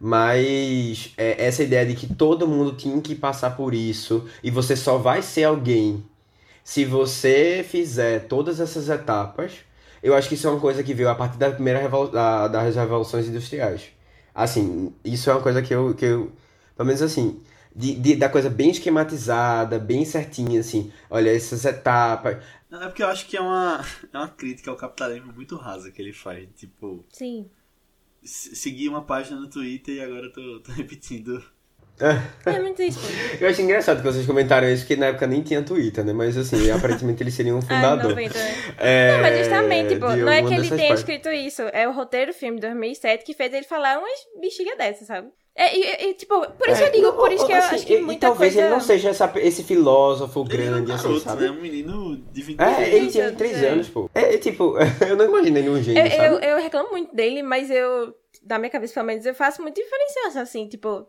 [0.00, 4.76] Mas é, essa ideia de que todo mundo tinha que passar por isso e você
[4.76, 6.04] só vai ser alguém
[6.64, 9.58] se você fizer todas essas etapas,
[10.02, 12.48] eu acho que isso é uma coisa que veio a partir da primeira revolu da,
[12.48, 13.88] das revoluções industriais.
[14.34, 16.32] Assim, isso é uma coisa que eu, que eu
[16.76, 17.40] pelo menos assim,
[17.74, 22.38] de, de- da coisa bem esquematizada, bem certinha, assim, olha, essas etapas.
[22.70, 26.00] É porque eu acho que é uma, é uma crítica ao capitalismo muito rasa que
[26.00, 26.48] ele faz.
[26.56, 27.50] Tipo, Sim.
[28.22, 31.42] Se- seguir uma página no Twitter e agora eu tô, tô repetindo.
[32.46, 32.98] É muito isso.
[33.38, 36.14] Eu acho engraçado que vocês comentaram isso, porque na época nem tinha Twitter, né?
[36.14, 38.10] Mas assim, aparentemente ele seria um fundador.
[38.10, 38.54] 90, né?
[38.78, 41.00] É, Não, mas justamente, tipo, não é que ele tenha partes.
[41.00, 44.78] escrito isso, é o roteiro do filme de 2007 que fez ele falar umas bexigas
[44.78, 45.28] dessas, sabe?
[45.62, 47.74] É, e, e, tipo, por isso É, eu digo, não, por isso que eu assim,
[47.74, 48.66] acho que e- e muita talvez coisa...
[48.66, 51.42] ele não seja essa- esse filósofo Ele é um grande, assim, garoto, sabe?
[51.44, 51.50] né?
[51.50, 53.68] Um menino de 20 É, ele Isso, tinha 3 é.
[53.68, 54.08] anos, pô.
[54.14, 54.74] É, é, tipo,
[55.06, 56.24] eu não imagino ele um gênio, Eu, sabe?
[56.34, 59.82] eu, eu reclamo muito dele, mas eu, da minha cabeça pelo menos, eu faço muita
[59.82, 61.06] diferenciação, assim, tipo,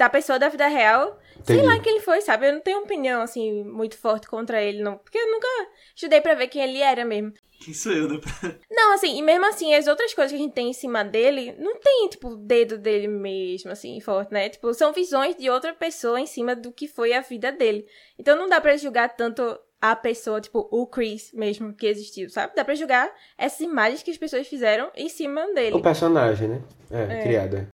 [0.00, 1.68] da pessoa da vida real, sei Entendi.
[1.74, 2.48] lá quem ele foi, sabe?
[2.48, 5.46] Eu não tenho opinião, assim, muito forte contra ele, não, porque eu nunca
[5.94, 7.34] estudei pra ver quem ele era mesmo.
[7.62, 8.18] Quem sou eu, né?
[8.70, 11.54] Não, assim, e mesmo assim, as outras coisas que a gente tem em cima dele,
[11.58, 14.48] não tem, tipo, o dedo dele mesmo, assim, forte, né?
[14.48, 17.84] Tipo, são visões de outra pessoa em cima do que foi a vida dele.
[18.18, 19.42] Então não dá pra julgar tanto
[19.78, 22.54] a pessoa, tipo, o Chris mesmo que existiu, sabe?
[22.56, 25.76] Dá pra julgar essas imagens que as pessoas fizeram em cima dele.
[25.76, 26.62] O personagem, né?
[26.90, 27.22] É, É.
[27.22, 27.68] criado.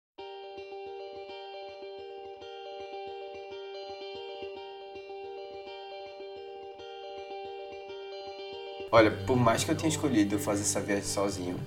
[8.96, 11.58] Olha, por mais que eu tenha escolhido fazer essa viagem sozinho,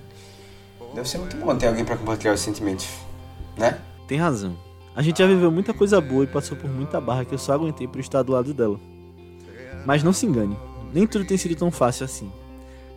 [0.95, 2.87] deve ser muito bom ter alguém pra compartilhar os sentimentos,
[3.55, 3.79] né?
[4.07, 4.57] Tem razão.
[4.95, 7.53] A gente já viveu muita coisa boa e passou por muita barra que eu só
[7.53, 8.79] aguentei por estar do lado dela.
[9.85, 10.57] Mas não se engane,
[10.91, 12.31] nem tudo tem sido tão fácil assim.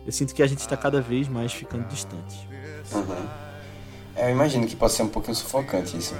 [0.03, 2.49] Eu sinto que a gente está cada vez mais ficando distante.
[2.91, 3.27] Uhum.
[4.17, 6.15] Eu imagino que possa ser um pouquinho sufocante isso.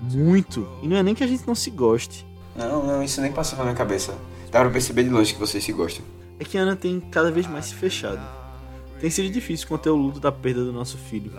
[0.00, 0.66] Muito!
[0.82, 2.26] E não é nem que a gente não se goste.
[2.56, 4.14] Não, não, isso nem passou pela minha cabeça.
[4.50, 6.02] Dá pra perceber de longe que vocês se gostam.
[6.40, 8.20] É que Ana tem cada vez mais se fechado.
[8.98, 11.32] Tem sido difícil conter o luto da perda do nosso filho.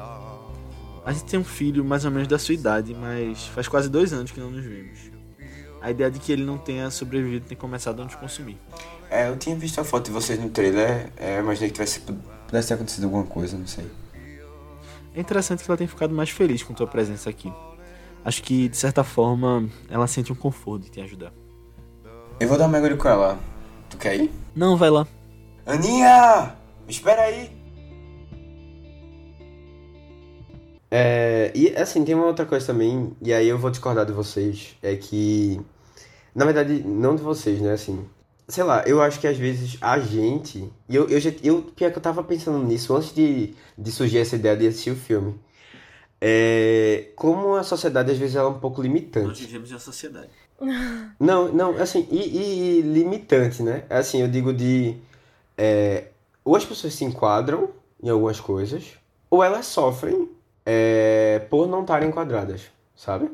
[1.04, 4.14] A gente tem um filho mais ou menos da sua idade, mas faz quase dois
[4.14, 5.00] anos que não nos vemos.
[5.82, 8.58] A ideia de que ele não tenha sobrevivido tem começado a nos consumir.
[9.10, 12.02] É, eu tinha visto a foto de vocês no trailer, é, eu imaginei que tivesse,
[12.46, 13.86] pudesse ter acontecido alguma coisa, não sei.
[15.16, 17.52] É interessante que ela tenha ficado mais feliz com tua presença aqui.
[18.24, 21.34] Acho que, de certa forma, ela sente um conforto de te ajudar.
[22.40, 23.40] Eu vou dar um mergulho com ela.
[23.92, 24.32] Tu quer ir?
[24.56, 25.08] Não, vai lá.
[25.66, 26.56] Aninha!
[26.86, 27.52] Me espera aí!
[30.90, 34.76] É, e assim, tem uma outra coisa também, e aí eu vou discordar de vocês,
[34.84, 35.62] é que,
[36.36, 38.06] na verdade, não de vocês, né, assim,
[38.46, 41.92] sei lá, eu acho que às vezes a gente, e eu, eu, já, eu, pior
[41.92, 45.40] que eu tava pensando nisso antes de, de surgir essa ideia de assistir o filme,
[46.20, 49.28] é, como a sociedade às vezes ela é um pouco limitante.
[49.28, 50.30] Nós vivemos em uma sociedade.
[51.20, 53.84] Não, não, assim, e, e limitante, né?
[53.90, 54.96] Assim, eu digo de.
[55.58, 56.06] é,
[56.44, 57.70] ou as pessoas se enquadram
[58.02, 58.94] em algumas coisas,
[59.30, 60.30] ou elas sofrem
[60.66, 62.64] é, por não estarem enquadradas,
[62.96, 63.30] sabe?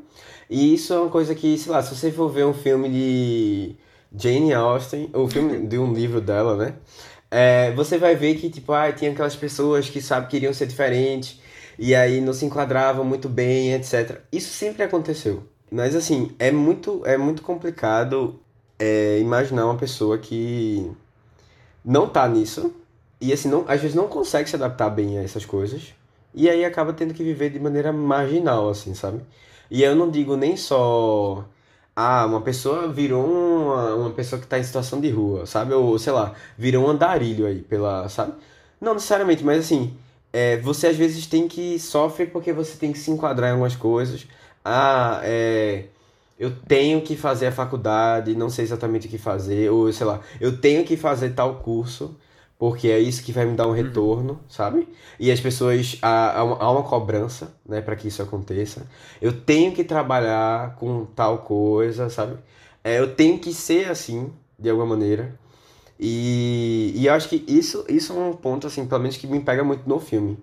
[0.50, 3.76] E isso é uma coisa que, sei lá, se você for ver um filme de
[4.16, 6.76] Jane Austen, ou filme de um livro dela, né?
[7.30, 11.42] É, você vai ver que, tipo, ah, tinha aquelas pessoas que, sabe, queriam ser diferentes,
[11.78, 14.22] e aí não se enquadravam muito bem, etc.
[14.32, 15.44] Isso sempre aconteceu.
[15.72, 18.40] Mas assim, é muito, é muito complicado
[18.80, 20.90] é, imaginar uma pessoa que
[21.84, 22.74] não tá nisso
[23.20, 25.94] e assim, não, às vezes não consegue se adaptar bem a essas coisas
[26.34, 29.22] e aí acaba tendo que viver de maneira marginal, assim, sabe?
[29.72, 31.46] E eu não digo nem só
[31.96, 35.74] ah, uma pessoa virou uma, uma pessoa que tá em situação de rua, sabe?
[35.74, 38.34] Ou, sei lá, virou um andarilho aí pela, sabe?
[38.80, 39.98] Não necessariamente, mas assim,
[40.32, 43.76] é, você às vezes tem que sofrer porque você tem que se enquadrar em algumas
[43.76, 44.28] coisas.
[44.70, 45.86] Ah, é,
[46.40, 50.22] eu tenho que fazer a faculdade, não sei exatamente o que fazer, ou sei lá,
[50.42, 52.16] eu tenho que fazer tal curso
[52.60, 54.88] porque é isso que vai me dar um retorno, sabe?
[55.20, 58.88] E as pessoas há, há uma cobrança, né, para que isso aconteça.
[59.22, 62.38] Eu tenho que trabalhar com tal coisa, sabe?
[62.84, 65.38] É, eu tenho que ser assim, de alguma maneira.
[66.00, 69.40] E, e eu acho que isso, isso é um ponto, assim, pelo menos que me
[69.42, 70.38] pega muito no filme.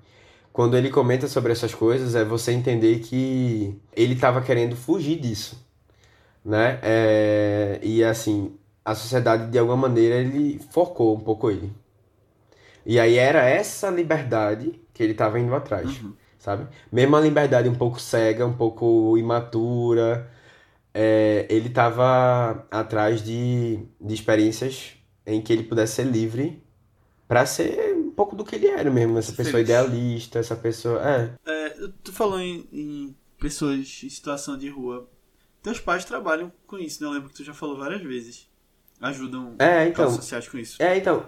[0.55, 5.67] Quando ele comenta sobre essas coisas, é você entender que ele estava querendo fugir disso,
[6.45, 6.81] né?
[6.83, 11.73] É, e assim, a sociedade, de alguma maneira, ele focou um pouco ele.
[12.87, 16.17] E aí era essa liberdade que ele estava indo atrás, Uhum.
[16.39, 16.67] sabe?
[16.93, 20.31] Mesmo a liberdade um pouco cega, um pouco imatura,
[20.95, 24.95] é, ele estava atrás de, de experiências
[25.27, 26.63] em que ele pudesse ser livre
[27.29, 29.69] para ser pouco do que ele era mesmo, essa pessoa Feliz.
[29.69, 31.35] idealista, essa pessoa, é.
[31.47, 35.09] É, tu falou em, em pessoas em situação de rua.
[35.63, 37.09] Teus pais trabalham com isso, né?
[37.09, 38.49] Eu lembro que tu já falou várias vezes.
[39.01, 40.11] Ajudam É, então.
[40.11, 40.83] sociais com isso.
[40.83, 41.27] É, então.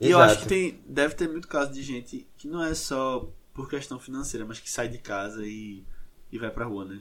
[0.00, 0.48] E eu acho Exato.
[0.48, 4.46] que tem, deve ter muito caso de gente que não é só por questão financeira,
[4.46, 5.84] mas que sai de casa e,
[6.32, 6.98] e vai pra rua, né?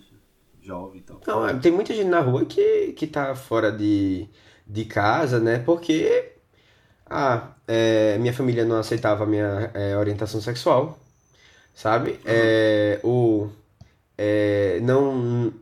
[0.62, 1.22] Jovem e tal.
[1.26, 4.28] Não, é, tem muita gente na rua que, que tá fora de,
[4.68, 5.60] de casa, né?
[5.60, 6.34] Porque
[7.10, 11.00] ah, é, minha família não aceitava a minha é, orientação sexual,
[11.76, 12.20] sabe?
[12.26, 13.52] É, ou
[14.18, 15.54] é, não,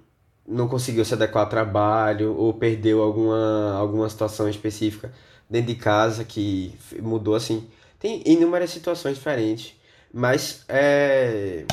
[0.48, 5.14] não conseguiu se adequar ao trabalho, ou perdeu alguma, alguma situação específica
[5.50, 7.70] dentro de casa que mudou assim.
[8.00, 9.76] Tem inúmeras situações diferentes,
[10.14, 11.66] mas é,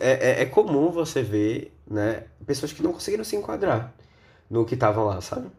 [0.00, 3.92] é, é- é comum você ver, né, pessoas que não conseguiram se enquadrar
[4.50, 5.50] no que estavam lá, sabe?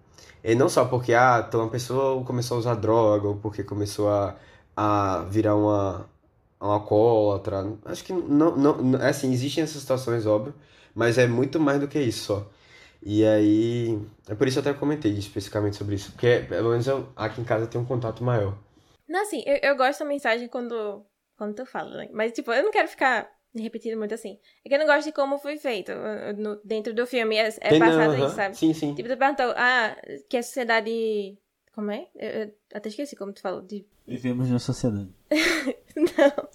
[0.43, 4.09] E não só porque ah, então a pessoa começou a usar droga, ou porque começou
[4.09, 4.35] a,
[4.75, 6.09] a virar uma,
[6.59, 7.77] uma alcoólatra.
[7.85, 10.53] Acho que não, não, não- assim, existem essas situações, óbvio,
[10.95, 12.47] mas é muito mais do que isso só.
[13.03, 17.07] E aí, é por isso eu até comentei especificamente sobre isso, porque pelo menos eu,
[17.15, 18.55] aqui em casa tenho um contato maior.
[19.07, 21.05] Não, assim, eu, eu gosto da mensagem quando,
[21.37, 22.09] quando tu fala, né?
[22.13, 24.39] Mas, tipo, eu não quero ficar repetindo muito assim.
[24.63, 27.35] É que eu não gosto de como foi feito uh, no- dentro do filme.
[27.37, 28.57] É, é passado aham, isso, sabe?
[28.57, 28.95] Sim, sim.
[28.95, 29.95] Tipo, tu perguntou, ah,
[30.29, 31.37] que a sociedade.
[31.73, 32.07] Como é?
[32.15, 33.61] Eu, eu até esqueci como tu falou.
[33.61, 33.85] De...
[34.07, 35.09] Vivemos numa sociedade.
[35.95, 36.49] Não.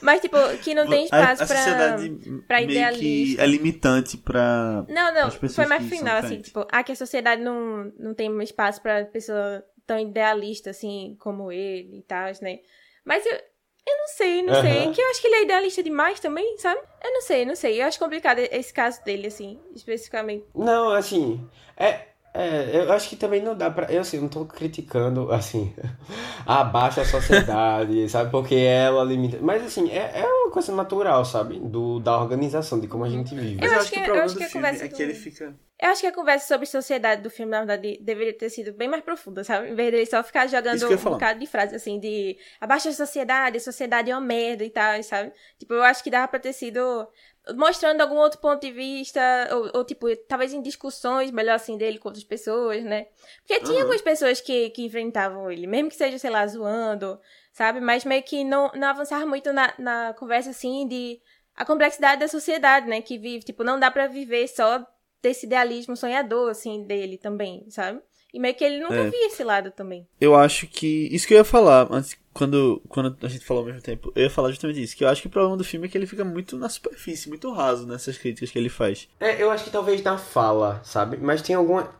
[0.00, 1.56] Mas, tipo, que não tem espaço a, a pra.
[1.56, 2.10] sociedade
[2.48, 3.42] pra meio que idealista.
[3.42, 4.84] é limitante pra.
[4.88, 8.80] Não, não, foi mais final, assim, tipo, ah, que a sociedade não, não tem espaço
[8.82, 12.60] pra pessoa tão idealista, assim, como ele e tal, né?
[13.04, 13.38] Mas eu,
[13.86, 14.92] eu não sei, não sei, Aham.
[14.92, 16.80] que eu acho que ele é idealista demais também, sabe?
[17.02, 20.44] Eu não sei, não sei, eu acho complicado esse caso dele, assim, especificamente.
[20.54, 23.92] Não, assim, é, é, eu acho que também não dá pra.
[23.92, 25.74] Eu assim, não tô criticando, assim,
[26.46, 28.30] a sociedade, sabe?
[28.30, 29.38] Porque ela limita.
[29.40, 31.58] Mas assim, é, é uma coisa natural, sabe?
[31.60, 33.60] Do, da organização, de como a gente vive.
[33.60, 34.88] Mas Eu eu, acho acho que, que- o problema do que a filme conversa é
[34.88, 35.54] que ele fica.
[35.78, 38.88] Eu acho que a conversa sobre sociedade do filme, na verdade, deveria ter sido bem
[38.88, 39.68] mais profunda, sabe?
[39.70, 43.56] Em vez dele só ficar jogando um bocado de frases assim, de abaixo a sociedade,
[43.56, 45.32] a sociedade é uma merda e tal, sabe?
[45.58, 47.08] Tipo, eu acho que dava pra ter sido
[47.56, 49.20] mostrando algum outro ponto de vista,
[49.52, 53.06] ou, ou, tipo, talvez em discussões melhor assim dele com outras pessoas, né?
[53.38, 53.82] Porque tinha Uhum.
[53.82, 57.20] algumas pessoas que, que enfrentavam ele, mesmo que seja, sei lá, zoando,
[57.52, 57.80] sabe?
[57.80, 61.20] Mas meio que não, não avançava muito na, na conversa assim de
[61.54, 63.02] a complexidade da sociedade, né?
[63.02, 64.86] Que vive, tipo, não dá pra viver só
[65.20, 68.00] desse idealismo sonhador, assim, dele também, sabe?
[68.32, 69.10] E meio que ele nunca É.
[69.10, 70.06] via esse lado também.
[70.20, 71.08] Eu acho que.
[71.12, 74.22] Isso que eu ia falar, antes, quando, quando a gente falou ao mesmo tempo, eu
[74.22, 74.96] ia falar justamente isso.
[74.96, 77.28] Que eu acho que o problema do filme é que ele fica muito na superfície,
[77.28, 79.06] muito raso nessas críticas que ele faz.
[79.20, 81.18] É, eu acho que talvez na fala, sabe?
[81.18, 81.90] Mas tem alguma.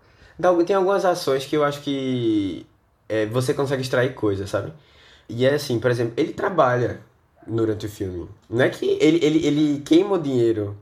[0.67, 2.67] Tem algumas ações que eu acho que
[3.09, 4.73] é, você consegue extrair coisas, sabe?
[5.29, 7.01] E é assim, por exemplo, ele trabalha
[7.47, 8.29] durante o filme.
[8.49, 10.77] Não é que ele, ele, ele queima o dinheiro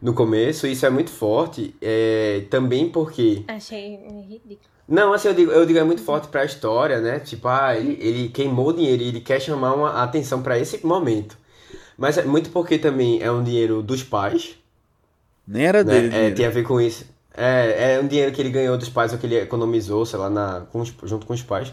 [0.00, 1.74] no começo, isso é muito forte.
[1.80, 3.42] É, também porque.
[3.48, 3.96] Achei
[4.28, 4.58] ridículo.
[4.88, 7.18] Não, assim, eu digo, eu digo é muito forte pra história, né?
[7.18, 10.86] Tipo, ah, ele, ele queimou o dinheiro e ele quer chamar uma atenção pra esse
[10.86, 11.36] momento.
[11.98, 14.54] Mas é muito porque também é um dinheiro dos pais,
[15.46, 15.92] Nem era né?
[15.92, 16.06] dele.
[16.06, 16.36] É, dinheiro.
[16.36, 17.04] tem a ver com isso.
[17.36, 20.30] É, é um dinheiro que ele ganhou dos pais ou que ele economizou, sei lá,
[20.30, 21.72] na, com os- junto com os pais.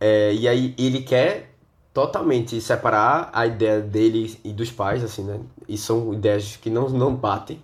[0.00, 1.50] É, e aí ele quer
[1.92, 5.40] totalmente separar a ideia dele e dos pais, assim, né?
[5.68, 7.62] E são ideias que não, não batem.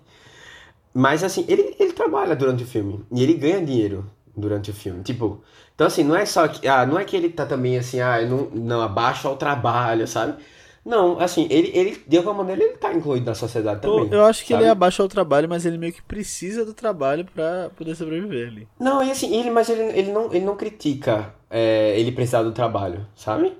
[0.93, 3.05] Mas assim, ele, ele trabalha durante o filme.
[3.11, 5.03] E ele ganha dinheiro durante o filme.
[5.03, 6.67] Tipo, então assim, não é só que.
[6.67, 10.07] Ah, não é que ele tá também assim, ah, eu não, não abaixa ao trabalho,
[10.07, 10.35] sabe?
[10.85, 14.05] Não, assim, ele, ele de alguma maneira ele tá incluído na sociedade também.
[14.05, 14.61] Eu, eu acho que sabe?
[14.61, 18.49] ele é abaixo ao trabalho, mas ele meio que precisa do trabalho pra poder sobreviver
[18.49, 18.67] ali.
[18.79, 22.51] Não, e assim, ele, mas ele, ele, não, ele não critica é, ele precisar do
[22.51, 23.51] trabalho, sabe?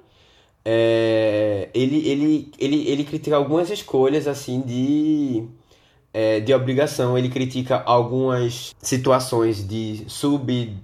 [0.67, 5.45] É, ele, ele, ele, ele critica algumas escolhas, assim, de,
[6.11, 7.17] é, de obrigação.
[7.17, 10.81] Ele critica algumas situações de subemprego,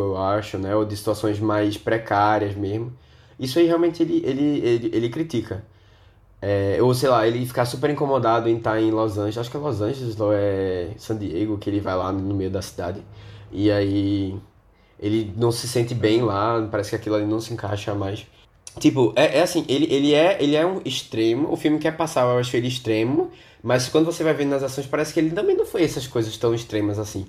[0.00, 0.76] eu acho, né?
[0.76, 2.92] Ou de situações mais precárias mesmo.
[3.38, 5.64] Isso aí realmente ele, ele, ele, ele critica.
[6.40, 9.38] É, ou sei lá, ele ficar super incomodado em estar em Los Angeles.
[9.38, 12.50] Acho que é Los Angeles ou é San Diego, que ele vai lá no meio
[12.50, 13.02] da cidade.
[13.50, 14.36] E aí
[15.00, 18.26] ele não se sente bem lá, parece que aquilo ali não se encaixa mais.
[18.78, 22.22] Tipo, é, é assim, ele, ele, é, ele é um extremo, o filme quer passar,
[22.22, 23.30] eu acho ele extremo,
[23.62, 26.36] mas quando você vai vendo nas ações, parece que ele também não foi essas coisas
[26.36, 27.26] tão extremas assim.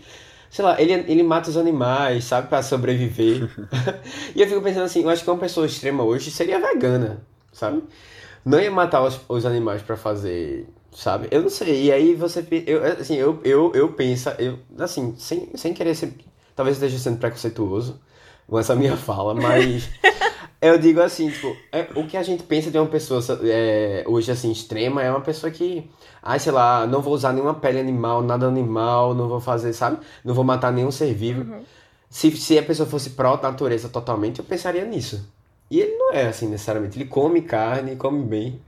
[0.50, 3.50] Sei lá, ele, ele mata os animais, sabe, pra sobreviver.
[4.36, 7.22] e eu fico pensando assim, eu acho que uma pessoa extrema hoje seria vegana,
[7.52, 7.84] sabe?
[8.44, 11.28] Não ia matar os, os animais pra fazer, sabe?
[11.30, 15.50] Eu não sei, e aí você, eu, assim, eu, eu, eu penso, eu, assim, sem,
[15.56, 16.14] sem querer ser,
[16.56, 18.00] talvez esteja sendo preconceituoso
[18.48, 19.90] com essa minha fala, mas...
[20.66, 24.32] Eu digo assim, tipo, é, o que a gente pensa de uma pessoa é, hoje,
[24.32, 25.88] assim, extrema, é uma pessoa que,
[26.24, 30.04] ai, sei lá, não vou usar nenhuma pele animal, nada animal, não vou fazer, sabe?
[30.24, 31.42] Não vou matar nenhum ser vivo.
[31.42, 31.64] Uhum.
[32.10, 35.32] Se, se a pessoa fosse pró-natureza totalmente, eu pensaria nisso.
[35.70, 36.98] E ele não é assim, necessariamente.
[36.98, 38.60] Ele come carne, come bem,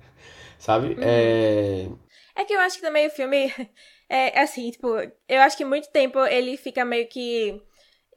[0.60, 0.89] sabe?
[0.89, 1.02] Uhum.
[1.02, 1.88] É...
[2.36, 3.52] É que eu acho que também o filme
[4.08, 4.88] é assim, tipo,
[5.28, 7.60] eu acho que muito tempo ele fica meio que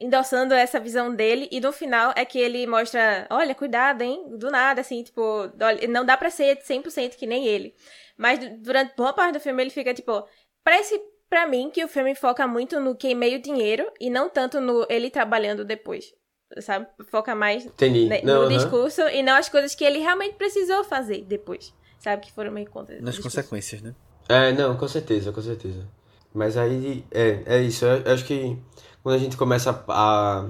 [0.01, 4.37] endossando essa visão dele e no final é que ele mostra, olha, cuidado, hein?
[4.39, 5.21] Do nada, assim, tipo,
[5.61, 7.75] olha, não dá pra ser 100% que nem ele.
[8.17, 10.25] Mas durante boa parte do filme ele fica, tipo,
[10.65, 14.61] parece pra mim que o filme foca muito no queimei o dinheiro e não tanto
[14.61, 16.13] no ele trabalhando depois.
[16.59, 16.87] Sabe?
[17.11, 18.07] Foca mais Entendi.
[18.09, 21.73] né, Não, no discurso e não as coisas que ele realmente precisou fazer depois.
[22.01, 22.23] Sabe?
[22.27, 22.97] Que foram meio contra.
[23.01, 23.37] Nas discurso.
[23.37, 23.95] consequências, né?
[24.29, 25.87] É, não, com certeza, com certeza.
[26.35, 27.85] Mas aí, é, é isso.
[27.85, 28.57] Eu, eu acho que
[29.03, 30.47] quando a gente começa a.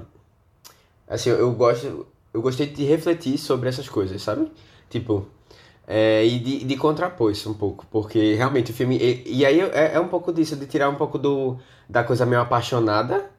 [1.07, 2.05] Assim, eu, gosto.
[2.33, 4.51] Eu gostei de refletir sobre essas coisas, sabe?
[4.89, 5.25] Tipo.
[5.87, 7.85] É, e de, de contrapor isso um pouco.
[7.91, 8.97] Porque realmente o filme.
[8.97, 11.57] E, e aí é, é um pouco disso, de tirar um pouco do,
[11.89, 13.29] da coisa meio apaixonada.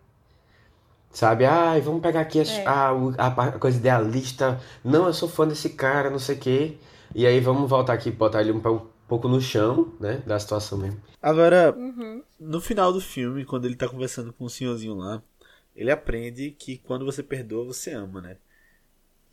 [1.10, 1.44] Sabe?
[1.44, 2.66] Ai, vamos pegar aqui as- É.
[2.66, 4.60] a, a, a coisa idealista.
[4.84, 6.76] Não, eu sou fã desse cara, não sei o quê.
[7.14, 8.80] E aí vamos voltar aqui botar ele um, um
[9.12, 10.22] pouco no chão, né?
[10.26, 10.98] Da situação mesmo.
[11.20, 12.22] Agora, Uhum.
[12.40, 15.22] no final do filme, quando ele tá conversando com o senhorzinho lá,
[15.76, 18.38] ele aprende que quando você perdoa, você ama, né?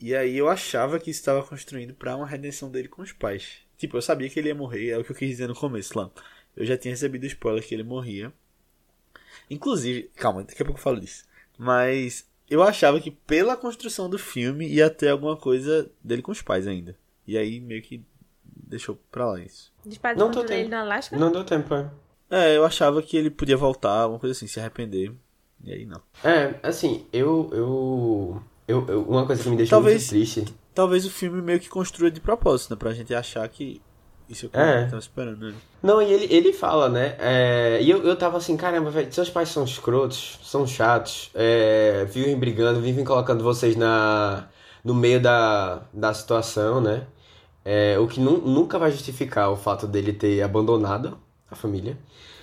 [0.01, 3.59] E aí eu achava que isso estava construindo pra uma redenção dele com os pais.
[3.77, 5.97] Tipo, eu sabia que ele ia morrer, é o que eu quis dizer no começo
[5.97, 6.11] lá.
[6.57, 8.33] Eu já tinha recebido spoiler que ele morria.
[9.49, 11.23] Inclusive, calma, daqui a pouco eu falo disso.
[11.57, 16.41] Mas eu achava que pela construção do filme ia ter alguma coisa dele com os
[16.41, 16.97] pais ainda.
[17.25, 18.03] E aí meio que
[18.67, 19.71] deixou pra lá isso.
[19.85, 20.71] Dispara Não de tô conta dele tendo.
[20.75, 21.17] no Alasca?
[21.17, 21.89] Não deu tempo, é.
[22.31, 25.11] É, eu achava que ele podia voltar, alguma coisa assim, se arrepender.
[25.63, 26.01] E aí não.
[26.23, 30.45] É, assim, eu, eu, eu, eu- uma coisa que me deixa Talvez- muito triste.
[30.75, 32.77] Talvez o filme meio que construa de propósito, né?
[32.77, 33.81] Pra gente achar que
[34.29, 34.83] isso é o que É.
[34.83, 35.49] estamos esperando.
[35.49, 35.55] Né?
[35.81, 37.15] Não, e ele, ele fala, né?
[37.19, 42.05] é, e eu, eu tava assim, caramba, velho, seus pais são escrotos, são chatos, é,
[42.05, 44.47] vivem brigando, vivem colocando vocês na,
[44.83, 47.07] no meio da, da situação, né?
[47.63, 51.17] É, o que nu- nunca vai justificar o fato dele ter abandonado
[51.49, 51.97] a família.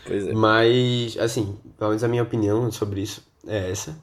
[0.04, 0.32] Pois é.
[0.32, 3.96] Mas, assim, pelo menos a minha opinião sobre isso é essa.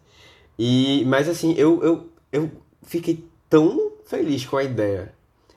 [0.57, 2.51] E, mas assim, eu, eu, eu
[2.83, 5.13] fiquei tão feliz com a ideia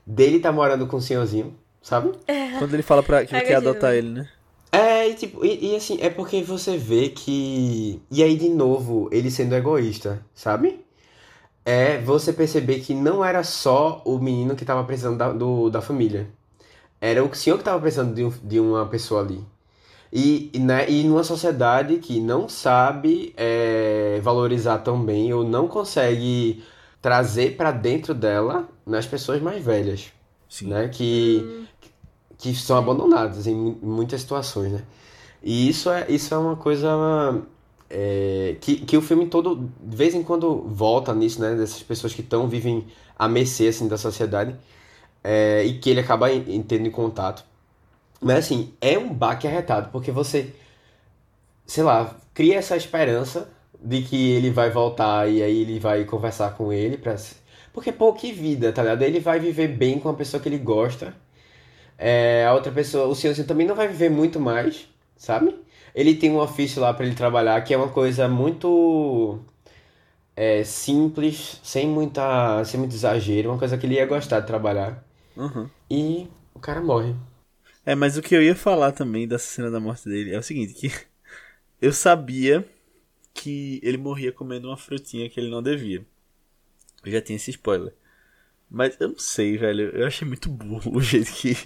[0.07, 2.13] dele tá morando com o senhorzinho, sabe?
[2.59, 4.29] Quando ele fala pra, que É quer adotar ele, né?
[4.71, 8.01] É, e tipo, e, e assim, é porque você vê que.
[8.11, 10.81] E aí, de novo, ele sendo egoísta, sabe?
[11.67, 15.83] É você perceber que não era só o menino que tava precisando da, do, da
[15.83, 16.29] família.
[17.01, 19.45] Era o senhor que tava precisando de, um- de uma pessoa ali.
[20.13, 25.69] E, e, né, e numa sociedade que não sabe é, valorizar tão bem ou não
[25.69, 26.65] consegue
[27.03, 30.13] trazer pra dentro dela nas pessoas mais velhas
[30.49, 30.69] Sim.
[30.69, 30.89] né?
[30.89, 31.67] Que,
[32.39, 34.83] que são abandonadas em mu- muitas situações, né?
[35.43, 37.43] E isso é, isso é uma coisa
[37.91, 41.55] é, que, que o filme todo, de vez em quando, volta nisso, né?
[41.55, 42.87] Dessas pessoas que estão, vivem
[43.19, 44.55] à mercê, assim, da sociedade
[45.25, 47.45] é, e que ele acaba en- en- tendo em contato.
[48.21, 50.53] Mas, assim, é um baque arretado, porque você,
[51.67, 53.49] sei lá, cria essa esperança
[53.81, 57.17] de que ele vai voltar e aí ele vai conversar com ele pra...
[57.73, 59.03] Porque, pô, que vida, tá ligado?
[59.03, 61.15] Ele vai viver bem com a pessoa que ele gosta.
[61.99, 65.55] É, a outra pessoa, o senhorzinho também não vai viver muito mais, sabe?
[65.97, 69.41] Ele tem um ofício lá pra ele trabalhar, que é uma coisa muito
[70.37, 75.03] é, simples, sem muita, sem muito exagero, uma coisa que ele ia gostar de trabalhar.
[75.35, 75.71] Uhum.
[75.91, 77.15] E o cara morre.
[77.85, 80.43] É, mas o que eu ia falar também dessa cena da morte dele é o
[80.43, 80.93] seguinte, que
[81.81, 82.63] eu sabia
[83.33, 86.05] que ele morria comendo uma frutinha que ele não devia.
[87.05, 87.95] Eu já tinha esse spoiler.
[88.71, 89.91] Mas eu não sei, velho.
[89.97, 91.57] Eu achei muito burro o jeito que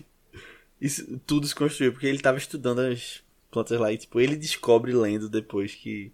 [0.81, 1.93] isso, tudo se construiu.
[1.93, 6.13] Porque ele tava estudando as plantas lá e, tipo, ele descobre lendo depois que.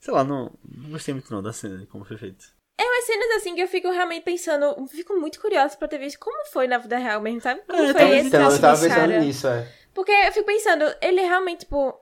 [0.00, 2.44] Sei lá, não, não gostei muito não da cena, como foi feito.
[2.80, 6.18] É umas cenas assim que eu fico realmente pensando, fico muito curiosa pra ter visto
[6.20, 7.60] como foi na vida real mesmo, sabe?
[7.66, 9.18] Como É, foi esse Então, eu tava pensando cara.
[9.20, 9.68] nisso, é.
[9.92, 11.98] Porque eu fico pensando, ele realmente, tipo.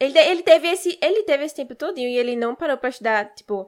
[0.00, 0.98] Ele, ele teve esse.
[1.02, 3.66] Ele teve esse tempo todinho e ele não parou pra estudar, tipo,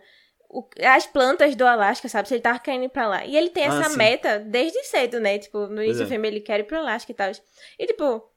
[0.48, 2.28] o- as plantas do Alasca, sabe?
[2.28, 3.24] Se ele tava querendo ir pra lá.
[3.26, 3.96] E ele tem Ah, essa sim.
[3.96, 5.38] meta desde cedo, né?
[5.38, 6.04] Tipo, no início é.
[6.04, 7.30] do filme ele quer ir pro Alasca e tal.
[7.78, 8.27] E tipo,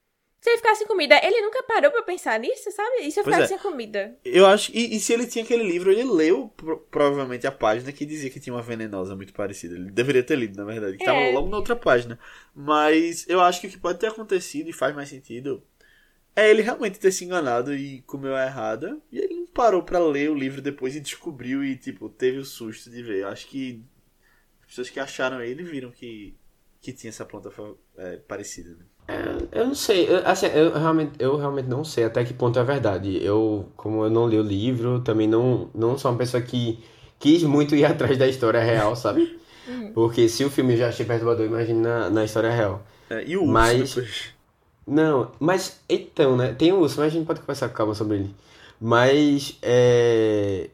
[0.42, 3.04] se ele ficar sem comida, ele nunca parou pra pensar nisso, sabe?
[3.04, 3.48] E se eu Pois ficar é.
[3.48, 4.18] sem comida?
[4.26, 4.72] Eu acho.
[4.76, 8.30] E, e se ele tinha aquele livro, ele leu pro- provavelmente a página que dizia
[8.30, 9.76] que tinha uma venenosa muito parecida.
[9.76, 10.98] Ele deveria ter lido, na verdade.
[10.98, 11.32] Que tava É.
[11.32, 12.18] logo na outra página.
[12.56, 15.64] Mas eu acho que o que pode ter acontecido e faz mais sentido
[16.36, 18.98] é ele realmente ter se enganado e comeu a errada.
[19.12, 22.46] E ele não parou pra ler o livro depois e descobriu e, tipo, teve o
[22.46, 23.20] susto de ver.
[23.20, 23.84] Eu acho que
[24.62, 26.34] as pessoas que acharam ele viram que,
[26.82, 27.52] que tinha essa planta
[27.98, 28.86] é, parecida, né?
[29.52, 32.64] Eu não sei, eu, assim, eu realmente, eu realmente não sei até que ponto é
[32.64, 33.20] verdade.
[33.24, 36.80] Eu, como eu não li o livro, também não, não sou uma pessoa que
[37.20, 39.38] quis muito ir atrás da história real, sabe?
[39.94, 42.82] Porque se o filme já achei perturbador, imagine na, na história real.
[43.10, 44.30] É, e o urso Mas- depois.
[44.88, 46.54] Não, mas então, né?
[46.54, 48.36] Tem o urso, mas a gente pode conversar com calma sobre ele.
[48.80, 50.70] Mas é.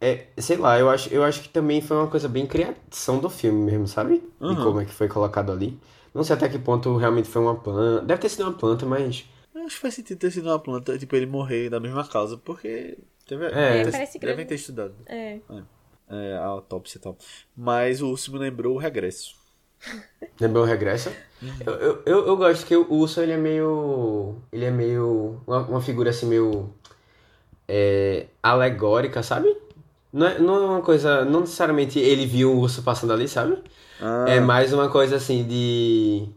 [0.00, 3.28] É, sei lá, eu acho, eu acho que também foi uma coisa bem criação do
[3.28, 4.22] filme mesmo, sabe?
[4.40, 4.62] De Uhum.
[4.62, 5.76] como é que foi colocado ali.
[6.18, 8.04] Não sei até que ponto realmente foi uma planta.
[8.04, 9.24] Deve ter sido uma planta, mas.
[9.54, 12.36] Eu acho que faz sentido ter sido uma planta, tipo, ele morrer da mesma causa,
[12.36, 13.50] porque teve, É.
[13.50, 15.38] deve ter- Parece devem ter estudado É.
[16.10, 17.16] é, a autópsia e tal.
[17.56, 19.36] Mas o urso me lembrou o regresso.
[20.40, 21.12] Lembrou o regresso?
[21.64, 24.34] Eu, eu, eu, eu gosto que o urso ele é meio.
[24.50, 25.40] Ele é meio.
[25.46, 26.74] Uma, uma figura assim meio.
[27.68, 29.56] É, alegórica, sabe?
[30.12, 31.24] Não é, não é uma coisa.
[31.24, 33.62] Não necessariamente ele viu o urso passando ali, sabe?
[34.00, 36.28] Ah, É mais uma coisa assim de.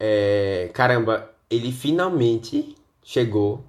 [0.00, 3.64] é, caramba, ele finalmente chegou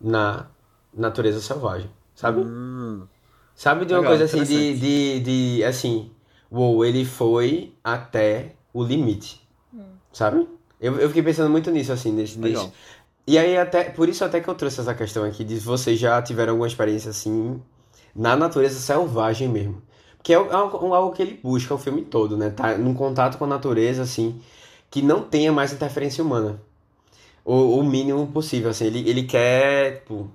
[0.00, 0.48] na
[0.94, 2.46] natureza selvagem, sabe?
[2.46, 3.08] hum,
[3.54, 5.20] Sabe de uma Legal, coisa assim de, de,
[5.58, 5.64] de.
[5.64, 6.10] Assim.
[6.50, 9.40] Uou, ele foi até o limite.
[10.12, 10.48] Sabe?
[10.80, 12.70] Eu, eu fiquei pensando muito nisso, assim, nesse, nesse-
[13.26, 13.84] E aí, até.
[13.90, 17.10] Por isso até que eu trouxe essa questão aqui de vocês já tiveram alguma experiência
[17.10, 17.62] assim.
[18.14, 19.82] Na natureza selvagem mesmo.
[20.24, 22.50] Que é algo, algo que ele busca o filme todo, né?
[22.50, 24.40] Tá num contato com a natureza, assim,
[24.90, 26.60] que não tenha mais interferência humana.
[27.44, 28.86] O, o mínimo possível, assim.
[28.86, 30.30] Ele, ele quer, tipo,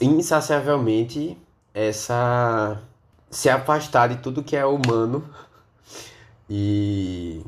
[0.00, 1.38] insaciavelmente
[1.72, 2.82] essa.
[3.30, 5.24] se afastar de tudo que é humano
[6.48, 7.42] e.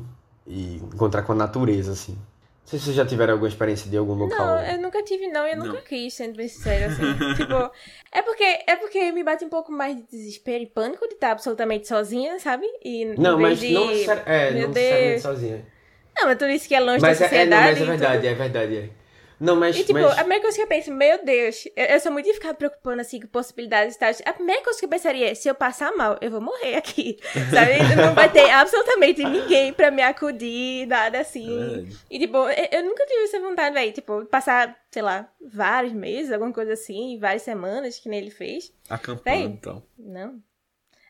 [0.47, 2.17] e encontrar com a natureza, assim.
[2.71, 4.39] Sei se vocês já tiveram alguma experiência de algum local.
[4.47, 5.65] Não, eu nunca tive, não, e eu Não.
[5.67, 7.03] nunca quis, sendo bem sincero, assim.
[7.35, 7.53] tipo,
[8.13, 11.31] é porque, é porque me bate um pouco mais de desespero e pânico de estar
[11.31, 12.65] absolutamente sozinha, sabe?
[12.81, 13.73] E Não, mas de...
[13.73, 15.65] não, necessari- é, Meu não necessariamente sozinha.
[16.17, 17.49] Não, mas tu disse que é longe Mas da é, é, sociedade.
[17.49, 17.87] não, mas é e tudo.
[17.87, 18.91] verdade, é verdade.
[19.41, 19.75] Não, mas.
[19.75, 20.11] E tipo, mas...
[20.11, 23.01] a primeira coisa que eu penso, meu Deus, eu, eu sou muito de ficar preocupando
[23.01, 24.11] assim com possibilidades e tal.
[24.23, 27.17] A primeira coisa que eu pensaria é, se eu passar mal, eu vou morrer aqui.
[27.51, 27.79] Sabe?
[27.95, 31.87] Não vai ter absolutamente ninguém pra me acudir, nada assim.
[31.89, 31.93] É.
[32.11, 33.91] E tipo, eu, eu nunca tive essa vontade, velho.
[33.91, 38.71] Tipo, passar, sei lá, vários meses, alguma coisa assim, várias semanas, que nem ele fez.
[38.87, 39.53] acampando Bem.
[39.55, 39.83] e tal.
[39.97, 40.39] Não.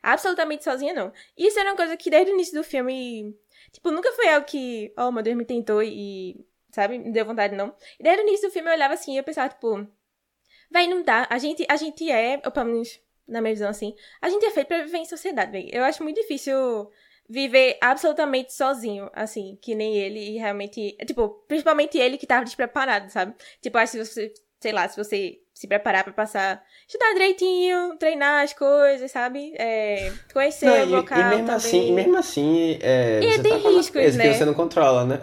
[0.01, 1.11] Absolutamente sozinha, não.
[1.37, 3.35] Isso era uma coisa que desde o início do filme.
[3.73, 6.45] Tipo, nunca foi algo que, oh meu Deus, me tentou e.
[6.71, 6.97] Sabe?
[6.97, 7.75] Me deu vontade, não.
[7.99, 9.87] E desde o início do filme eu olhava assim e eu pensava, tipo.
[10.69, 11.27] Véi, não dá.
[11.29, 14.51] A gente, a gente é, ou pelo menos na minha visão assim, a gente é
[14.51, 15.69] feito pra viver em sociedade, véi.
[15.71, 16.55] Eu acho muito difícil
[17.29, 20.97] viver absolutamente sozinho, assim, que nem ele e realmente.
[21.05, 23.35] Tipo, principalmente ele que tava despreparado, sabe?
[23.61, 27.95] Tipo, acho que se você, sei lá, se você se preparar pra passar, estudar direitinho,
[27.97, 29.53] treinar as coisas, sabe?
[29.57, 31.55] É, conhecer Não, o e, local e mesmo também.
[31.55, 34.23] assim, e mesmo assim, é, E você tem tá com a riscos, né?
[34.31, 35.19] que você não controla, né?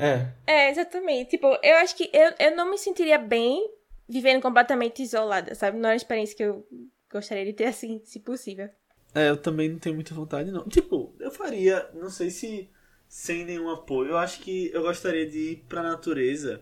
[0.47, 0.53] É.
[0.53, 1.31] É, exatamente.
[1.31, 3.69] Tipo, eu acho que eu, eu não me sentiria bem
[4.09, 5.79] vivendo completamente isolada, sabe?
[5.79, 6.67] Não é uma experiência que eu
[7.13, 8.69] gostaria de ter assim, se possível.
[9.15, 10.69] É, eu também não tenho muita vontade, não.
[10.69, 12.71] Tipo, eu faria, não sei se
[13.09, 14.11] sem nenhum apoio.
[14.11, 16.61] Eu acho que eu gostaria de ir pra natureza,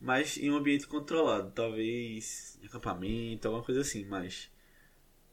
[0.00, 1.50] mas em um ambiente controlado.
[1.52, 4.50] Talvez acampamento, alguma coisa assim, mas.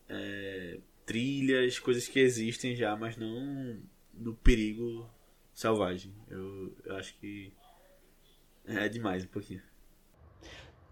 [0.10, 3.78] é, trilhas, coisas que existem já, mas não
[4.14, 5.10] no perigo
[5.54, 6.14] selvagem.
[6.30, 7.54] Eu, eu acho que.
[8.66, 9.62] É demais um pouquinho.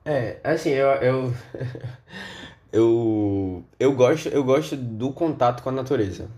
[0.04, 1.34] É, assim, eu, eu,
[2.74, 6.30] eu, eu gosto, eu gosto do contato com a natureza.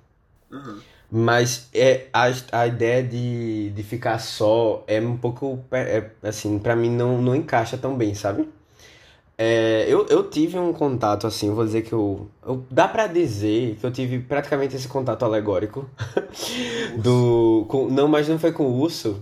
[0.51, 0.81] Uhum.
[1.15, 6.75] Mas é, a, a ideia de, de ficar só é um pouco, é, assim, pra
[6.75, 8.49] mim não, não encaixa tão bem, sabe?
[9.37, 12.65] É, eu, eu tive um contato, assim, vou dizer que eu, eu.
[12.67, 15.87] Dá pra dizer que eu tive praticamente esse contato alegórico.
[16.97, 17.65] do.
[17.69, 19.21] Com, não, mas não foi com o urso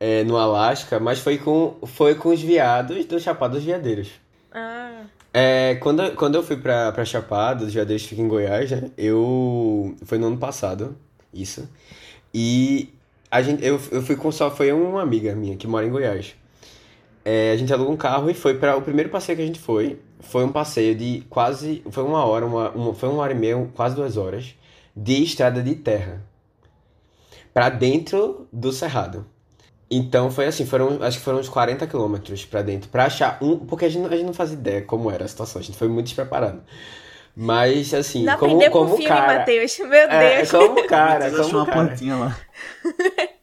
[0.00, 4.10] é, no Alasca, mas foi com, foi com os viados do Chapada dos Veadeiros.
[4.50, 5.02] Ah.
[5.32, 8.90] É, quando, quando eu fui pra, pra Chapada, dos Veadeiros fica em Goiás, né?
[8.96, 9.94] Eu.
[10.04, 10.96] Foi no ano passado,
[11.32, 11.68] isso.
[12.32, 12.92] E
[13.30, 14.50] a gente, eu, eu fui com só.
[14.50, 16.34] Foi uma amiga minha que mora em Goiás.
[17.24, 19.60] É, a gente alugou um carro e foi para o primeiro passeio que a gente
[19.60, 20.00] foi.
[20.20, 21.82] Foi um passeio de quase.
[21.90, 24.54] Foi uma hora, uma, uma foi uma hora e meia, quase duas horas,
[24.96, 26.22] de estrada de terra.
[27.52, 29.26] Pra dentro do Cerrado.
[29.90, 33.58] Então foi assim, foram, acho que foram uns 40 quilômetros pra dentro, pra achar um.
[33.58, 35.88] Porque a gente, a gente não faz ideia como era a situação, a gente foi
[35.88, 36.62] muito despreparado.
[37.36, 39.38] Mas assim, Não como, como com o filme, cara.
[39.40, 39.78] Matheus.
[39.80, 40.50] Meu É, Deus.
[40.50, 41.86] como cara, Matheus achou como uma cara.
[41.86, 42.38] plantinha lá.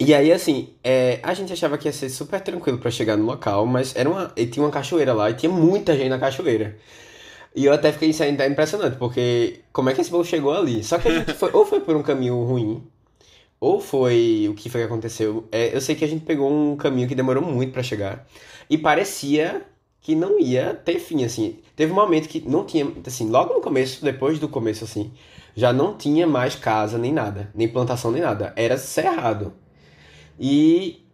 [0.00, 3.26] E aí, assim, é, a gente achava que ia ser super tranquilo pra chegar no
[3.26, 6.76] local, mas era uma, e tinha uma cachoeira lá e tinha muita gente na cachoeira.
[7.54, 10.84] E eu até fiquei isso ainda impressionante, porque como é que esse povo chegou ali?
[10.84, 12.86] Só que a gente foi, ou foi por um caminho ruim,
[13.60, 15.48] ou foi o que foi que aconteceu.
[15.50, 18.26] É, eu sei que a gente pegou um caminho que demorou muito pra chegar
[18.68, 19.62] e parecia
[20.00, 21.58] que não ia ter fim, assim.
[21.76, 25.12] Teve um momento que não tinha, assim, logo no começo, depois do começo, assim,
[25.54, 28.52] já não tinha mais casa nem nada, nem plantação nem nada.
[28.56, 29.52] Era cerrado.
[30.38, 31.04] E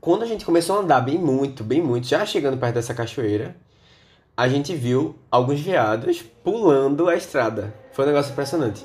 [0.00, 3.56] quando a gente começou a andar bem muito, bem muito, já chegando perto dessa cachoeira,
[4.36, 7.74] a gente viu alguns veados pulando a estrada.
[7.94, 8.84] Foi um negócio impressionante.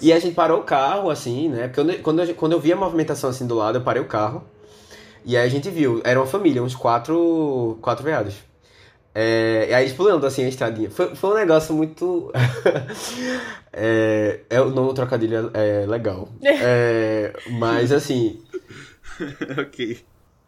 [0.00, 1.68] E a gente parou o carro, assim, né?
[1.68, 4.06] Porque quando, quando, eu, quando eu vi a movimentação assim do lado, eu parei o
[4.06, 4.42] carro.
[5.24, 8.34] E aí a gente viu, era uma família, uns quatro, quatro veados.
[9.14, 10.90] É, e aí eles pulando assim a estradinha.
[10.90, 12.32] Foi, foi um negócio muito.
[13.70, 16.30] é, é, o nome do trocadilho é, é legal.
[16.42, 18.40] É, mas assim,
[19.60, 19.98] ok.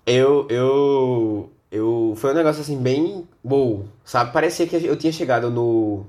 [0.06, 4.32] eu, eu, eu, foi um negócio assim bem, wow, sabe?
[4.32, 6.06] Parecia que eu tinha chegado no,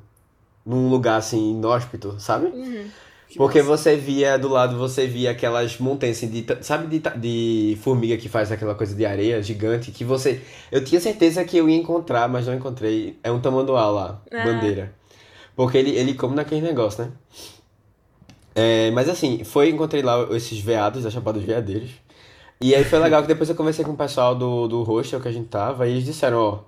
[0.66, 2.48] num lugar assim inóspito, sabe?
[2.48, 2.86] Uhum.
[3.28, 3.78] Que Porque massa.
[3.78, 8.28] você via do lado, você via aquelas montanhas assim, de, sabe de, de formiga que
[8.28, 10.42] faz aquela coisa de areia gigante que você,
[10.72, 13.18] eu tinha certeza que eu ia encontrar, mas não encontrei.
[13.24, 14.44] É um tamanduá lá, Ah.
[14.44, 14.94] bandeira.
[15.56, 17.12] Porque ele, ele come naquele negócio, né?
[18.54, 21.92] É, mas assim, foi encontrei lá esses veados da Chapada dos Veadeiros.
[22.60, 25.28] E aí foi legal que depois eu conversei com o pessoal do, do hostel que
[25.28, 26.60] a gente tava e eles disseram, ó,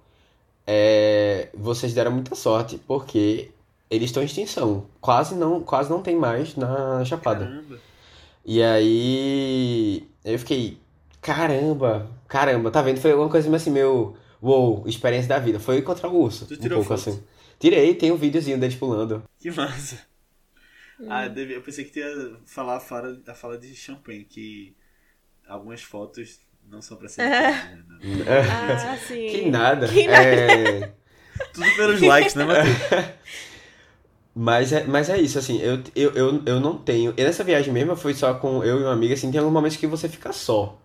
[0.65, 3.51] é, vocês deram muita sorte porque
[3.95, 4.87] eles estão em extinção.
[5.01, 7.45] Quase não, quase não tem mais na Chapada.
[7.45, 7.79] Caramba.
[8.45, 10.77] E aí eu fiquei,
[11.21, 12.99] caramba, caramba, tá vendo?
[12.99, 15.59] Foi alguma coisa assim, meu, uou, experiência da vida.
[15.59, 17.09] Foi encontrar o urso, Tu um tirou pouco foto?
[17.09, 17.23] assim.
[17.59, 19.23] Tirei, tem um videozinho deles pulando.
[19.39, 19.97] Que massa.
[21.09, 24.75] Ah, eu pensei que tu ia falar a fala, a fala de Champagne, que
[25.47, 26.39] algumas fotos
[26.69, 27.51] não são pra ser É.
[27.51, 27.83] né?
[28.51, 29.27] Ah, sim.
[29.27, 29.87] Que nada.
[29.87, 30.23] Que nada.
[30.23, 30.93] É,
[31.53, 32.75] Tudo pelos likes, né, Matheus?
[34.35, 37.13] mas, é, mas é isso, assim, eu, eu, eu, eu não tenho.
[37.17, 39.77] E nessa viagem mesmo foi só com eu e uma amiga, assim, tem alguns momentos
[39.77, 40.77] que você fica só.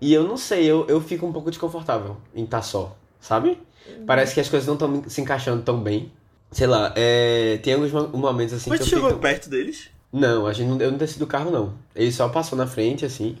[0.00, 3.58] E eu não sei, eu, eu fico um pouco desconfortável em estar só, sabe?
[4.06, 6.12] Parece que as coisas não estão se encaixando tão bem.
[6.52, 9.20] Sei lá, é, tem alguns mo- momentos assim Mas que eu chegou fico.
[9.20, 9.90] perto deles?
[10.12, 11.74] Não, a gente não, eu não desci do carro, não.
[11.94, 13.36] Ele só passou na frente, assim.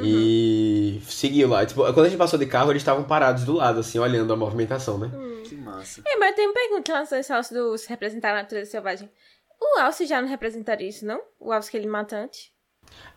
[0.00, 1.66] E seguiu lá.
[1.66, 4.36] Tipo, quando a gente passou de carro, eles estavam parados do lado, assim, olhando a
[4.36, 5.10] movimentação, né?
[5.44, 6.02] Que massa.
[6.06, 8.42] É, mas eu tenho uma pergunta em relação a esse alce do se representar a
[8.42, 9.10] natureza selvagem.
[9.60, 11.20] O alce já não representaria isso, não?
[11.38, 12.50] O alce que ele mata antes?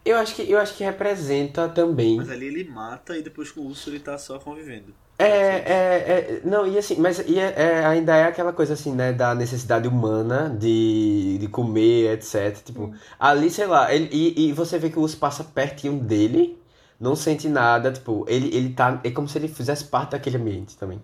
[0.04, 2.18] Eu acho que, eu acho que representa também.
[2.18, 4.94] Mas ali ele mata e depois com o urso ele tá só convivendo.
[5.18, 5.66] É, é,
[6.08, 9.34] é, não, e assim, mas e é, é- ainda é aquela coisa assim, né, da
[9.34, 12.58] necessidade humana de, de comer, etc.
[12.64, 16.60] Tipo, ali, sei lá, ele, e, e você vê que o urso passa pertinho dele,
[17.00, 20.78] não sente nada, tipo, ele, ele tá, é como se ele fizesse parte daquele ambiente
[20.78, 21.02] também.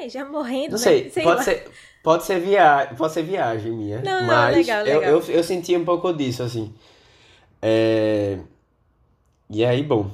[0.00, 0.78] É, já morrendo, Não né?
[0.78, 1.42] sei, pode lá.
[1.42, 1.68] ser,
[2.02, 5.20] pode ser viagem, pode ser viagem minha, Não, não, mas legal, eu, legal.
[5.20, 6.72] eu, eu senti um pouco disso, assim.
[7.62, 8.38] É,
[9.48, 10.10] E aí, bom,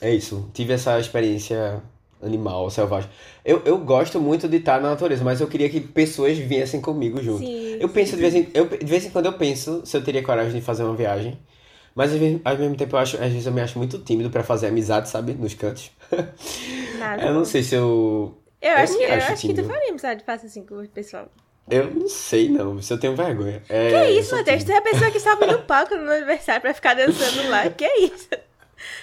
[0.00, 0.48] é isso.
[0.54, 1.82] Tive essa experiência
[2.22, 3.10] animal, selvagem.
[3.44, 7.22] Eu, eu gosto muito de estar na natureza, mas eu queria que pessoas viessem comigo
[7.22, 7.38] junto.
[7.38, 7.76] Sim.
[7.80, 10.22] Eu penso de vez em, eu, de vez em quando eu penso se eu teria
[10.22, 11.38] coragem de fazer uma viagem.
[11.94, 14.30] Mas ao mesmo- ao mesmo tempo eu acho, às vezes eu me acho muito tímido
[14.30, 15.32] pra fazer amizade, sabe?
[15.34, 15.90] Nos cantos.
[16.98, 17.22] Nada.
[17.22, 18.36] Eu não sei se eu.
[18.62, 20.88] Eu eu acho, que, eu acho acho que tu faria amizade fácil assim com o
[20.88, 21.28] pessoal.
[21.70, 22.80] Eu não sei, não.
[22.82, 23.62] Se eu tenho vergonha.
[23.68, 24.64] É, Que isso, Matheus?
[24.64, 27.68] Tu é a pessoa que sobe no palco no aniversário pra ficar dançando lá.
[27.70, 28.28] Que isso?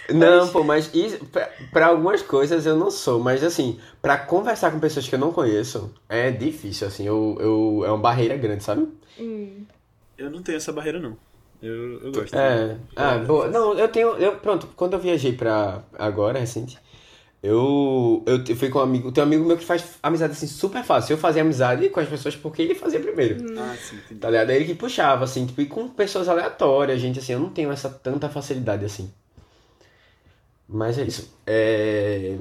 [0.10, 4.72] Não, pô, mas isso, pra, pra algumas coisas eu não sou, mas assim, pra conversar
[4.72, 8.64] com pessoas que eu não conheço, é difícil, assim, eu, eu, é uma barreira grande,
[8.64, 8.88] sabe?
[9.20, 9.66] Hum.
[10.18, 11.16] Eu não tenho essa barreira, não.
[11.62, 12.36] Eu, eu gosto.
[12.36, 12.78] É.
[12.96, 13.48] Ah, boa.
[13.48, 14.10] Não, eu tenho.
[14.18, 16.78] Eu, pronto, quando eu viajei pra agora, recente,
[17.42, 19.12] eu, eu fui com um amigo.
[19.12, 21.14] Tem um amigo meu que faz amizade assim super fácil.
[21.14, 23.38] Eu fazia amizade com as pessoas porque ele fazia primeiro.
[23.60, 24.20] Ah, sim, entendi.
[24.22, 24.52] Tá ligado?
[24.52, 27.72] É ele que puxava, assim, tipo, e com pessoas aleatórias, gente, assim, eu não tenho
[27.72, 29.12] essa tanta facilidade assim.
[30.68, 31.34] Mas é isso.
[31.46, 32.38] É.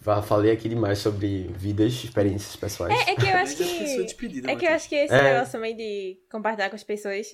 [0.00, 2.92] fa- Falei aqui demais sobre vidas, experiências pessoais.
[3.06, 4.50] É, é que eu acho é que.
[4.50, 5.22] É que eu acho que esse É.
[5.34, 7.26] negócio também de compartilhar com as pessoas.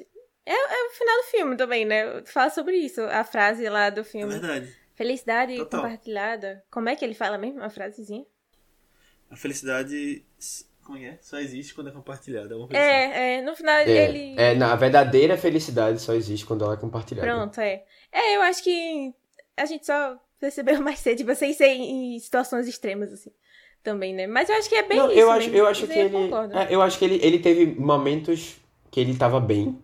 [0.53, 2.23] É, é o final do filme também, né?
[2.27, 3.01] Fala sobre isso.
[3.03, 4.33] A frase lá do É filme.
[4.33, 4.75] verdade.
[4.95, 5.83] Felicidade Total.
[5.83, 6.65] compartilhada.
[6.71, 7.59] Como é que ele fala mesmo?
[7.61, 8.27] Uma frasezinha?
[9.31, 10.25] A felicidade.
[10.83, 11.19] Como é?
[11.23, 12.53] Só existe quando é compartilhada.
[12.55, 12.91] alguma coisa assim.
[12.93, 14.35] É, é, no final É, ele.
[14.39, 17.29] é, na verdadeira felicidade só existe quando ela é compartilhada.
[17.29, 17.85] Pronto, é.
[18.11, 19.15] É, eu acho que
[19.57, 23.31] a gente só percebeu mais cedo, tipo, sem ser em situações extremas, assim.
[23.83, 24.27] Também, né?
[24.27, 25.19] Mas eu acho que é bem Não, isso.
[25.21, 25.57] eu acho, mesmo.
[25.57, 26.35] eu acho Mas que eu ele.
[26.55, 28.57] é, eu acho que ele, ele teve momentos
[28.91, 29.81] que ele tava bem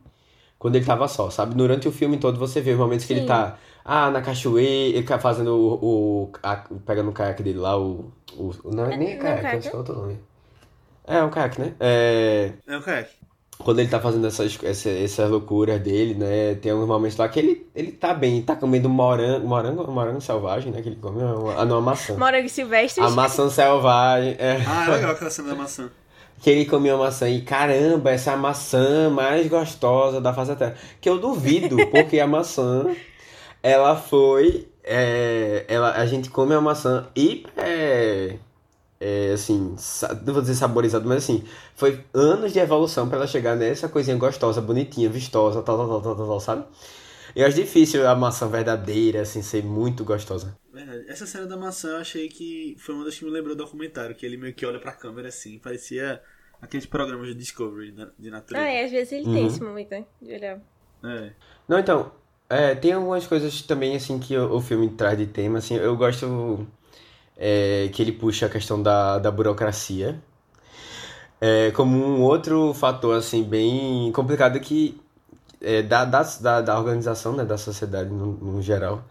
[0.58, 1.54] quando ele tava só, sabe?
[1.54, 3.26] Durante o filme todo você vê os momentos que ele Sim.
[3.26, 3.58] tá.
[3.84, 6.24] Ah, na cachoeira, ele tá fazendo o.
[6.26, 8.10] o a- pegando o caiaque dele lá, o.
[8.36, 10.18] o não é nem não é caiaque, caiaque, acho que é outro nome.
[11.06, 11.74] É, um caiaque, né?
[11.78, 12.52] É.
[12.66, 13.10] É o kayak.
[13.58, 16.54] Quando ele tá fazendo essas, essa- essas loucuras dele, né?
[16.56, 20.70] Tem alguns momentos lá que ele, ele tá bem, tá comendo morango, morango, morango selvagem,
[20.72, 20.82] né?
[20.82, 21.22] Que ele come,
[21.56, 22.16] ah, não, a maçã.
[22.18, 23.06] Morango silvestres.
[23.06, 24.58] A maçã selvagem, é.
[24.66, 25.90] Ah, é legal aquela cena da maçã.
[26.40, 30.50] Que ele comia uma maçã e caramba, essa é a maçã mais gostosa da face
[30.50, 30.76] da terra.
[31.00, 32.96] Que eu duvido, porque a maçã,
[33.62, 34.68] ela foi.
[34.84, 38.38] é, ela, a gente come a maçã e é,
[39.00, 39.76] é, assim,
[40.24, 41.44] não vou dizer saborizado, mas assim,
[41.74, 46.02] foi anos de evolução pra ela chegar nessa coisinha gostosa, bonitinha, vistosa, tal, tal, tal,
[46.02, 46.64] tal, tal, tal, sabe?
[47.34, 50.56] Eu acho difícil a maçã verdadeira, assim, ser muito gostosa.
[50.76, 51.04] Verdade.
[51.08, 54.14] Essa cena da maçã eu achei que foi uma das que me lembrou do documentário,
[54.14, 56.22] que ele meio que olha pra câmera assim, parecia
[56.60, 58.66] aqueles programas de Discovery na- de natureza.
[58.66, 59.28] Ah, é, às vezes ele Uhum.
[59.28, 60.04] tem esse momento, né?
[60.20, 60.60] De olhar.
[61.04, 61.32] É.
[61.68, 62.10] Não, então,
[62.48, 65.96] é, tem algumas coisas também, assim, que o, o filme traz de tema, assim, eu
[65.96, 66.66] gosto
[67.36, 70.20] é, que ele puxa a questão da, da burocracia
[71.40, 75.00] é, como um outro fator, assim, bem complicado que
[75.60, 79.04] é, da, da, da, da organização, né, da sociedade no, no geral.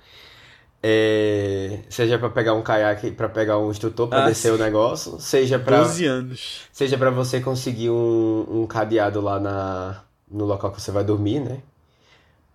[0.88, 5.20] É, seja pra pegar um caiaque, pra pegar um instrutor pra Ah, descer o negócio,
[5.20, 5.80] seja pra...
[5.80, 6.62] 12 anos.
[6.72, 11.40] Seja pra você conseguir um, um cadeado lá na, no local que você vai dormir,
[11.40, 11.58] né?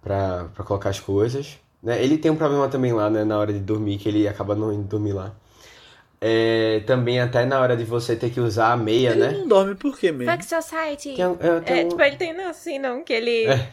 [0.00, 1.58] Pra, pra colocar as coisas.
[1.82, 2.00] Né?
[2.04, 3.24] Ele tem um problema também lá, né?
[3.24, 5.32] Na hora de dormir, que ele acaba não indo dormir lá.
[6.20, 9.32] É, também até na hora de você ter que usar a meia, Ele né?
[9.32, 10.30] não dorme por quê mesmo?
[10.30, 11.14] Fuck Society.
[11.16, 13.46] Tem, é, tem É, um- tipo, ele tem, não, assim, não, que ele...
[13.46, 13.68] É.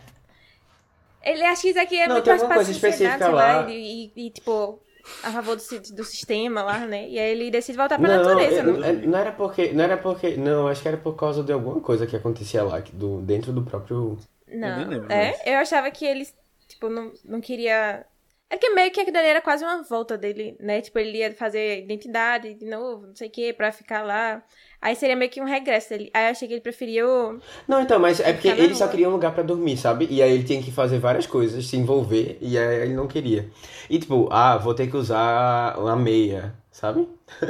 [1.32, 3.72] Ele acha que isso aqui é Não, muito mais coisa sociedade, sei lá, lá.
[3.72, 4.80] e, e, e, tipo,
[5.22, 5.62] a favor do,
[5.95, 7.08] do sistema lá, né?
[7.10, 8.90] E aí ele decide voltar pra Não, natureza, é- né?
[8.90, 9.72] é- não era porque.
[9.74, 10.38] Não era porque.
[10.38, 13.64] Não, acho que era por causa de alguma coisa que acontecia lá, do, dentro do
[13.64, 14.18] próprio.
[14.48, 15.32] Não, nem lembro é?
[15.32, 15.41] mais.
[15.45, 16.28] Eu achava que ele,
[16.68, 18.06] tipo, não, não queria...
[18.49, 20.82] É que meio que aquilo ali era quase uma volta dele, né?
[20.82, 24.41] Tipo, ele ia fazer identidade de novo, não sei o quê, pra ficar lá.
[24.82, 26.10] Aí seria meio que um regresso dele.
[26.14, 27.40] Aí eu achei que ele preferiu...
[27.68, 30.08] Não, então, mas é porque ele só queria um lugar pra dormir, sabe?
[30.10, 33.49] E aí ele tinha que fazer várias coisas, se envolver, e aí ele não queria.
[33.90, 37.08] E tipo, ah, vou ter que usar uma meia, sabe?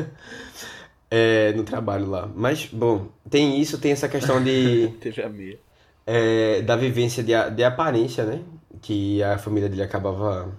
[1.10, 2.30] É, no trabalho lá.
[2.36, 5.58] Mas, bom, tem isso, tem essa questão de, Teve a meia.
[6.06, 8.42] é, da vivência de, de aparência, né?
[8.82, 10.54] Que a família dele acabava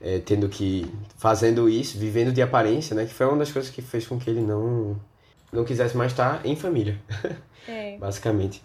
[0.00, 0.86] é, tendo que.
[1.16, 3.06] fazendo isso, vivendo de aparência, né?
[3.06, 4.96] Que foi uma das coisas que fez com que ele não,
[5.52, 7.00] não quisesse mais estar em família,
[7.68, 8.62] É, basicamente.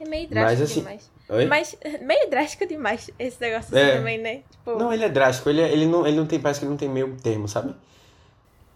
[0.00, 1.10] é meio Mas, drástico assim, demais.
[1.28, 1.46] Oi?
[1.46, 3.84] Mas meio drástico demais esse negócio É.
[3.90, 4.42] assim também, né?
[4.50, 6.70] Tipo, Não, ele é drástico, ele, é- ele, não, ele não tem, parece que ele
[6.70, 7.74] não tem meio termo, sabe?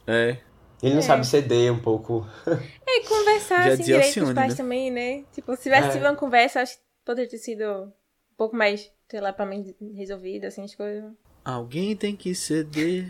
[0.07, 0.39] É.
[0.83, 1.03] Ele não É.
[1.03, 2.27] sabe ceder um pouco.
[2.47, 4.57] é conversar Já assim direito com os pais né?
[4.57, 5.25] também, né?
[5.33, 5.93] Tipo, se tivesse É.
[5.93, 7.93] tido uma conversa, acho que poderia ter sido um
[8.37, 11.11] pouco mais, sei lá, pra mim resolvido, assim, as coisas.
[11.45, 13.09] Alguém tem que ceder.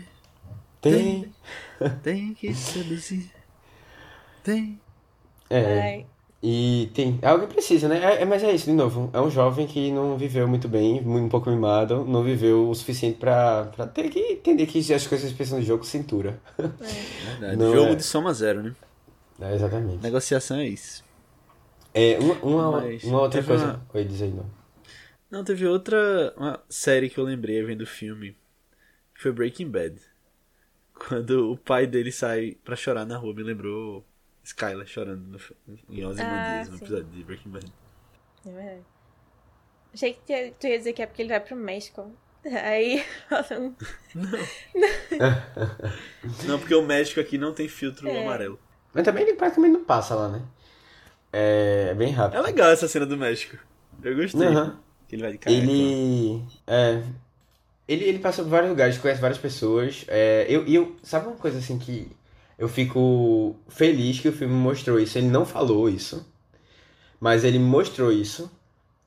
[0.79, 1.33] Tem.
[2.03, 3.29] Tem que ceder sim.
[4.47, 4.79] Tem.
[5.49, 5.81] É.
[5.81, 6.05] Ai,
[6.41, 7.17] E tem.
[7.21, 7.97] É algo que precisa, né?
[8.03, 9.09] É, é- mas é isso, de novo.
[9.13, 13.17] É um jovem que não viveu muito bem, um pouco mimado, não viveu o suficiente
[13.17, 16.39] pra, pra ter que entender que as coisas precisam de jogo cintura.
[17.39, 17.57] Verdade.
[17.57, 17.95] Não Jogo é.
[17.95, 18.75] de soma zero, né?
[19.39, 20.01] É, exatamente.
[20.03, 21.03] Negociação é isso.
[21.93, 23.65] É, uma, uma, Mas uma outra coisa.
[23.65, 24.45] uma- Oi, diz aí, não.
[25.29, 28.37] Não, teve outra uma série que eu lembrei vendo o filme.
[29.15, 29.99] Foi Breaking Bad.
[30.93, 34.05] Quando o pai dele sai pra chorar na rua, me lembrou
[34.47, 35.39] Skylar chorando no,
[35.89, 36.83] em Ah, Ozymandias, no sim.
[36.85, 37.73] episódio de Breaking Bad.
[38.45, 38.81] é verdade.
[39.93, 40.21] Achei que
[40.59, 42.11] tu ia- dizer que é porque ele vai pro México.
[42.45, 43.03] Aí,
[43.59, 43.75] um-
[46.47, 48.23] Não, porque o México aqui não tem filtro É.
[48.23, 48.59] amarelo.
[48.93, 50.41] Mas também ele praticamente não passa lá, né?
[51.31, 52.41] É bem É rápido.
[52.41, 53.57] legal essa cena do México.
[54.03, 54.47] Eu gostei.
[55.07, 55.61] Que ele vai de careca.
[55.63, 56.43] Ele.
[56.65, 57.03] É.
[57.87, 60.03] Ele, ele passa por vários lugares, conhece várias pessoas.
[60.07, 60.95] É, eu, e eu.
[61.03, 62.11] Sabe uma coisa assim que
[62.57, 65.17] eu fico feliz que o filme mostrou isso?
[65.17, 66.25] Ele não falou isso,
[67.19, 68.51] mas ele mostrou isso.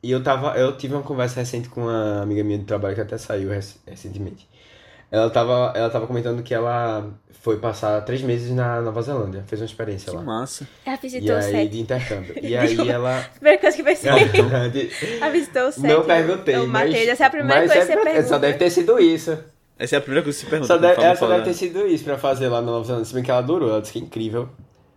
[0.03, 0.57] E eu tava.
[0.59, 3.77] Eu tive uma conversa recente com uma amiga minha de trabalho que até saiu rec-
[3.87, 4.49] recentemente.
[5.11, 7.11] Ela tava, ela tava comentando que ela
[7.43, 10.23] foi passar três meses na Nova Zelândia, fez uma experiência Que lá.
[10.23, 10.69] massa.
[10.87, 11.69] Ela E visitou o aí, set.
[11.69, 12.35] de intercâmbio.
[12.41, 13.21] E aí ela.
[13.35, 14.09] Primeira coisa que pensei.
[15.21, 15.83] Ela visitou o set.
[15.83, 16.91] Não perguntei, Eu mas.
[16.91, 17.09] matei.
[17.11, 18.29] Essa é a primeira mas coisa que é- você pergunta.
[18.29, 19.37] Só deve ter sido isso.
[19.83, 20.79] Essa é a primeira coisa que você pergunta.
[20.79, 23.07] Deve, ela só fala- deve ter sido isso pra fazer lá na Nova Zelândia.
[23.07, 24.49] Se bem que ela adorou, ela disse que é incrível.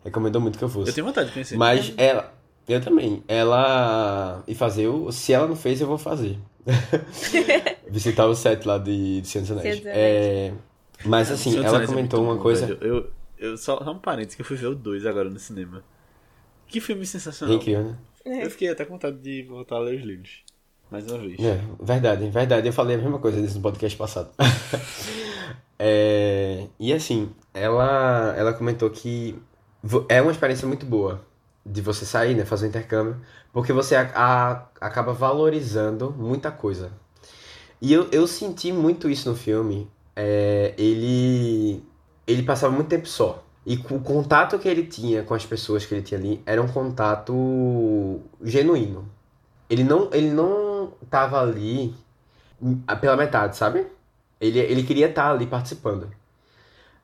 [0.04, 0.90] Recomendou muito que eu fosse.
[0.92, 1.56] Eu tenho vontade de conhecer.
[1.58, 2.34] Mas ela.
[2.68, 3.24] Eu também.
[3.28, 4.44] Ela.
[4.48, 5.12] E fazer o.
[5.12, 6.38] Se ela não fez, eu vou fazer.
[7.90, 9.82] Visitar o set lá de, de dos Anéis.
[9.86, 10.54] É,
[11.06, 12.66] mas assim, ela Anéis é comentou muito uma bom, coisa.
[12.68, 12.80] velho.
[12.82, 15.84] Eu, eu só, só um parênteses que eu fui ver o 2 agora no cinema.
[16.68, 17.56] Que filme É sensacional.
[17.56, 17.84] incrível,
[18.26, 18.44] né?
[18.46, 20.44] Eu fiquei até com vontade de voltar a ler os livros.
[20.94, 21.40] Mais uma vez.
[21.40, 22.68] É, verdade, verdade.
[22.68, 24.30] Eu falei a mesma coisa nesse podcast passado.
[25.86, 29.38] É, e assim, ela, ela comentou que
[30.08, 31.20] é uma experiência muito boa
[31.66, 33.18] de você sair, né, fazer um intercâmbio,
[33.52, 36.92] porque você a- a- acaba valorizando muita coisa.
[37.82, 39.90] E eu, eu senti muito isso no filme.
[40.16, 41.84] É, ele,
[42.26, 43.44] ele passava muito tempo só.
[43.66, 46.68] E o contato que ele tinha com as pessoas que ele tinha ali era um
[46.68, 49.10] contato genuíno.
[49.70, 50.63] Ele não, ele não
[51.14, 51.94] tava ali
[53.00, 53.86] pela metade, sabe?
[54.42, 56.10] Ele, ele queria estar ali participando.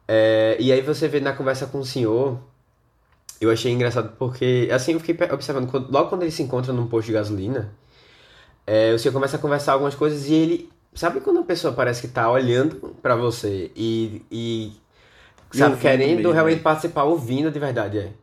[0.07, 2.40] É, e aí você vê na conversa com o senhor,
[3.40, 6.88] eu achei engraçado porque, assim, eu fiquei observando, quando- logo quando ele se encontra num
[6.88, 7.72] posto de gasolina,
[8.68, 12.02] é, o senhor começa a conversar algumas coisas e ele, sabe quando a pessoa parece
[12.02, 14.73] que tá olhando pra você e, e
[15.52, 16.64] sabe, querendo mesmo, realmente né?
[16.64, 18.14] participar, ouvindo de verdade, é.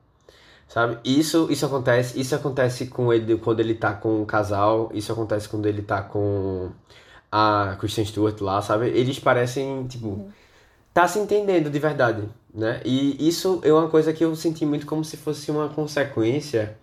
[0.68, 0.98] Sabe?
[1.04, 5.48] Isso, isso acontece, isso acontece com ele quando ele tá com o casal, isso acontece
[5.48, 6.70] quando ele tá com
[7.30, 8.88] a Kristen Stewart lá, sabe?
[8.88, 10.28] Eles parecem, tipo,
[10.92, 12.80] tá se entendendo de verdade, né?
[12.84, 16.76] E isso é uma coisa que eu senti muito como se fosse uma consequência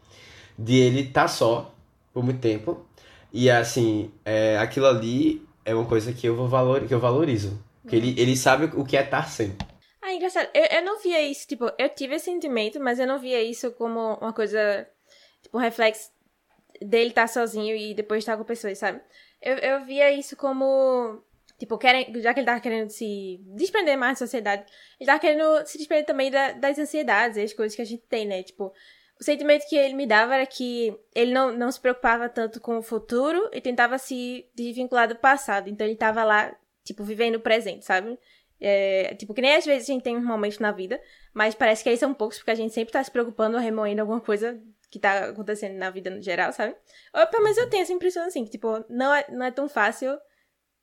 [0.57, 1.73] de ele tá só
[2.13, 2.85] por muito tempo.
[3.31, 7.59] E assim, é, aquilo ali é uma coisa que eu vou valor, que eu valorizo.
[7.91, 9.53] Ele, ele sabe o que é estar sem.
[10.13, 10.49] Ah, engraçado.
[10.53, 13.71] Eu, eu não via isso, tipo, eu tive esse sentimento, mas eu não via isso
[13.71, 14.87] como uma coisa,
[15.41, 16.11] tipo, um reflexo
[16.81, 19.01] dele estar sozinho e depois estar com pessoas, sabe?
[19.41, 21.23] Eu, eu via isso como,
[21.59, 24.65] tipo, querem, já que ele tava querendo se desprender mais da sociedade,
[24.99, 28.03] ele tava querendo se desprender também da- das ansiedades e as coisas que a gente
[28.07, 28.43] tem, né?
[28.43, 28.73] Tipo,
[29.19, 32.77] o sentimento que ele me dava era que ele não, não se preocupava tanto com
[32.77, 35.69] o futuro e tentava se desvincular do passado.
[35.69, 38.17] Então ele tava lá, tipo, vivendo o presente, sabe?
[38.65, 41.01] É, tipo, que nem às vezes a gente tem uns momentos na vida,
[41.33, 44.01] mas parece que eles são poucos porque a gente sempre tá se preocupando ou remoendo
[44.01, 44.57] alguma coisa
[44.89, 46.75] que tá acontecendo na vida no geral, sabe?
[47.13, 49.67] Ou pelo menos eu tenho essa impressão assim, que tipo, não é, não é tão
[49.67, 50.17] fácil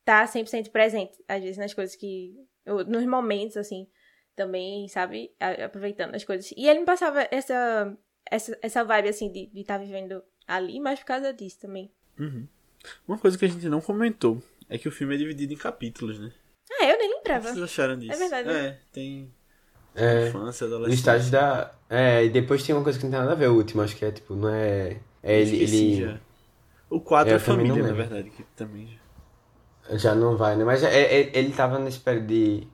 [0.04, 2.34] tá 100% presente, às vezes, nas coisas que.
[2.66, 3.86] nos momentos, assim,
[4.34, 5.32] também, sabe?
[5.38, 6.50] A- Aproveitando as coisas.
[6.56, 7.96] E ele me passava essa,
[8.28, 11.92] essa, essa vibe, assim, de estar tá vivendo ali, mas por causa disso também.
[12.18, 12.46] Uhum.
[13.06, 16.18] Uma coisa que a gente não comentou é que o filme é dividido em capítulos,
[16.18, 16.32] né?
[16.72, 17.54] Ah, eu nem lembrava.
[17.54, 18.12] vocês acharam disso?
[18.12, 18.66] É verdade, né?
[18.68, 19.32] É, tem
[19.94, 20.94] É, infância, adolescência.
[20.94, 21.72] estágio da.
[21.88, 23.96] É, e depois tem uma coisa que não tem nada a ver, o último, acho
[23.96, 25.00] que é tipo, não é.
[25.22, 25.56] É ele.
[25.62, 26.20] Ele já.
[26.88, 28.86] O 4 É, é, família, na verdade, que também
[29.88, 29.96] já.
[29.96, 30.64] já não vai, né?
[30.64, 32.66] Mas é, é- ele tava nesse período de.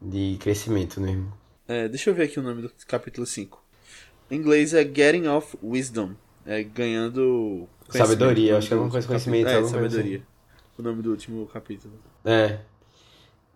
[0.00, 1.32] de crescimento mesmo.
[1.66, 3.62] É, deixa eu ver aqui o nome do capítulo 5.
[4.30, 6.14] Em inglês é Getting Off Wisdom.
[6.46, 7.68] É ganhando.
[7.90, 9.48] Sabedoria, o acho que é alguma coisa conhecimento.
[9.48, 10.22] É, coisa sabedoria.
[10.78, 11.94] O nome do último capítulo.
[12.24, 12.58] É.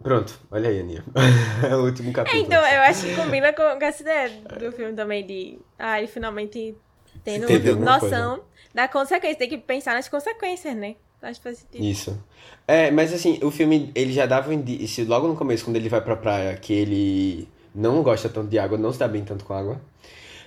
[0.04, 1.02] Pronto, olha aí, Aninha.
[1.66, 2.44] é o último É, capítulo.
[2.44, 5.58] então, eu acho que combina com, essa ideia do filme também de.
[5.78, 6.76] Ah, ele finalmente
[7.24, 8.40] tendo noção
[8.74, 9.38] da consequência.
[9.38, 10.96] Tem que pensar nas consequências, né?
[11.22, 11.82] Acho que faz sentido.
[11.82, 12.22] Isso.
[12.68, 15.88] É, mas assim, o filme, ele já dava um indício, logo no começo, quando ele
[15.88, 19.42] vai pra praia, que ele não gosta tanto de água, não se dá bem tanto
[19.42, 19.80] com água.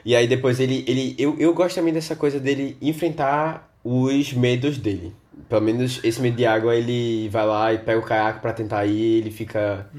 [0.05, 4.77] E aí depois ele, ele eu, eu gosto também dessa coisa dele enfrentar os medos
[4.77, 5.15] dele.
[5.49, 8.85] Pelo menos esse medo de água, ele vai lá e pega o caiaque pra tentar
[8.85, 9.89] ir, ele fica...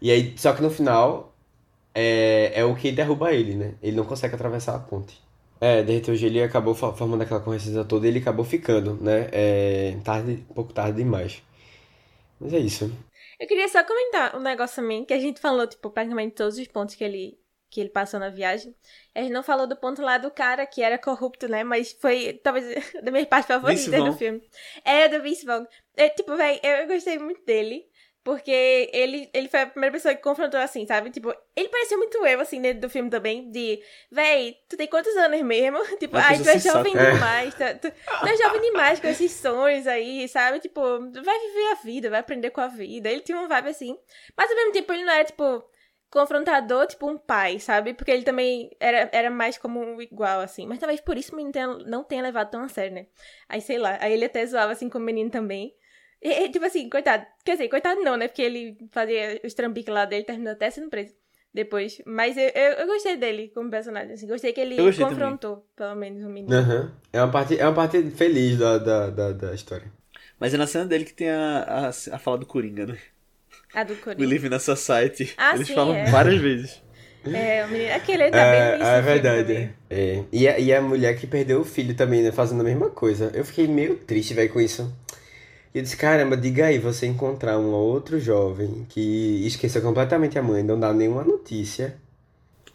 [0.00, 1.34] E aí, só que no final,
[1.94, 3.74] é, é o que derruba ele, né?
[3.82, 5.20] Ele não consegue atravessar a ponte.
[5.60, 8.96] É, derreteu o gelo e acabou fo- formando aquela correnteza toda e ele acabou ficando,
[9.02, 9.28] né?
[9.32, 11.42] É, tarde, um pouco tarde demais.
[12.40, 12.90] Mas é isso.
[13.40, 16.68] Eu queria só comentar um negócio também, que a gente falou, tipo, praticamente todos os
[16.68, 17.38] pontos que ele,
[17.74, 18.72] que ele passou na viagem.
[19.12, 21.64] A gente não falou do ponto lá do cara que era corrupto, né?
[21.64, 22.64] Mas foi, talvez,
[23.02, 24.40] da minha parte favorita do filme.
[24.84, 25.66] É, do Vince Vaughn.
[25.96, 27.84] É, tipo, velho, eu gostei muito dele.
[28.22, 31.10] Porque ele, ele foi a primeira pessoa que confrontou assim, sabe?
[31.10, 35.14] Tipo, ele parecia muito eu, assim, dentro do filme também, de, véi, tu tem quantos
[35.16, 35.78] anos mesmo?
[35.98, 37.12] Tipo, ai, tu é jovem É.
[37.12, 40.58] demais, tu, tu, tu é jovem demais com esses sonhos aí, sabe?
[40.60, 40.80] Tipo,
[41.22, 43.10] vai viver a vida, vai aprender com a vida.
[43.10, 43.98] Ele tinha uma vibe assim.
[44.34, 45.62] Mas ao mesmo tempo ele não era, tipo,
[46.14, 47.92] confrontador, tipo um pai, sabe?
[47.94, 50.66] Porque ele também era, era mais como um igual, assim.
[50.66, 53.06] Mas talvez por isso o menino tenha- não tenha levado tão a sério, né?
[53.48, 55.74] Aí, sei lá, aí ele até zoava, assim, com o menino também.
[56.22, 57.26] E, e, tipo assim, coitado.
[57.44, 58.28] Quer dizer, coitado não, né?
[58.28, 61.14] Porque ele fazia os trambiques lá dele, terminou até sendo preso
[61.52, 62.00] depois.
[62.06, 64.26] Mas eu, eu, eu gostei dele como personagem, assim.
[64.26, 66.54] Gostei que ele gostei confrontou, pelo menos, o menino.
[66.56, 66.92] Aham.
[67.12, 69.92] É uma parte, é uma parte feliz da, da, da, da história.
[70.38, 72.98] Mas é na cena dele que tem a, a, a fala do Coringa, né?
[73.74, 74.24] A do Coringa.
[74.26, 75.32] live in a society.
[75.36, 76.10] Ah, Eles sim, falam é.
[76.10, 76.82] várias vezes.
[77.32, 77.92] É, o menino.
[77.94, 79.70] Aquele tá É, bem no é do filme verdade.
[79.90, 80.24] É.
[80.32, 82.30] E, a, e a mulher que perdeu o filho também, né?
[82.32, 83.30] Fazendo a mesma coisa.
[83.34, 84.92] Eu fiquei meio triste, velho, com isso.
[85.74, 90.42] E eu disse, caramba, diga aí, você encontrar um outro jovem que esqueceu completamente a
[90.42, 91.96] mãe, não dá nenhuma notícia.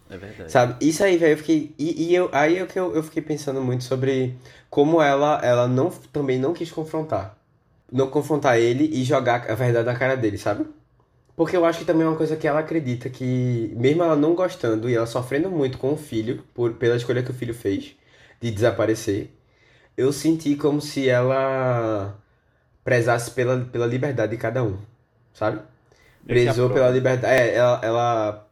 [0.10, 0.52] É verdade.
[0.52, 0.86] Sabe?
[0.86, 1.74] Isso aí, velho, eu fiquei.
[1.78, 4.36] E, e eu, aí é que eu, eu fiquei pensando muito sobre
[4.70, 7.38] como ela, ela não, também não quis confrontar.
[7.92, 10.66] Não confrontar ele e jogar a verdade na cara dele, sabe?
[11.40, 14.36] Porque eu acho que também é uma coisa que ela acredita que, mesmo ela não
[14.36, 17.96] gostando e ela sofrendo muito com o filho, por, pela escolha que o filho fez
[18.42, 19.30] de desaparecer,
[19.96, 22.14] eu senti como se ela
[22.84, 24.80] prezasse pela, pela liberdade de cada um,
[25.34, 25.62] sabe?
[26.28, 27.34] Que Prezou pela liberdade.
[27.34, 28.48] É, ela, ela,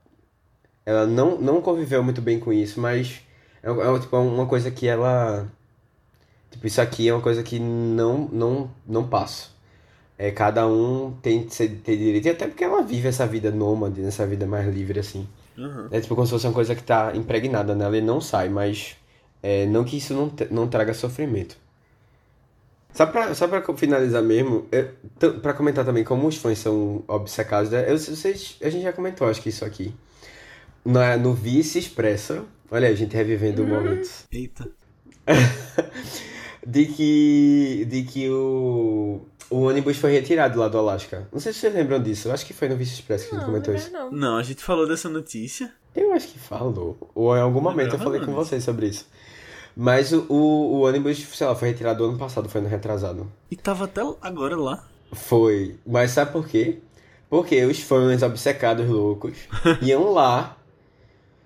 [0.85, 3.19] ela não, não conviveu muito bem com isso, mas
[3.61, 5.45] é, é, tipo, uma coisa que ela.
[6.49, 9.56] Tipo, isso aqui é uma coisa que não, não, não passa.
[10.17, 14.01] É, cada um tem que ter direito, e até porque ela vive essa vida nômade,
[14.01, 15.27] nessa vida mais livre, assim.
[15.57, 15.87] Uhum.
[15.91, 18.95] É tipo como se fosse uma coisa que tá impregnada nela e não sai, mas
[19.43, 21.55] é, não que isso não, não traga sofrimento.
[22.93, 24.89] Só pra, só pra finalizar mesmo, eu,
[25.19, 27.85] t- pra comentar também como os fãs são obcecados, né?
[27.91, 29.93] Eu, vocês, a gente já comentou, acho que isso aqui.
[30.83, 34.09] Na, no Vice Expressa, olha aí, a gente revivendo o momento.
[34.31, 34.67] Eita.
[36.65, 41.27] De que, de que o, o ônibus foi retirado lá do Alasca.
[41.31, 43.39] Não sei se vocês lembram disso, eu acho que foi no Vice Express que a
[43.39, 43.91] gente Não, comentou não, isso.
[43.91, 44.11] não.
[44.11, 45.71] Não, a gente falou dessa notícia.
[45.95, 46.97] Eu acho que falou.
[47.15, 49.07] Ou em algum momento eu falei não com vocês sobre isso.
[49.75, 53.31] Mas o, o, o ônibus, sei lá, foi retirado ano passado, foi no retrasado.
[53.49, 54.83] E tava até agora lá.
[55.13, 55.77] Foi.
[55.85, 56.79] Mas sabe por quê?
[57.29, 59.37] Porque os fãs obcecados loucos
[59.81, 60.57] iam lá.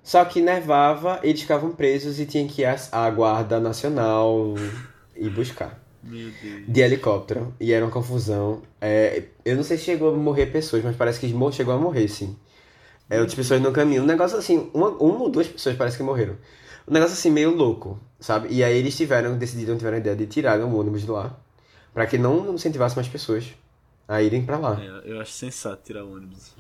[0.04, 4.56] Só que nevava, eles ficavam presos e tinham que ir à Guarda Nacional
[5.16, 5.81] e buscar.
[6.04, 6.68] Meu Deus.
[6.68, 7.54] De helicóptero.
[7.60, 8.62] E era uma confusão.
[8.80, 11.78] É, eu não sei se chegou a morrer pessoas, mas parece que mo- chegou a
[11.78, 12.36] morrer, sim.
[13.10, 14.04] É, outras pessoas no caminho.
[14.04, 16.38] Um negócio assim, uma, uma ou duas pessoas parece que morreram.
[16.88, 18.50] Um negócio assim meio louco, sabe?
[18.52, 21.38] E aí eles tiveram, decidiram, tiveram a ideia de tirar o ônibus de lá.
[21.94, 23.46] Pra que não incentivasse mais pessoas
[24.08, 24.82] a irem pra lá.
[24.82, 26.54] É, eu acho sensato tirar o ônibus.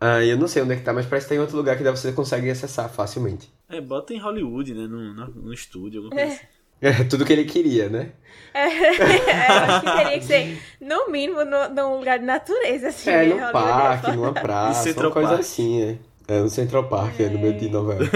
[0.00, 1.84] Ah, eu não sei onde é que tá, mas parece que tem outro lugar que
[1.84, 3.52] você consegue acessar facilmente.
[3.68, 4.86] É, bota em Hollywood, né?
[4.86, 6.46] No, no, no estúdio, alguma coisa assim.
[6.80, 8.12] É tudo que ele queria, né?
[8.52, 13.08] É, eu acho que teria que ser, no mínimo, no, num lugar de natureza, assim.
[13.08, 13.24] É, né?
[13.26, 15.96] num Hollywood parque, numa praça, uma coisa assim, é.
[16.26, 18.00] É, no Central Park, é, no meio de novela.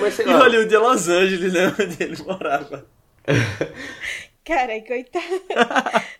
[0.00, 0.38] Mas sei E lá.
[0.38, 1.74] Hollywood é Los Angeles, né?
[1.78, 2.86] Onde ele morava.
[4.44, 5.24] Cara, coitado.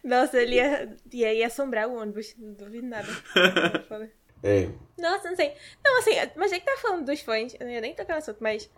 [0.05, 3.09] Nossa, ele ia, ia, ia assombrar o ônibus, não duvido nada.
[4.43, 4.69] É,
[4.99, 5.53] Nossa, não sei.
[5.85, 8.19] Não, assim, mas já que tá falando dos fãs, eu não ia nem tocar no
[8.19, 8.71] assunto, mas.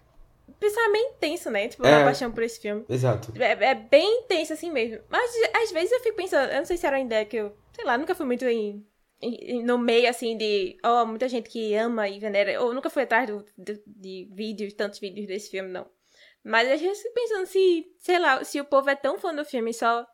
[0.61, 1.69] É meio intenso, né?
[1.69, 2.03] Tipo, É.
[2.03, 2.85] a paixão por esse filme.
[2.89, 3.33] exato.
[3.41, 5.01] É, é bem intenso assim mesmo.
[5.09, 5.31] Mas
[5.63, 7.85] às vezes eu fico pensando, eu não sei se era uma ideia que eu, sei
[7.85, 8.87] lá, nunca fui muito em,
[9.23, 13.03] em- no meio assim de, ó, muita gente que ama e venera, ou nunca fui
[13.03, 15.87] atrás do, de, de vídeos, tantos vídeos desse filme, não.
[16.43, 19.35] Mas às vezes eu fico pensando se, sei lá, se o povo é tão fã
[19.35, 20.07] do filme só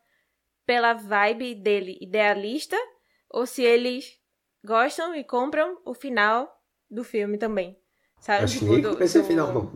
[0.66, 2.76] pela vibe dele idealista,
[3.30, 4.18] ou se eles
[4.64, 6.52] gostam e compram o final
[6.90, 7.78] do filme também.
[8.18, 8.44] Sabe?
[8.44, 9.72] Acho que Tipo, do- compra esse do- final, não.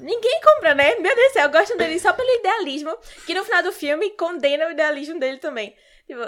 [0.00, 0.96] Ninguém compra, né?
[0.96, 2.96] Meu Deus do céu, gostam dele só pelo idealismo,
[3.26, 5.74] que no final do filme condena o idealismo dele também.
[6.06, 6.22] Tipo,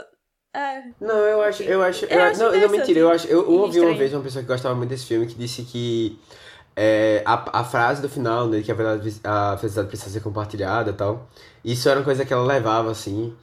[0.54, 3.26] ah, Não, eu acho, eu acho, Eu eu- acho não, não, interessante mentira, eu acho,
[3.28, 6.18] eu, eu ouvi uma vez uma pessoa que gostava muito desse filme que disse que
[6.76, 10.90] é, a, a frase do final, né, que a verdade, a felicidade precisa ser compartilhada
[10.90, 11.28] e tal,
[11.64, 13.36] isso era uma coisa que ela levava, assim,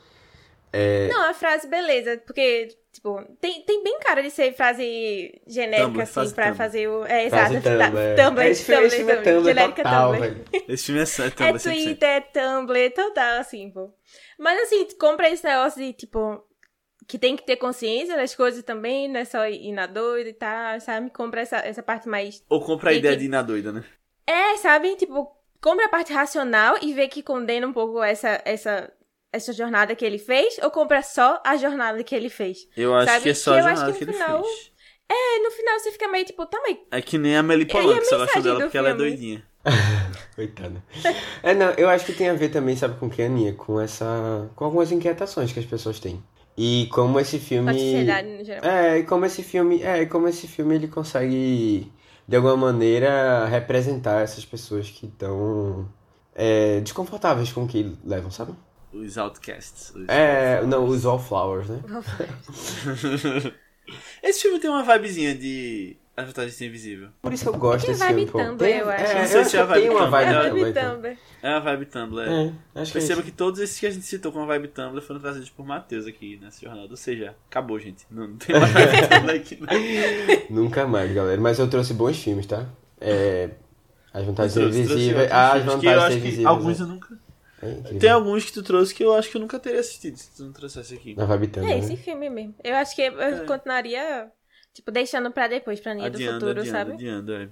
[1.08, 6.02] Não, a frase, beleza, porque, tipo, tem, tem bem cara de ser frase genérica, Tumblr,
[6.04, 6.58] assim, frase pra Tumblr.
[6.58, 7.06] fazer o.
[7.06, 7.54] É, exato.
[7.56, 7.78] Tumblr.
[7.78, 10.22] tá- Tumblr, É, esse filme, esse filme é Tumblr genérica total, Tumblr.
[10.30, 10.46] velho.
[10.68, 11.64] Esse filme é É Tumblr 100%.
[11.84, 13.94] Twitter, Tumblr, total, assim, pô.
[14.38, 16.44] Mas assim, compra esse negócio de, tipo,
[17.08, 20.34] que tem que ter consciência das coisas também, não é só ir na doida e
[20.34, 21.10] tal, sabe?
[21.10, 23.84] Compra essa, essa parte mais Ou compra a ideia que- de ir na doida, né?
[24.28, 24.96] É, sabe?
[24.96, 25.28] Tipo,
[25.60, 28.92] compra a parte racional e vê que condena um pouco essa, essa
[29.32, 32.68] essa jornada que ele fez ou compra só a jornada que ele fez?
[32.76, 33.24] Eu acho Sabe?
[33.24, 34.72] que é só Que a eu acho jornada que que, no ele final- fez.
[35.12, 37.98] É, no final você fica meio tipo, tá, mas É que nem a Amelie Polan,
[37.98, 39.10] que só mensagem dela do porque ela é filme?
[39.10, 39.44] doidinha.
[40.36, 40.84] Coitada.
[41.44, 43.54] É, não, eu acho que tem a ver também, sabe com o que, Aninha?
[43.54, 44.50] Com essa.
[44.56, 46.24] com algumas inquietações que as pessoas têm.
[46.58, 47.66] E como esse filme.
[47.72, 48.70] com a sociedade no geral.
[48.72, 49.82] É, e como esse filme.
[49.82, 51.92] É, e como esse filme ele consegue,
[52.28, 55.90] de alguma maneira, representar essas pessoas que estão
[56.36, 58.54] é, desconfortáveis com o que levam, sabe?
[58.94, 59.94] Os Outcasts.
[59.96, 61.80] os É, não, os Wallflowers, né?
[64.22, 67.10] Esse filme tem uma vibezinha de As Vantagens de Ser Invisível.
[67.22, 68.32] Por isso que eu gosto desse vibe filme.
[68.46, 69.04] Tumblr, Tem- eu acho.
[69.04, 70.12] É, Não eu sei acho se é a que tem vibe uma Tumblr.
[70.12, 70.96] vibe É É, a Tumblr, então.
[70.96, 71.18] Tumblr.
[71.42, 72.22] É uma vibe Tumblr.
[72.22, 72.28] é.
[72.76, 73.32] É, acho que Perceba isso.
[73.32, 76.06] que todos esses que a gente citou com a vibe Tumblr foram trazidos por Matheus
[76.06, 76.88] aqui nessa jornada.
[76.90, 78.06] Ou seja, acabou, gente.
[78.12, 79.60] Não, não tem mais vibe Tumblr aqui.
[80.50, 80.64] Não.
[80.64, 81.40] Nunca mais, galera.
[81.42, 82.66] Mas eu trouxe bons filmes, tá?
[83.02, 83.50] É,
[84.14, 84.78] As Vantagens outros
[85.32, 86.50] Ah, As que Vantagens eu que Invisível.
[86.50, 87.18] Alguns eu nunca.
[87.62, 87.98] É.
[88.00, 90.44] Tem alguns que tu trouxe que eu acho que eu nunca teria assistido se tu
[90.46, 91.16] não trouxesse aqui.
[91.16, 91.80] Na vibe É né?
[91.80, 92.56] esse filme mesmo.
[92.64, 93.46] Eu acho que eu É.
[93.46, 94.32] continuaria,
[94.74, 96.94] tipo, deixando pra depois, pra Nia do Futuro, adiando, sabe?
[96.94, 97.50] adiando, é.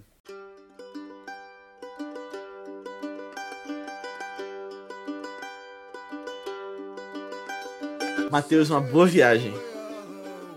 [8.32, 9.54] Matheus, uma boa viagem.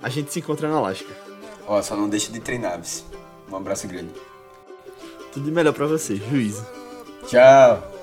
[0.02, 1.09] A gente se encontra na Alasca.
[1.66, 3.05] Ó, só não deixa de treinar, vice.
[3.51, 4.10] Um abraço grande.
[5.32, 6.66] Tudo de melhor pra você, juízo.
[7.28, 7.99] Tchau.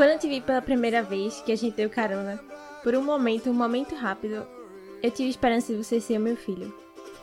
[0.00, 2.40] Quando eu te vi pela primeira vez, que a gente deu carona,
[2.82, 4.46] por um momento, um momento rápido,
[5.02, 6.74] eu tive esperança de você ser o meu filho.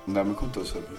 [0.06, 0.96] Não me contou sobre.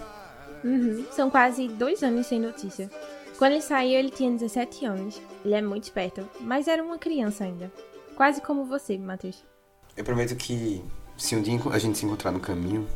[0.64, 1.06] Uhum.
[1.12, 2.90] São quase dois anos sem notícia.
[3.38, 5.22] Quando ele saiu, ele tinha 17 anos.
[5.44, 7.70] Ele é muito esperto, mas era uma criança ainda.
[8.16, 9.44] Quase como você, Matheus.
[9.96, 10.82] Eu prometo que
[11.16, 12.88] se um dia a gente se encontrar no caminho,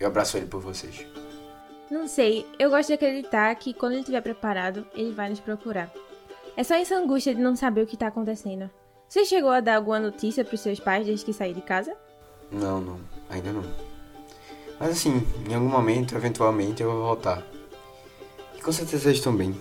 [0.00, 1.04] eu abraço ele por vocês.
[1.90, 5.92] Não sei, eu gosto de acreditar que quando ele estiver preparado, ele vai nos procurar.
[6.56, 8.70] É só essa angústia de não saber o que tá acontecendo.
[9.08, 11.94] Você chegou a dar alguma notícia pros seus pais desde que saiu de casa?
[12.50, 13.00] Não, não.
[13.28, 13.62] Ainda não.
[14.80, 17.42] Mas assim, em algum momento, eventualmente, eu vou voltar.
[18.56, 19.54] E com certeza eles estão bem.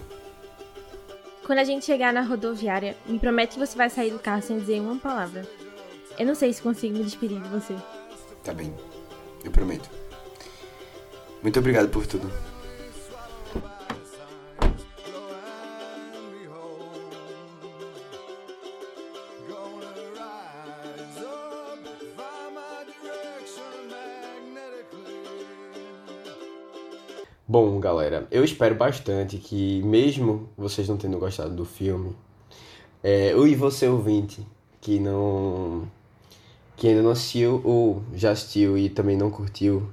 [1.46, 4.58] Quando a gente chegar na rodoviária, me promete que você vai sair do carro sem
[4.58, 5.46] dizer uma palavra.
[6.18, 7.76] Eu não sei se consigo me despedir de você.
[8.44, 8.74] Tá bem.
[9.44, 9.90] Eu prometo.
[11.44, 12.32] Muito obrigado por tudo.
[27.58, 32.14] Bom, galera, eu espero bastante que, mesmo vocês não tendo gostado do filme,
[33.02, 34.46] é, eu e você ouvinte,
[34.82, 35.90] que não.
[36.76, 39.90] que ainda não assistiu ou já assistiu e também não curtiu,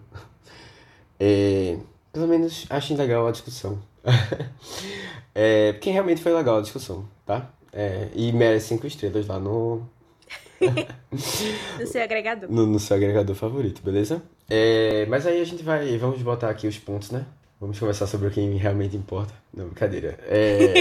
[1.20, 1.78] é,
[2.12, 3.78] pelo menos achem legal a discussão.
[5.32, 7.48] é, porque realmente foi legal a discussão, tá?
[7.72, 9.88] É, e merece cinco estrelas lá no,
[11.78, 12.50] Do seu agregador.
[12.50, 14.20] no, no seu agregador favorito, beleza?
[14.50, 15.96] É, mas aí a gente vai.
[15.96, 17.24] Vamos botar aqui os pontos, né?
[17.62, 19.32] Vamos conversar sobre o que realmente importa.
[19.54, 20.18] Não, brincadeira.
[20.26, 20.72] É...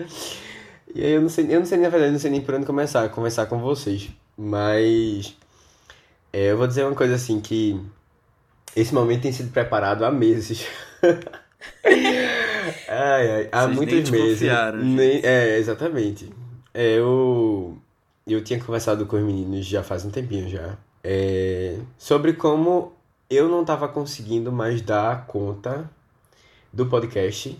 [0.94, 2.64] e aí eu não sei, eu não sei, na verdade, não sei nem por onde
[2.64, 4.08] começar, conversar com vocês.
[4.34, 5.36] Mas
[6.32, 7.78] é, eu vou dizer uma coisa assim que
[8.74, 10.66] esse momento tem sido preparado há meses.
[11.84, 14.50] ai, ai, há Vocês muitos meses.
[14.82, 16.30] Nem- é, exatamente.
[16.72, 17.76] É, eu,
[18.26, 20.78] eu tinha conversado com os meninos já faz um tempinho já.
[21.04, 22.90] é, sobre como
[23.30, 25.88] eu não estava conseguindo mais dar conta
[26.72, 27.56] do podcast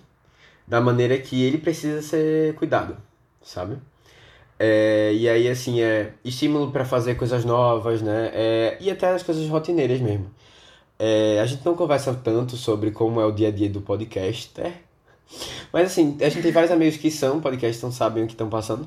[0.66, 2.96] da maneira que ele precisa ser cuidado,
[3.42, 3.76] sabe?
[4.58, 8.30] É, e aí, assim, é estímulo para fazer coisas novas, né?
[8.34, 10.30] É, e até as coisas rotineiras mesmo.
[10.98, 14.74] É, a gente não conversa tanto sobre como é o dia a dia do podcaster,
[15.72, 18.48] mas assim, a gente tem vários amigos que são podcasters, então sabem o que estão
[18.48, 18.86] passando.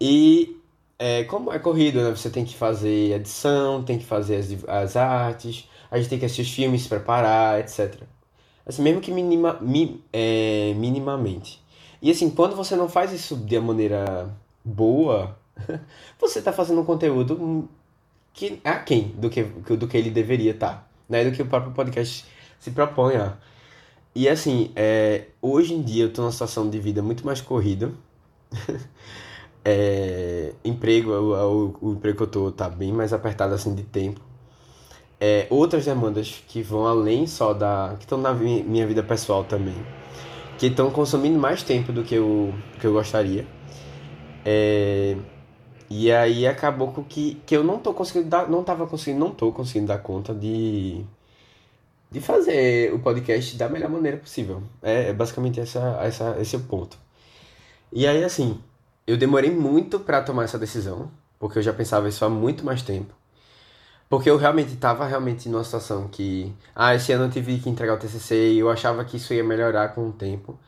[0.00, 0.56] E
[0.98, 2.10] é, como é corrido, né?
[2.10, 6.26] Você tem que fazer edição, tem que fazer as, as artes, a gente tem que
[6.26, 8.08] assistir os filmes, se preparar, etc.
[8.66, 11.62] Assim, mesmo que minima, mi- é, minimamente.
[12.02, 14.30] E assim, quando você não faz isso de uma maneira
[14.64, 15.38] boa,
[16.20, 17.68] você está fazendo um conteúdo
[18.34, 21.24] que é aquém do que, do que ele deveria estar, né?
[21.24, 22.24] Do que o próprio podcast
[22.60, 23.36] se propõe a.
[24.14, 27.92] E assim, é, hoje em dia eu tô numa situação de vida muito mais corrida.
[29.64, 33.84] É, emprego, o, o, o emprego que eu tô tá bem mais apertado assim de
[33.84, 34.20] tempo.
[35.24, 37.94] É, outras demandas que vão além só da.
[37.98, 39.76] que estão na mi- minha vida pessoal também.
[40.58, 43.46] Que estão consumindo mais tempo do que eu, que eu gostaria.
[44.44, 45.16] É,
[45.90, 48.48] e aí acabou com que, que eu não tô conseguindo dar.
[48.48, 51.04] Não tava conseguindo, não tô conseguindo dar conta de.
[52.10, 54.62] de fazer o podcast da melhor maneira possível.
[54.82, 56.98] É, é basicamente essa, essa, esse é o ponto.
[57.92, 58.58] E aí, assim,
[59.06, 62.82] eu demorei muito para tomar essa decisão, porque eu já pensava isso há muito mais
[62.82, 63.14] tempo.
[64.12, 67.94] Porque eu realmente estava realmente numa situação que, ah, esse ano eu tive que entregar
[67.94, 70.60] o TCC e eu achava que isso ia melhorar com o tempo.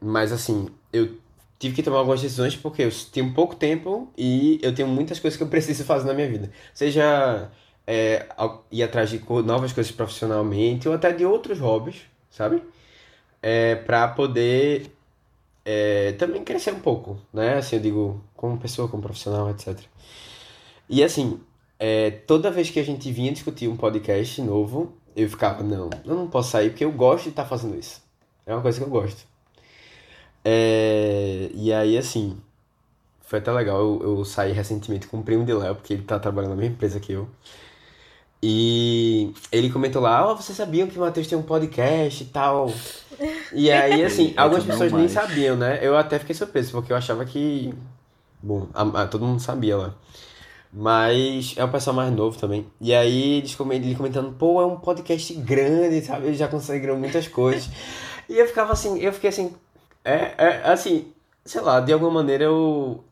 [0.00, 1.18] Mas assim, eu
[1.58, 5.36] tive que tomar algumas decisões porque eu tenho pouco tempo e eu tenho muitas coisas
[5.36, 6.50] que eu preciso fazer na minha vida.
[6.72, 7.50] Seja
[7.86, 8.26] é,
[8.72, 12.00] ir atrás de novas coisas profissionalmente ou até de outros hobbies,
[12.30, 12.62] sabe?
[13.42, 14.90] É, para poder
[15.66, 17.58] é, também crescer um pouco, né?
[17.58, 19.78] Assim, eu digo, como pessoa, como profissional, etc.
[20.88, 21.38] E assim,
[21.80, 26.14] é, toda vez que a gente vinha discutir um podcast novo, eu ficava, não, eu
[26.14, 28.02] não posso sair porque eu gosto de estar tá fazendo isso.
[28.44, 29.24] É uma coisa que eu gosto.
[30.44, 32.36] É, e aí, assim,
[33.22, 33.78] foi até legal.
[33.80, 36.74] Eu, eu saí recentemente com o primo de Léo, porque ele tá trabalhando na mesma
[36.74, 37.26] empresa que eu.
[38.42, 42.26] E ele comentou lá, ó, oh, vocês sabiam que o Matheus tem um podcast e
[42.26, 42.70] tal.
[43.54, 45.78] E aí, assim, algumas pessoas nem sabiam, né?
[45.80, 47.72] Eu até fiquei surpreso, porque eu achava que.
[48.42, 49.94] Bom, a, a, todo mundo sabia lá.
[50.72, 52.66] Mas é um pessoal mais novo também.
[52.80, 53.42] E aí
[53.72, 56.26] ele comentando, pô, é um podcast grande, sabe?
[56.26, 57.68] Eles já conseguiram muitas coisas.
[58.28, 59.52] e eu ficava assim, eu fiquei assim,
[60.04, 61.12] é, é assim,
[61.44, 63.04] sei lá, de alguma maneira eu.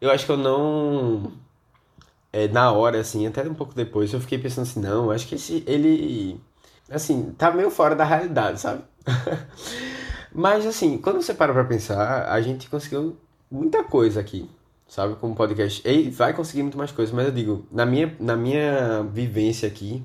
[0.00, 1.32] Eu acho que eu não.
[2.32, 5.36] É, na hora, assim, até um pouco depois, eu fiquei pensando assim, não, acho que
[5.36, 6.40] esse, ele.
[6.90, 8.82] Assim, tá meio fora da realidade, sabe?
[10.32, 13.16] Mas, assim, quando você para pra pensar, a gente conseguiu
[13.50, 14.48] muita coisa aqui,
[14.88, 15.16] sabe?
[15.16, 15.82] Como podcast.
[15.88, 20.02] E vai conseguir muito mais coisas, mas eu digo, na minha, na minha vivência aqui,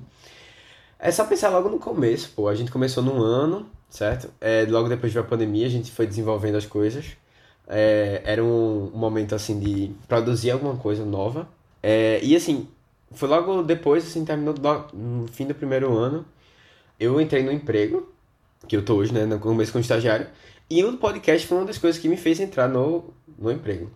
[0.98, 2.48] é só pensar logo no começo, pô.
[2.48, 4.32] A gente começou num ano, certo?
[4.40, 7.16] É, logo depois veio a pandemia, a gente foi desenvolvendo as coisas.
[7.66, 11.48] É, era um, um, momento, assim, de produzir alguma coisa nova.
[11.82, 12.68] É, e, assim,
[13.12, 14.54] foi logo depois, assim, terminou
[14.92, 16.24] no fim do primeiro ano.
[17.00, 18.08] Eu entrei no emprego,
[18.68, 20.28] que eu tô hoje, né, no começo como estagiário.
[20.70, 23.90] E o podcast foi uma das coisas que me fez entrar no, no emprego.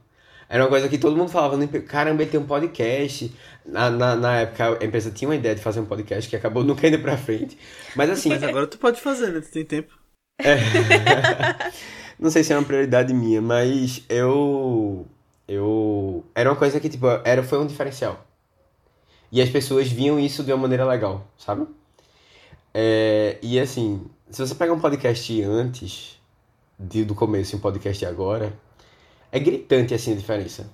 [0.49, 3.35] Era uma coisa que todo mundo falava, caramba, ele tem um podcast.
[3.65, 6.63] Na, na, na, época a empresa tinha uma ideia de fazer um podcast que acabou
[6.65, 7.59] nunca indo pra frente.
[7.97, 8.29] Mas assim.
[8.29, 9.41] Mas agora tu pode fazer, né?
[9.41, 9.99] Tu tem tempo.
[10.41, 10.57] É.
[12.19, 15.07] Não sei se é uma prioridade minha, mas eu.
[15.47, 16.25] Eu.
[16.35, 18.25] Era uma coisa que, tipo, era, foi um diferencial.
[19.31, 21.67] E as pessoas viam isso de uma maneira legal, sabe?
[22.73, 26.21] É, e assim, se você pegar um podcast antes
[26.79, 28.53] de, do começo e um podcast agora,
[29.33, 30.71] é gritante assim a diferença.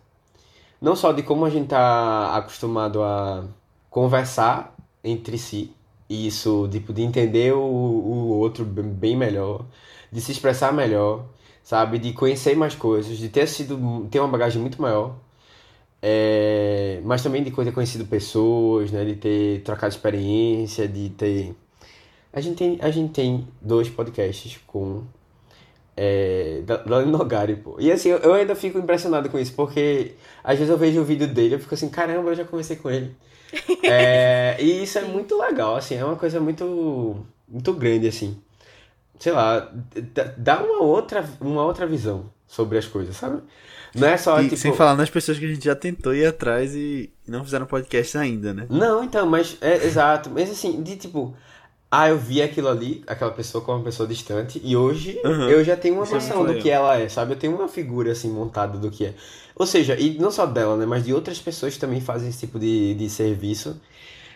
[0.81, 3.45] Não só de como a gente tá acostumado a
[3.91, 5.75] conversar entre si,
[6.09, 9.65] e isso, tipo, de entender o, o outro bem melhor,
[10.11, 11.25] de se expressar melhor,
[11.63, 11.99] sabe?
[11.99, 15.17] De conhecer mais coisas, de ter sido ter uma bagagem muito maior.
[16.03, 19.05] É, mas também de ter conhecido pessoas, né?
[19.05, 21.55] De ter trocado experiência, de ter.
[22.33, 25.05] A gente tem, a gente tem dois podcasts com
[25.97, 27.77] é, da, da Nogari, pô.
[27.79, 30.13] E assim, eu ainda fico impressionado com isso, porque
[30.43, 32.77] às vezes eu vejo o vídeo dele e eu fico assim, caramba, eu já conversei
[32.77, 33.15] com ele.
[33.85, 38.37] é, e isso é muito legal, assim, é uma coisa muito, muito grande, assim.
[39.19, 39.71] Sei lá,
[40.37, 43.41] dá uma outra, uma outra visão sobre as coisas, sabe?
[43.95, 44.57] Não é só, e, tipo...
[44.57, 48.17] Sem falar nas pessoas que a gente já tentou ir atrás e não fizeram podcast
[48.17, 48.67] ainda, né?
[48.71, 51.37] Não, então, mas, é, exato, mas assim, de tipo
[51.95, 55.51] ah, eu vi aquilo ali, aquela pessoa como uma pessoa distante, e hoje uhum.
[55.51, 57.35] eu já tenho uma Isso é noção do que ela é, sabe?
[57.35, 59.15] Eu tenho uma figura assim montada do que é.
[59.55, 60.87] Ou seja, e não só dela, né?
[60.87, 63.79] Mas de outras pessoas que também fazem esse tipo de, de serviço,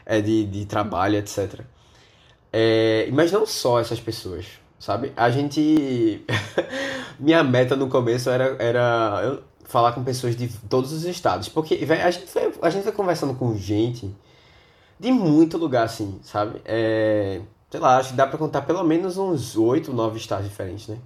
[0.04, 1.60] é, de, de trabalho, etc.
[2.52, 4.44] É, mas não só essas pessoas,
[4.78, 5.14] sabe?
[5.16, 6.22] A gente.
[7.18, 11.48] Minha meta no começo era, era falar com pessoas de todos os estados.
[11.48, 14.14] Porque véio, a, gente foi, a gente foi conversando com gente
[14.98, 16.60] de muito lugar, assim, sabe?
[16.64, 17.40] É,
[17.70, 20.98] sei lá, acho que dá pra contar pelo menos uns oito, nove estados diferentes, né?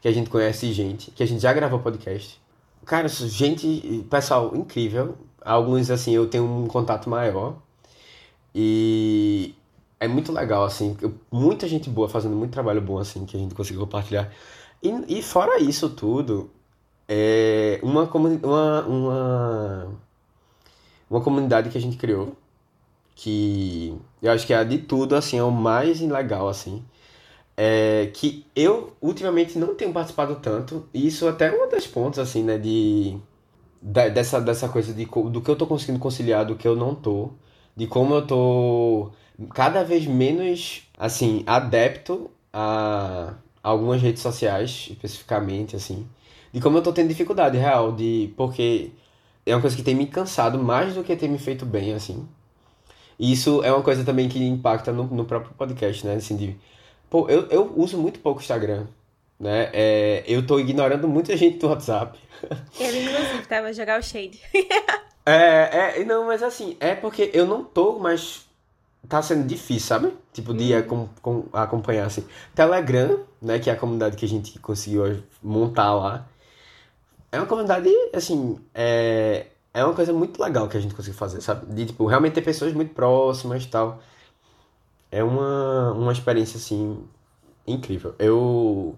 [0.00, 2.40] Que a gente conhece gente, que a gente já gravou podcast.
[2.84, 5.16] Cara, gente, pessoal, incrível.
[5.44, 7.56] Alguns, assim, eu tenho um contato maior.
[8.54, 9.54] E
[10.00, 10.96] é muito legal, assim.
[11.30, 14.32] Muita gente boa fazendo muito trabalho bom, assim, que a gente conseguiu compartilhar.
[14.82, 16.50] E, e fora isso tudo,
[17.08, 19.88] é uma, uma, uma,
[21.10, 22.36] uma comunidade que a gente criou
[23.16, 26.84] que eu acho que é de tudo, assim, é o mais legal, assim.
[27.56, 32.18] É que eu, ultimamente, não tenho participado tanto, e isso até é uma das pontos,
[32.18, 33.18] assim, né, de...
[33.82, 37.30] dessa, dessa coisa de, do que eu tô conseguindo conciliar, do que eu não tô,
[37.76, 39.10] de como eu tô
[39.54, 46.06] cada vez menos, assim, adepto a algumas redes sociais, especificamente, assim,
[46.52, 48.32] de como eu tô tendo dificuldade real, de...
[48.36, 48.92] porque
[49.46, 52.26] é uma coisa que tem me cansado mais do que tem me feito bem, assim.
[53.18, 56.14] E isso é uma coisa também que impacta no, no próprio podcast, né?
[56.14, 56.56] Assim, de,
[57.08, 58.86] pô, eu, eu uso muito pouco o Instagram,
[59.40, 59.70] né?
[59.72, 62.18] É, eu tô ignorando muita gente do WhatsApp.
[62.78, 64.40] Ele, inclusive, tava a jogar o shade.
[65.28, 68.46] É, é, não, mas assim, é porque eu não tô mais.
[69.08, 70.12] Tá sendo difícil, sabe?
[70.32, 72.24] Tipo, de acom- com- acompanhar, assim.
[72.54, 76.28] Telegram, né, que é a comunidade que a gente conseguiu montar lá.
[77.32, 79.46] É uma comunidade, assim, é,
[79.76, 81.72] é uma coisa muito legal que a gente conseguiu fazer, sabe?
[81.74, 84.00] De, tipo, realmente ter pessoas muito próximas e tal.
[85.10, 87.04] É uma, uma experiência, assim,
[87.66, 88.14] incrível.
[88.18, 88.96] Eu,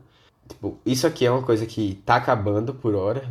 [0.48, 3.28] tipo, isso aqui é uma coisa que tá acabando por hora.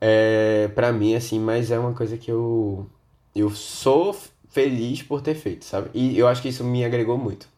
[0.00, 2.86] É, pra mim, assim, mas é uma coisa que eu,
[3.34, 4.14] eu sou
[4.50, 5.90] feliz por ter feito, sabe?
[5.94, 7.48] E eu acho que isso me agregou muito.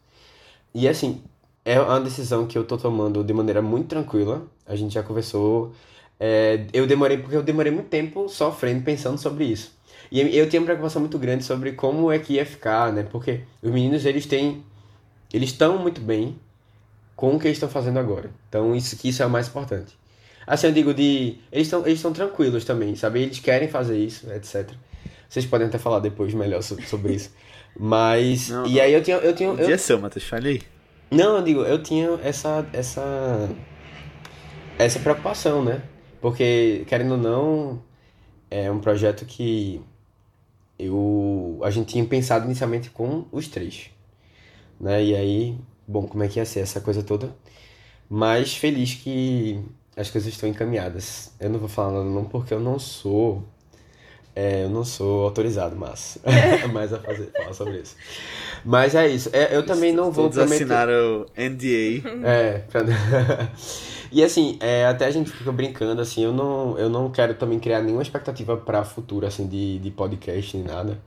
[0.73, 1.23] E assim,
[1.65, 4.47] é uma decisão que eu tô tomando de maneira muito tranquila.
[4.65, 5.73] A gente já conversou.
[6.19, 9.77] É, eu demorei, porque eu demorei muito tempo sofrendo, pensando sobre isso.
[10.11, 13.03] E eu tinha uma preocupação muito grande sobre como é que ia ficar, né?
[13.03, 14.63] Porque os meninos, eles têm.
[15.31, 16.35] Eles estão muito bem
[17.15, 18.31] com o que eles estão fazendo agora.
[18.49, 19.97] Então, isso que isso é o mais importante.
[20.47, 21.37] Assim, eu digo de.
[21.51, 23.21] Eles estão eles tranquilos também, sabe?
[23.21, 24.71] Eles querem fazer isso, etc.
[25.29, 27.29] Vocês podem até falar depois melhor so- sobre isso.
[27.77, 28.49] Mas.
[28.49, 28.81] Não, e não.
[28.81, 29.17] aí eu tinha.
[29.17, 30.61] Eu tinha eu- dia seu, Matheus, fale aí.
[31.11, 33.47] não, eu digo, eu tinha essa, essa,
[34.77, 35.81] essa preocupação, né?
[36.21, 37.81] Porque, querendo ou não,
[38.49, 39.81] é um projeto que
[40.77, 43.91] eu, a gente tinha pensado inicialmente com os três,
[44.79, 45.03] né?
[45.03, 47.35] E aí, bom, como é que ia ser essa coisa toda?
[48.09, 49.63] Mas feliz que
[49.95, 51.33] as coisas estão encaminhadas.
[51.39, 53.43] Eu não vou falar nada não, porque eu não sou,
[54.39, 56.17] é, eu não sou autorizado, mas,
[56.71, 57.95] mas a fazer, falar sobre isso.
[58.63, 59.29] Mas é isso.
[59.33, 60.63] É, eu também não vou Todos prometer...
[60.63, 62.07] assinaram o NDA.
[62.25, 62.81] É, pra...
[64.11, 67.59] E assim, é, até a gente fica brincando, assim, eu não, eu não quero também
[67.59, 70.99] criar nenhuma expectativa pra futuro, assim, de, de podcast nem nada.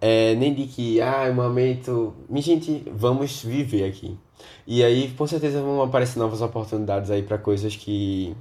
[0.00, 2.14] É, nem de que, ah, é um momento.
[2.28, 4.16] Minha gente, vamos viver aqui.
[4.64, 8.36] E aí, com certeza, vão aparecer novas oportunidades aí pra coisas que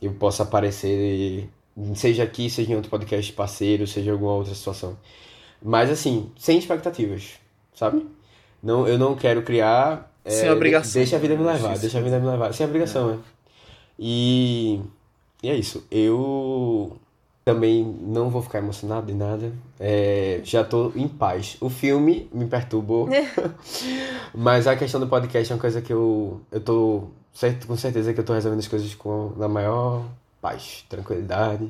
[0.00, 1.46] eu possa aparecer,
[1.94, 4.96] seja aqui, seja em outro podcast parceiro, seja em alguma outra situação.
[5.62, 7.32] Mas assim, sem expectativas,
[7.74, 8.06] sabe?
[8.62, 10.12] Não, eu não quero criar.
[10.24, 10.92] é, Sem obrigação.
[11.00, 11.80] Deixa a vida me levar, isso.
[11.82, 12.52] deixa a vida me levar.
[12.52, 13.16] Sem obrigação, é.
[13.98, 14.80] E,
[15.42, 15.86] e é isso.
[15.90, 16.98] Eu
[17.44, 19.52] também não vou ficar emocionado de nada.
[19.78, 21.56] É, já tô em paz.
[21.60, 23.08] O filme me perturbou.
[24.34, 28.12] Mas a questão do podcast é uma coisa que eu, eu tô certo, com certeza
[28.12, 30.04] que eu tô resolvendo as coisas com na maior
[30.46, 31.68] paz, tranquilidade.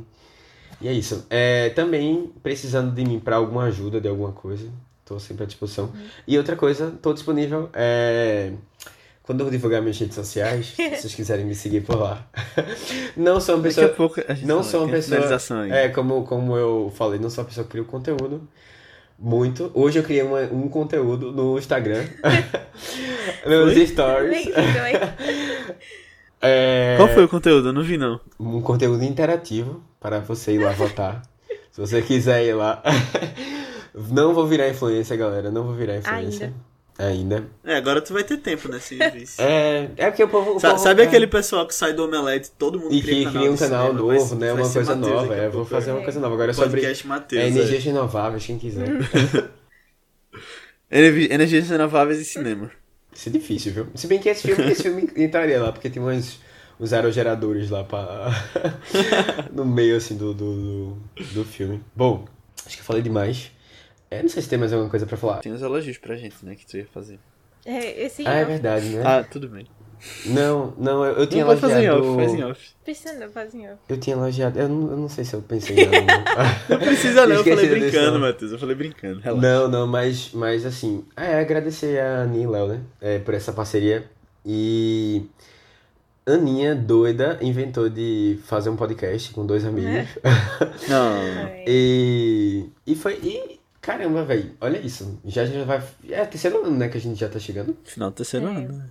[0.80, 1.26] E é isso.
[1.30, 4.68] É, também precisando de mim para alguma ajuda de alguma coisa.
[5.04, 5.90] Tô sempre à disposição.
[6.26, 7.70] E outra coisa, tô disponível.
[7.72, 8.52] É,
[9.22, 12.26] quando eu divulgar minhas redes sociais, se vocês quiserem me seguir por lá.
[13.16, 13.86] Não sou uma Daqui pessoa.
[13.92, 15.66] a pouco a gente Não sou uma pessoa.
[15.74, 18.46] É, como, como eu falei, não sou uma pessoa que cria conteúdo.
[19.18, 19.70] Muito.
[19.72, 22.04] Hoje eu criei uma- um conteúdo no Instagram.
[23.46, 24.48] Meus stories.
[26.40, 27.68] É, Qual foi o conteúdo?
[27.68, 28.20] Eu não vi, não.
[28.38, 31.22] um conteúdo interativo para você ir lá votar.
[31.72, 32.82] Se você quiser ir lá.
[34.10, 35.50] Não vou virar influência, galera.
[35.50, 36.52] Não vou virar influência.
[36.98, 37.44] Ainda.
[37.64, 39.36] É, agora tu vai ter tempo, né, serviço.
[39.40, 40.56] É, é porque o povo.
[40.56, 43.16] o Sa- povo- sabe é, aquele pessoal que sai do Omelete, todo mundo E cria
[43.18, 44.52] que canal cria um canal cinema, novo, né?
[44.52, 45.34] Uma coisa Matheus nova.
[45.34, 45.92] É, vou fazer é.
[45.94, 46.34] uma coisa nova.
[46.34, 47.42] Agora é sobre Matheus.
[47.42, 47.48] é, é.
[47.48, 48.88] energias renováveis, quem quiser.
[50.90, 52.70] Energi- Energias renováveis e cinema.
[53.16, 53.86] Isso é difícil, viu?
[53.94, 56.38] Se bem que esse filme, esse filme entraria lá, porque tem uns,
[56.78, 58.28] uns aerogeradores lá pra...
[59.52, 60.54] no meio, assim, do, do,
[61.16, 61.82] do, do filme.
[61.94, 62.26] Bom,
[62.66, 63.50] acho que eu falei demais.
[64.10, 65.38] É, não sei se tem mais alguma coisa pra falar.
[65.38, 67.18] Tem os elogios pra gente, né, que tu ia fazer.
[67.64, 68.50] É, esse Ah, é off.
[68.52, 69.02] verdade, né?
[69.04, 69.66] Ah, tudo bem.
[70.26, 72.08] Não, não, eu, eu tinha Não pode fazer em elogiado...
[72.08, 72.70] off, faz em off.
[72.84, 73.78] Precisa não, faz em off.
[73.88, 74.58] Eu tinha elogiado...
[74.58, 75.96] Eu não, eu não sei se eu pensei em algo.
[76.68, 78.18] Não precisa não, eu falei brincando.
[78.18, 78.52] Matheus.
[78.52, 79.40] Eu falei brincando, relaxa.
[79.48, 82.80] Não, não, mas, mas assim, é agradecer a Aninha e Léo, né?
[83.00, 84.04] É, por essa parceria.
[84.44, 85.26] E
[86.26, 90.08] Aninha, doida, inventou de fazer um podcast com dois amigos.
[90.88, 91.16] Não.
[91.16, 91.64] É.
[91.66, 93.14] E, e foi.
[93.22, 95.20] E, caramba, velho, olha isso.
[95.24, 95.80] Já, já vai.
[96.10, 96.88] É terceiro ano, né?
[96.88, 97.76] Que a gente já tá chegando.
[97.84, 98.50] Final do terceiro É.
[98.50, 98.72] ano.
[98.78, 98.84] né?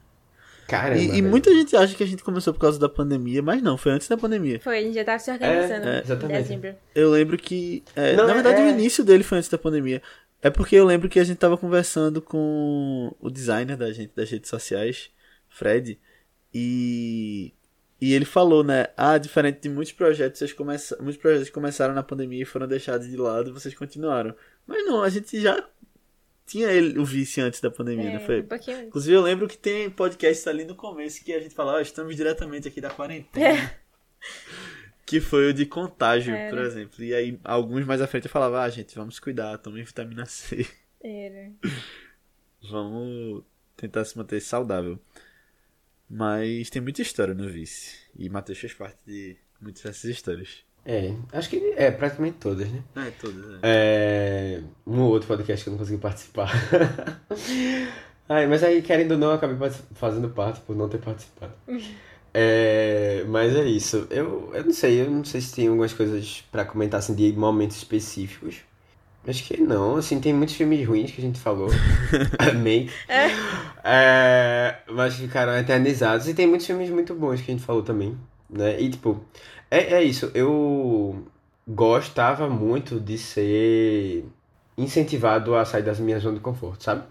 [0.67, 0.99] Caramba.
[0.99, 3.77] E, e muita gente acha que a gente começou por causa da pandemia, mas não,
[3.77, 4.59] foi antes da pandemia.
[4.59, 6.75] Foi, a gente já tava se organizando É, em dezembro.
[6.95, 7.83] Eu lembro que.
[7.95, 10.01] é, Não, na verdade, é- o início dele foi antes da pandemia.
[10.41, 14.29] É porque eu lembro que a gente tava conversando com o designer da gente, das
[14.29, 15.09] redes sociais,
[15.49, 15.99] Fred,
[16.53, 17.53] e.
[18.01, 18.87] E ele falou, né?
[18.97, 23.07] Ah, diferente de muitos projetos, vocês começam, muitos projetos começaram na pandemia e foram deixados
[23.07, 24.35] de lado e vocês continuaram.
[24.67, 25.63] Mas não, a gente já
[26.45, 28.41] tinha ele, o vice antes da pandemia, É, não foi?
[28.41, 28.83] um.
[28.87, 32.15] Inclusive, eu lembro que tem podcasts ali no começo que a gente fala, ó, estamos
[32.15, 33.73] diretamente aqui da quarentena.
[35.05, 36.49] Que foi o de contágio, Era.
[36.49, 37.03] por exemplo.
[37.03, 40.65] E aí, alguns mais à frente eu falava, ah, gente, vamos cuidar, tomem vitamina C.
[40.99, 41.51] Era.
[42.71, 43.43] Vamos
[43.77, 44.99] tentar se manter saudável.
[46.09, 47.95] Mas tem muita história no Vice.
[48.17, 50.65] E Matheus fez parte de muitas dessas histórias.
[50.85, 52.83] É, acho que é praticamente todas, né?
[52.95, 53.43] É, todas.
[53.63, 54.59] É.
[54.59, 56.51] É, um ou outro podcast que eu não consegui participar.
[58.29, 59.57] Ai, mas aí, querendo ou não, eu acabei
[59.93, 61.53] fazendo parte por não ter participado.
[62.37, 64.07] É, mas é isso.
[64.09, 67.31] Eu, eu não sei, eu não sei se tem algumas coisas pra comentar assim de
[67.31, 68.57] momentos específicos.
[69.25, 71.69] Acho que não, assim, tem muitos filmes ruins que a gente falou.
[72.37, 72.89] Amém.
[73.81, 76.27] É, mas ficaram eternizados.
[76.27, 78.17] E tem muitos filmes muito bons que a gente falou também,
[78.49, 78.81] né?
[78.81, 79.23] E tipo,
[79.75, 80.31] é, é isso.
[80.33, 81.25] Eu
[81.67, 84.25] gostava muito de ser
[84.77, 87.03] incentivado a sair das minhas zonas de conforto, sabe?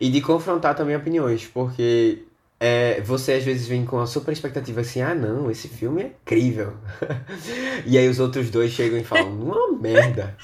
[0.00, 2.22] E de confrontar também opiniões, porque
[2.58, 6.06] é, você às vezes vem com uma super expectativa assim, ah não, esse filme é
[6.06, 6.74] incrível.
[7.86, 10.36] e aí os outros dois chegam e falam, uma merda.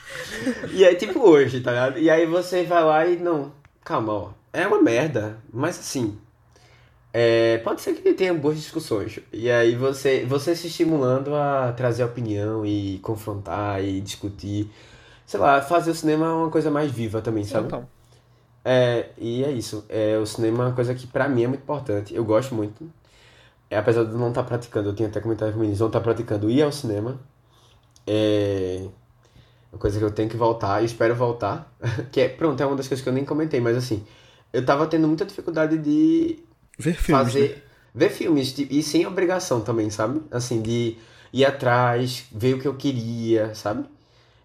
[0.72, 1.98] E aí tipo hoje, tá ligado?
[1.98, 3.52] E aí você vai lá e não,
[3.84, 6.16] calma, ó, é uma merda, mas assim,
[7.16, 9.20] é, pode ser que tenha boas discussões.
[9.32, 14.68] E aí você, você se estimulando a trazer opinião e confrontar e discutir.
[15.26, 17.68] Sei lá, fazer o cinema uma coisa mais viva também, sabe?
[17.68, 17.88] Então,
[18.64, 19.84] É, e é isso.
[19.88, 22.14] É, o cinema é uma coisa que pra mim é muito importante.
[22.14, 22.90] Eu gosto muito.
[23.70, 26.00] É, apesar de não estar praticando, eu tinha até comentado com o meninos, não estar
[26.00, 27.20] praticando ir ao cinema.
[28.06, 28.88] É
[29.72, 31.72] uma coisa que eu tenho que voltar e espero voltar.
[32.12, 34.04] Que é, pronto, é uma das coisas que eu nem comentei, mas assim,
[34.52, 36.38] eu tava tendo muita dificuldade de
[36.78, 37.32] ver filmes.
[37.32, 37.62] fazer né?
[37.94, 40.22] ver filmes de- e sem obrigação também, sabe?
[40.30, 40.96] Assim, de
[41.32, 43.84] ir atrás, ver o que eu queria, sabe?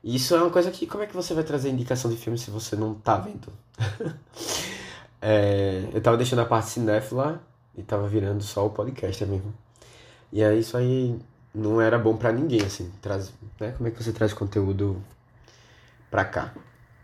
[0.03, 2.37] E isso é uma coisa que como é que você vai trazer indicação de filme
[2.39, 3.51] se você não tá vendo?
[5.21, 7.41] É, eu tava deixando a parte cinéfila
[7.75, 9.53] e tava virando só o podcast mesmo.
[10.31, 11.19] E aí isso aí
[11.53, 13.73] não era bom pra ninguém, assim, traz, né?
[13.73, 15.01] Como é que você traz conteúdo
[16.09, 16.53] pra cá?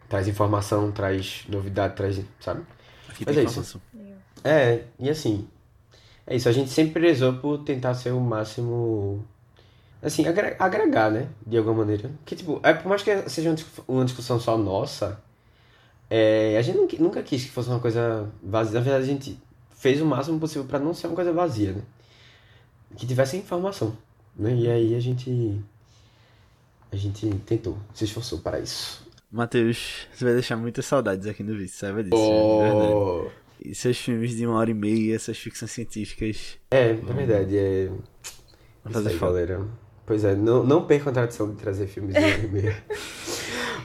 [0.10, 2.64] Traz informação, traz novidade, traz, sabe?
[3.10, 3.82] Aqui Mas é isso.
[4.46, 5.48] É, e assim,
[6.28, 9.26] é isso, a gente sempre prezou por tentar ser o máximo,
[10.02, 12.12] assim, agre- agregar, né, de alguma maneira.
[12.26, 15.22] Que, tipo, é, por mais que seja uma discu- uma discussão só nossa,
[16.10, 18.76] é, a gente nunca, quis que fosse uma coisa vazia.
[18.76, 19.40] Na verdade, a gente
[19.76, 21.82] fez o máximo possível pra não ser uma coisa vazia, né?
[22.98, 23.96] Que tivesse informação,
[24.36, 24.54] né?
[24.56, 25.62] E aí a gente,
[26.92, 29.06] a gente tentou, se esforçou para isso.
[29.32, 32.34] Matheus, você vai deixar muitas saudades aqui no Vice, saiba disso.
[32.34, 32.98] É verdade.
[32.98, 36.58] Oh, E seus filmes de uma hora e meia, essas ficções científicas.
[36.72, 37.90] é, é verdade, é...
[38.92, 39.14] Falta.
[39.18, 39.66] galera.
[40.06, 42.84] Pois é, não, não percam a tradição de trazer filmes de hora e meia.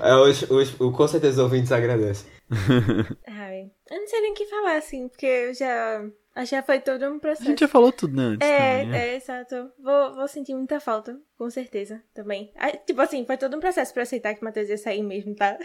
[0.03, 2.27] É, os, os, o, com certeza os ouvintes agradecem.
[3.29, 6.03] Ai, eu não sei nem o que falar, assim, porque eu já.
[6.35, 7.45] Acho que já foi todo um A processo.
[7.45, 8.23] gente já falou tudo, né?
[8.23, 9.09] Antes É, também, né?
[9.11, 9.71] é, exato.
[9.79, 12.51] Vou, vou sentir muita falta, com certeza, também.
[12.57, 15.35] Ah, tipo assim, foi todo um processo pra aceitar que o Matheus ia sair mesmo,
[15.35, 15.59] tá?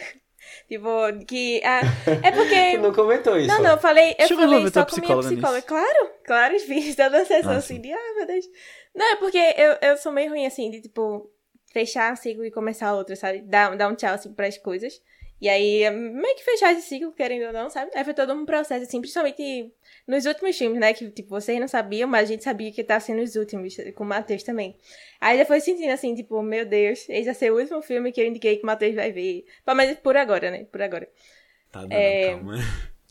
[0.68, 0.90] Tipo,
[1.28, 1.62] que.
[1.64, 1.82] Ah,
[2.24, 2.78] é Tu porque.
[2.78, 3.48] não comentou isso.
[3.48, 5.66] Não, não, eu falei, eu Chegou a falei tua só com minha psicóloga nisso?
[5.66, 7.82] Claro, claro, fiz toda a sessão Ah, assim sim.
[7.82, 8.46] de, ah, meu Deus.
[8.94, 11.30] Não, é porque eu, eu sou meio ruim assim, de tipo,
[11.72, 13.42] fechar um ciclo e começar outro, sabe?
[13.42, 15.02] Dar, dar um tchau assim pras coisas.
[15.46, 17.92] E aí, meio que fechar esse ciclo, querendo ou não, sabe?
[17.94, 19.72] Aí foi todo um processo, assim, principalmente
[20.08, 20.92] nos últimos filmes, né?
[20.92, 24.04] Que, tipo, vocês não sabiam, mas a gente sabia que tá sendo os últimos, com
[24.04, 24.76] o Matheus também.
[25.22, 28.22] Aí já foi sentindo assim, tipo, meu Deus, esse vai ser o último filme que
[28.22, 29.46] eu indiquei que o Matheus vai ver.
[29.68, 30.66] Mas por agora, né?
[30.72, 31.08] Por agora.
[31.72, 32.32] Tá dando, É.
[32.32, 32.56] calma.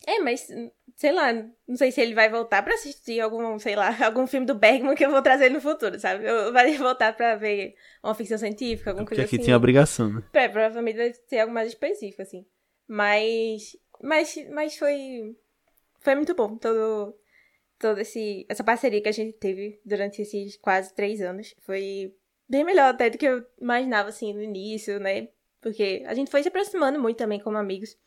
[0.05, 0.49] É, mas,
[0.95, 1.33] sei lá,
[1.67, 4.95] não sei se ele vai voltar pra assistir algum, sei lá, algum filme do Bergman
[4.95, 6.25] que eu vou trazer no futuro, sabe?
[6.25, 9.45] Eu vai voltar pra ver uma ficção científica, alguma Porque coisa aqui assim.
[9.45, 10.23] tem obrigação, né?
[10.33, 12.45] É, provavelmente vai ser algo mais específico, assim.
[12.87, 15.35] Mas, mas, mas foi,
[15.99, 17.13] foi muito bom todo,
[17.77, 21.53] todo esse, essa parceria que a gente teve durante esses quase três anos.
[21.61, 22.15] Foi
[22.47, 25.27] bem melhor até do que eu imaginava, assim, no início, né?
[25.59, 27.97] Porque a gente foi se aproximando muito também como amigos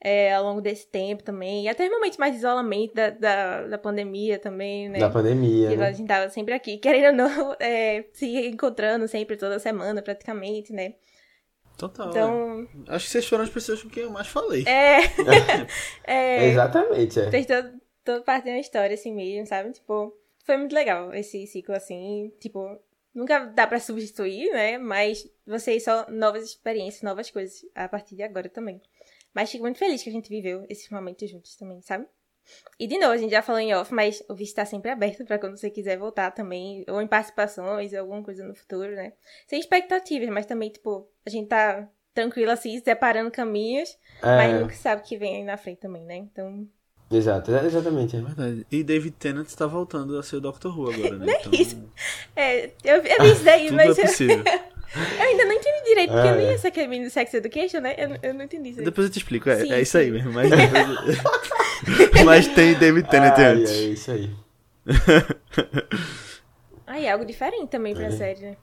[0.00, 1.64] é, ao longo desse tempo também.
[1.64, 4.98] E até momentos mais de isolamento da, da, da pandemia também, né?
[4.98, 5.92] Da pandemia, E a né?
[5.92, 10.94] gente tava sempre aqui, querendo ou não, é, se encontrando sempre, toda semana, praticamente, né?
[11.76, 12.08] Total.
[12.08, 12.94] Então, é.
[12.94, 14.64] Acho que vocês foram as pessoas com quem eu mais falei.
[14.66, 14.98] é.
[16.04, 17.30] é Exatamente, é.
[17.30, 17.70] fez todo,
[18.04, 19.70] todo parte de uma história assim mesmo, sabe?
[19.72, 20.12] Tipo,
[20.44, 22.32] foi muito legal esse ciclo assim.
[22.40, 22.76] Tipo,
[23.14, 24.76] nunca dá pra substituir, né?
[24.76, 28.80] Mas vocês só novas experiências, novas coisas a partir de agora também.
[29.34, 32.06] Mas fico muito feliz que a gente viveu esses momentos juntos também, sabe?
[32.78, 35.24] E de novo, a gente já falou em off, mas o visto tá sempre aberto
[35.24, 39.12] pra quando você quiser voltar também, ou em participações, ou alguma coisa no futuro, né?
[39.46, 44.74] Sem expectativas, mas também, tipo, a gente tá tranquilo assim, separando caminhos, mas É, nunca
[44.74, 46.16] sabe o que vem aí na frente também, né?
[46.16, 46.66] Então,
[47.10, 48.16] Exato, é- exatamente.
[48.16, 48.20] é.
[48.20, 48.66] Verdade.
[48.70, 51.26] E David Tennant tá voltando a ser o Doctor Who agora, né?
[51.40, 51.76] Então, isso.
[52.36, 54.44] É, eu, eu vi isso daí, tudo mas é possível.
[54.94, 56.30] eu ainda não entendi direito, porque É.
[56.30, 57.94] eu não ia ser aquele menino Sex Education, né?
[57.98, 58.82] Eu, eu não entendi isso.
[58.82, 60.32] Depois eu te explico, é, Sim, é isso aí mesmo.
[60.32, 60.50] Mas,
[62.24, 63.70] mas tem David Tennant Ai, antes.
[63.70, 64.30] é isso aí.
[66.90, 68.10] Ah, é algo diferente também pra É.
[68.10, 68.56] série, né?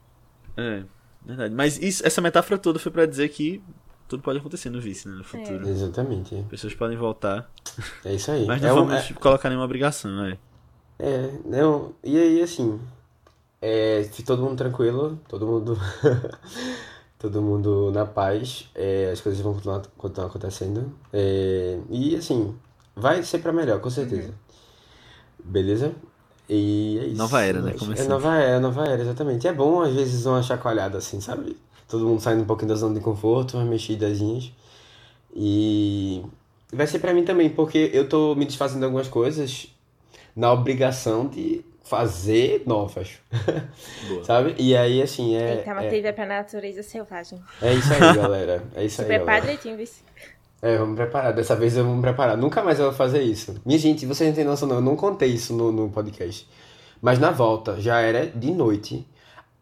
[0.58, 0.84] É,
[1.24, 1.54] verdade.
[1.54, 3.62] Mas isso, essa metáfora toda foi pra dizer que
[4.08, 5.14] tudo pode acontecer no vice, né?
[5.16, 5.68] No futuro.
[5.68, 6.44] Exatamente.
[6.50, 7.48] Pessoas podem voltar,
[8.04, 8.46] É isso aí.
[8.48, 10.40] mas não é um- vamos colocar nenhuma obrigação, né?
[10.98, 12.80] É, não, e aí assim,
[13.68, 15.76] é, todo mundo tranquilo, todo mundo,
[17.18, 22.56] todo mundo na paz, é, as coisas vão continuar, continuar acontecendo, é, e assim,
[22.96, 24.36] vai ser pra melhor, com certeza.
[25.44, 25.94] Beleza?
[26.48, 27.18] E é isso.
[27.18, 27.74] Nova era, né?
[27.74, 28.06] Começando.
[28.06, 29.48] É nova era, nova era, exatamente.
[29.48, 31.58] É bom às vezes uma chacoalhada assim, sabe?
[31.88, 34.52] Todo mundo saindo um pouquinho da zona de conforto, umas mexidazinhas.
[35.36, 36.24] E
[36.72, 39.68] vai ser pra mim também, porque eu tô me desfazendo de algumas coisas
[40.36, 43.20] na obrigação de fazer novas,
[44.10, 44.24] Boa.
[44.26, 44.56] sabe?
[44.58, 47.40] E aí, assim, é, Eita, mas é, teve pra natureza selvagem.
[47.62, 48.64] é isso aí, galera.
[48.76, 50.04] É isso Se aí, prepara direitinho, vice.
[50.62, 51.32] É, vamos preparar.
[51.32, 52.36] Dessa vez eu vou me preparar.
[52.36, 53.56] Nunca mais eu vou fazer isso.
[53.64, 54.78] Minha gente, vocês não têm noção, não.
[54.78, 56.48] Eu não contei isso no, no podcast.
[57.00, 59.08] Mas na volta, já era de noite.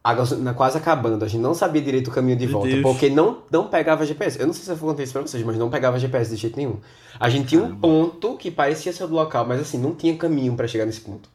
[0.02, 1.26] A gasolina quase acabando.
[1.26, 2.70] A gente não sabia direito o caminho de Meu volta.
[2.70, 2.82] Deus.
[2.82, 4.40] Porque não, não pegava GPS.
[4.40, 6.56] Eu não sei se eu contei isso pra vocês, mas não pegava GPS de jeito
[6.56, 6.80] nenhum.
[7.20, 10.56] A gente tinha um ponto que parecia ser do local, mas assim, não tinha caminho
[10.56, 11.33] pra chegar nesse ponto.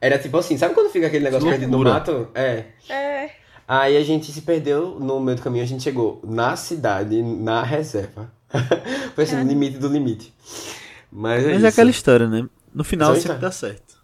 [0.00, 2.28] Era tipo assim, sabe quando fica aquele negócio perdido no mato?
[2.34, 2.66] É.
[2.88, 3.30] É.
[3.66, 7.62] Aí a gente se perdeu no meio do caminho, a gente chegou na cidade, na
[7.62, 8.32] reserva.
[9.14, 10.32] Foi assim, no limite do limite.
[11.10, 11.66] Mas é Mas isso.
[11.66, 12.48] é aquela história, né?
[12.74, 13.40] No final Essa sempre história.
[13.40, 13.98] dá certo.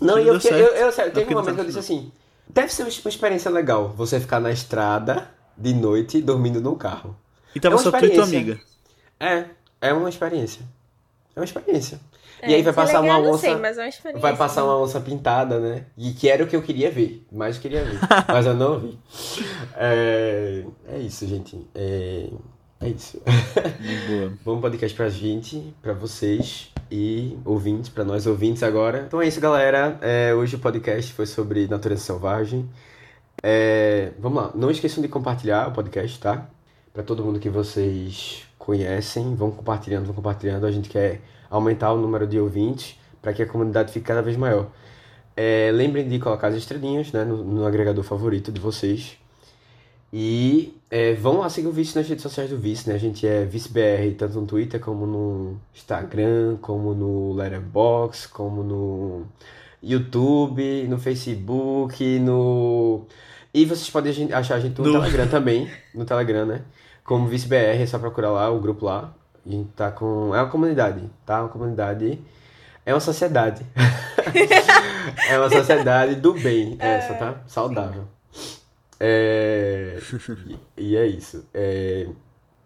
[0.00, 0.56] Não, e eu, certo.
[0.56, 2.12] eu, eu, sério, É teve um não momento que eu tá disse assim,
[2.48, 7.16] deve ser uma experiência legal você ficar na estrada de noite dormindo no carro.
[7.54, 8.60] E tava É só tu e tua amiga.
[9.20, 9.46] É,
[9.80, 10.62] é uma experiência.
[11.34, 12.00] É uma experiência.
[12.42, 13.38] É, e aí vai é passar legal, uma onça.
[13.38, 14.18] sei, mas é uma.
[14.18, 15.84] Vai passar uma onça pintada, né?
[15.96, 17.24] E que era o que eu queria ver.
[17.30, 18.00] Mais queria ver.
[18.26, 18.98] Mas eu não vi.
[19.76, 21.64] É, é isso, gente.
[21.72, 22.28] É,
[22.80, 23.22] é isso.
[24.08, 24.32] Boa.
[24.44, 29.04] Bom podcast pra gente, pra vocês e ouvintes, pra nós ouvintes agora.
[29.06, 29.96] Então é isso, galera.
[30.00, 32.68] É, hoje o podcast foi sobre natureza selvagem.
[33.40, 36.48] É, vamos lá, não esqueçam de compartilhar o podcast, tá?
[36.92, 40.64] Pra todo mundo que vocês conhecem, vão compartilhando, vão compartilhando.
[40.66, 41.20] A gente quer
[41.50, 44.68] aumentar o número de ouvintes para que a comunidade fique cada vez maior.
[45.36, 49.16] É, lembrem de colocar as estrelinhas né, no, no agregador favorito de vocês.
[50.12, 52.94] E é, vão lá seguir o Vice nas redes sociais do Vice, né?
[52.94, 59.26] A gente é ViceBR, tanto no Twitter como no Instagram, como no Letterboxd, como no
[59.82, 63.06] YouTube, no Facebook, no...
[63.54, 66.60] E vocês podem achar a gente no No- Telegram também, no Telegram, né?
[67.04, 69.14] Como ViceBR, é só procurar lá, o grupo lá.
[69.44, 70.34] A gente tá com...
[70.34, 71.40] É uma comunidade, tá?
[71.40, 72.20] Uma comunidade...
[72.84, 73.64] É uma sociedade.
[75.28, 77.40] é uma sociedade do bem, essa, tá?
[77.46, 78.08] Saudável.
[78.98, 79.98] É...
[80.76, 81.44] E, é isso.
[81.54, 82.08] É...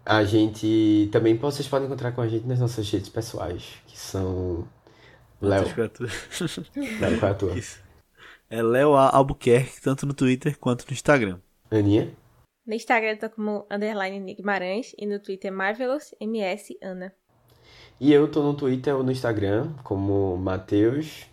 [0.04, 4.66] A gente também vocês podem encontrar com a gente nas nossas redes pessoais, que são
[5.40, 5.64] Léo.
[5.64, 7.58] Léo, qual é a tua?
[7.58, 7.80] Isso.
[8.48, 9.10] É Léo A.
[9.14, 11.38] Albuquerque, tanto no Twitter quanto no Instagram.
[11.70, 12.12] Aninha?
[12.66, 17.12] No Instagram eu tô como underline Nick Guimarães e no Twitter Marvelous MS Ana.
[18.00, 21.26] E eu tô no Twitter ou no Instagram como Matheus.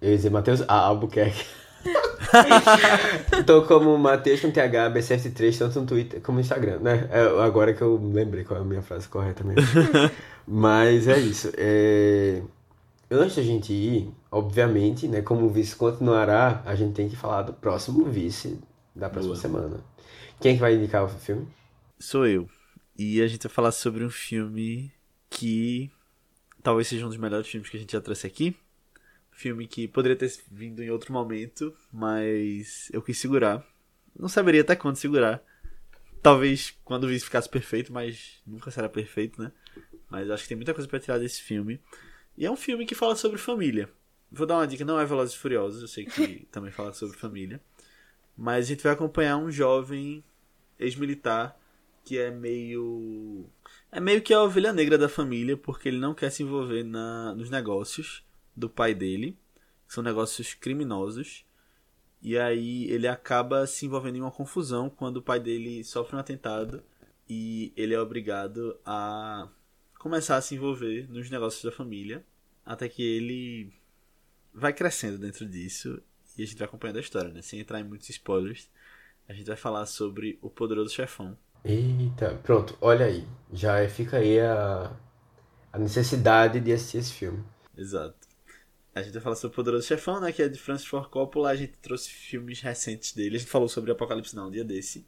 [0.00, 0.74] Eu ia dizer Matheus A.
[0.74, 1.42] Albuquerque.
[3.46, 7.08] tô como Matheus com TH BCF3, tanto no Twitter como no Instagram, né?
[7.10, 9.62] É, agora que eu lembrei qual é a minha frase correta mesmo.
[10.46, 11.50] Mas é isso.
[11.56, 12.42] É...
[13.10, 15.22] Antes da gente ir, obviamente, né?
[15.22, 18.60] Como o vice continuará, a gente tem que falar do próximo vice
[18.94, 19.40] da próxima Boa.
[19.40, 19.91] semana.
[20.42, 21.46] Quem é que vai indicar o filme?
[22.00, 22.50] Sou eu.
[22.98, 24.92] E a gente vai falar sobre um filme
[25.30, 25.88] que
[26.60, 28.56] talvez seja um dos melhores filmes que a gente já trouxe aqui.
[29.30, 33.64] Filme que poderia ter vindo em outro momento, mas eu quis segurar.
[34.18, 35.40] Não saberia até quando segurar.
[36.20, 39.52] Talvez quando vice ficasse perfeito, mas nunca será perfeito, né?
[40.10, 41.80] Mas acho que tem muita coisa pra tirar desse filme.
[42.36, 43.88] E é um filme que fala sobre família.
[44.28, 47.16] Vou dar uma dica, não é Velozes e Furiosos, eu sei que também fala sobre
[47.16, 47.60] família.
[48.36, 50.24] Mas a gente vai acompanhar um jovem
[50.78, 51.58] ex-militar
[52.04, 53.46] que é meio.
[53.90, 57.34] É meio que a ovelha negra da família, porque ele não quer se envolver na,
[57.34, 58.24] nos negócios
[58.56, 59.36] do pai dele,
[59.86, 61.44] que são negócios criminosos.
[62.20, 66.20] E aí ele acaba se envolvendo em uma confusão quando o pai dele sofre um
[66.20, 66.82] atentado
[67.28, 69.48] e ele é obrigado a
[69.98, 72.24] começar a se envolver nos negócios da família,
[72.64, 73.72] até que ele
[74.54, 76.00] vai crescendo dentro disso
[76.36, 77.42] e a gente vai acompanhando a história, né?
[77.42, 78.68] Sem entrar em muitos spoilers,
[79.32, 81.36] a gente vai falar sobre o Poderoso Chefão.
[81.64, 83.26] Eita, pronto, olha aí.
[83.52, 84.92] Já fica aí a,
[85.72, 87.42] a necessidade de assistir esse filme.
[87.76, 88.14] Exato.
[88.94, 90.30] A gente vai falar sobre o Poderoso Chefão, né?
[90.32, 91.50] Que é de Francis Ford Coppola.
[91.50, 93.36] A gente trouxe filmes recentes dele.
[93.36, 95.06] A gente falou sobre Apocalipse Now um dia desse.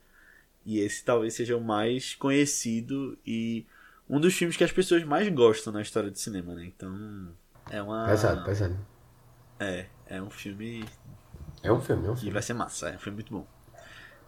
[0.64, 3.66] E esse talvez seja o mais conhecido e
[4.08, 6.64] um dos filmes que as pessoas mais gostam na história do cinema, né?
[6.64, 7.30] Então,
[7.70, 8.06] é uma...
[8.06, 8.78] Pesado, pesado.
[9.60, 10.84] É, é um filme
[11.62, 12.30] É um filme, é um filme.
[12.32, 12.88] vai ser massa.
[12.88, 13.46] É um filme muito bom.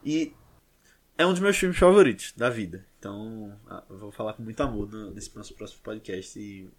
[0.06, 0.32] E
[1.18, 2.86] é um dos meus filmes favoritos da vida.
[2.98, 6.70] Então, ah, eu vou falar com muito amor nesse nosso próximo podcast e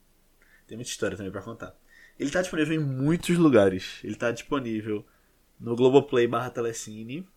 [0.65, 1.75] tem muita história também pra contar.
[2.17, 3.99] Ele tá disponível em muitos lugares.
[4.03, 5.05] Ele tá disponível
[5.59, 7.27] no Globoplay barra Telecine,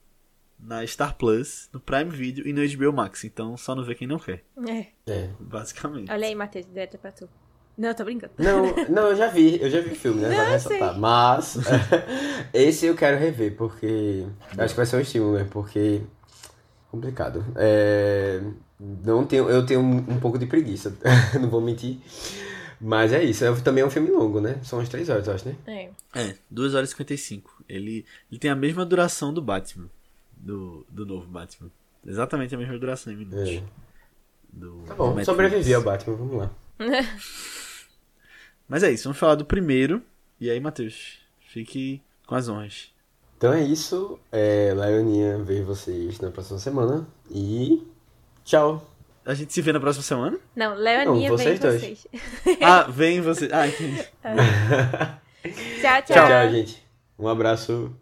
[0.59, 3.25] na Star Plus, no Prime Video e no HBO Max.
[3.25, 4.87] Então, só não vê quem não quer, É.
[5.11, 5.35] É.
[5.41, 6.11] basicamente.
[6.11, 7.29] Olha aí, Matheus, direto pra tu.
[7.81, 8.35] Não, tô brincando.
[8.37, 10.29] Não, não, eu já vi, eu já vi o filme, né?
[10.29, 10.99] Não, Vale eu ressaltar.
[10.99, 11.57] Mas
[12.53, 14.27] esse eu quero rever, porque
[14.59, 15.49] acho que vai ser um estímulo, né?
[15.51, 16.03] Porque
[16.91, 17.43] complicado.
[17.57, 18.43] É,
[18.79, 20.95] não tenho, eu tenho um, um pouco de preguiça,
[21.41, 21.99] não vou mentir.
[22.79, 24.61] Mas é isso, é, também é um filme longo, né?
[24.63, 25.57] São umas três horas, eu acho, né?
[25.67, 25.89] É.
[26.15, 27.65] É, 2 horas e 55.
[27.67, 29.89] Ele, ele tem a mesma duração do Batman.
[30.37, 31.71] Do, do novo Batman.
[32.07, 33.49] Exatamente a mesma duração em minutos.
[33.49, 33.63] É.
[34.53, 35.83] Do, Tá bom, sobrevivi ao.
[35.83, 36.51] Batman, vamos lá.
[38.71, 40.01] Mas é isso, vamos falar do primeiro.
[40.41, 42.93] E aí, Matheus, fique com as honras.
[43.37, 47.83] Então é isso, é, Laioninha ver vocês na próxima semana e
[48.45, 48.87] tchau.
[49.27, 50.39] A gente se vê na próxima semana?
[50.55, 51.81] Não, Leoninha Não, vem vocês dois.
[51.81, 52.07] vocês.
[52.63, 53.49] Ah, vem você.
[53.53, 53.97] Ah, entendi.
[55.81, 56.27] tchau, tchau.
[56.27, 56.83] Tchau, gente.
[57.19, 57.93] Um abraço.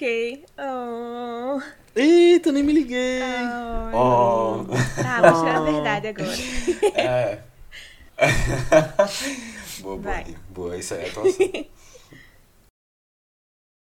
[0.00, 0.44] Toquei.
[0.58, 1.60] Oh.
[1.94, 3.20] Eita, nem me liguei.
[3.92, 4.64] Oh.
[4.64, 5.02] Oh.
[5.02, 6.30] Tá, vou tirar a verdade agora.
[6.96, 7.38] É.
[9.80, 10.36] boa, boa, Vai.
[10.50, 11.29] boa, isso aí é atuação.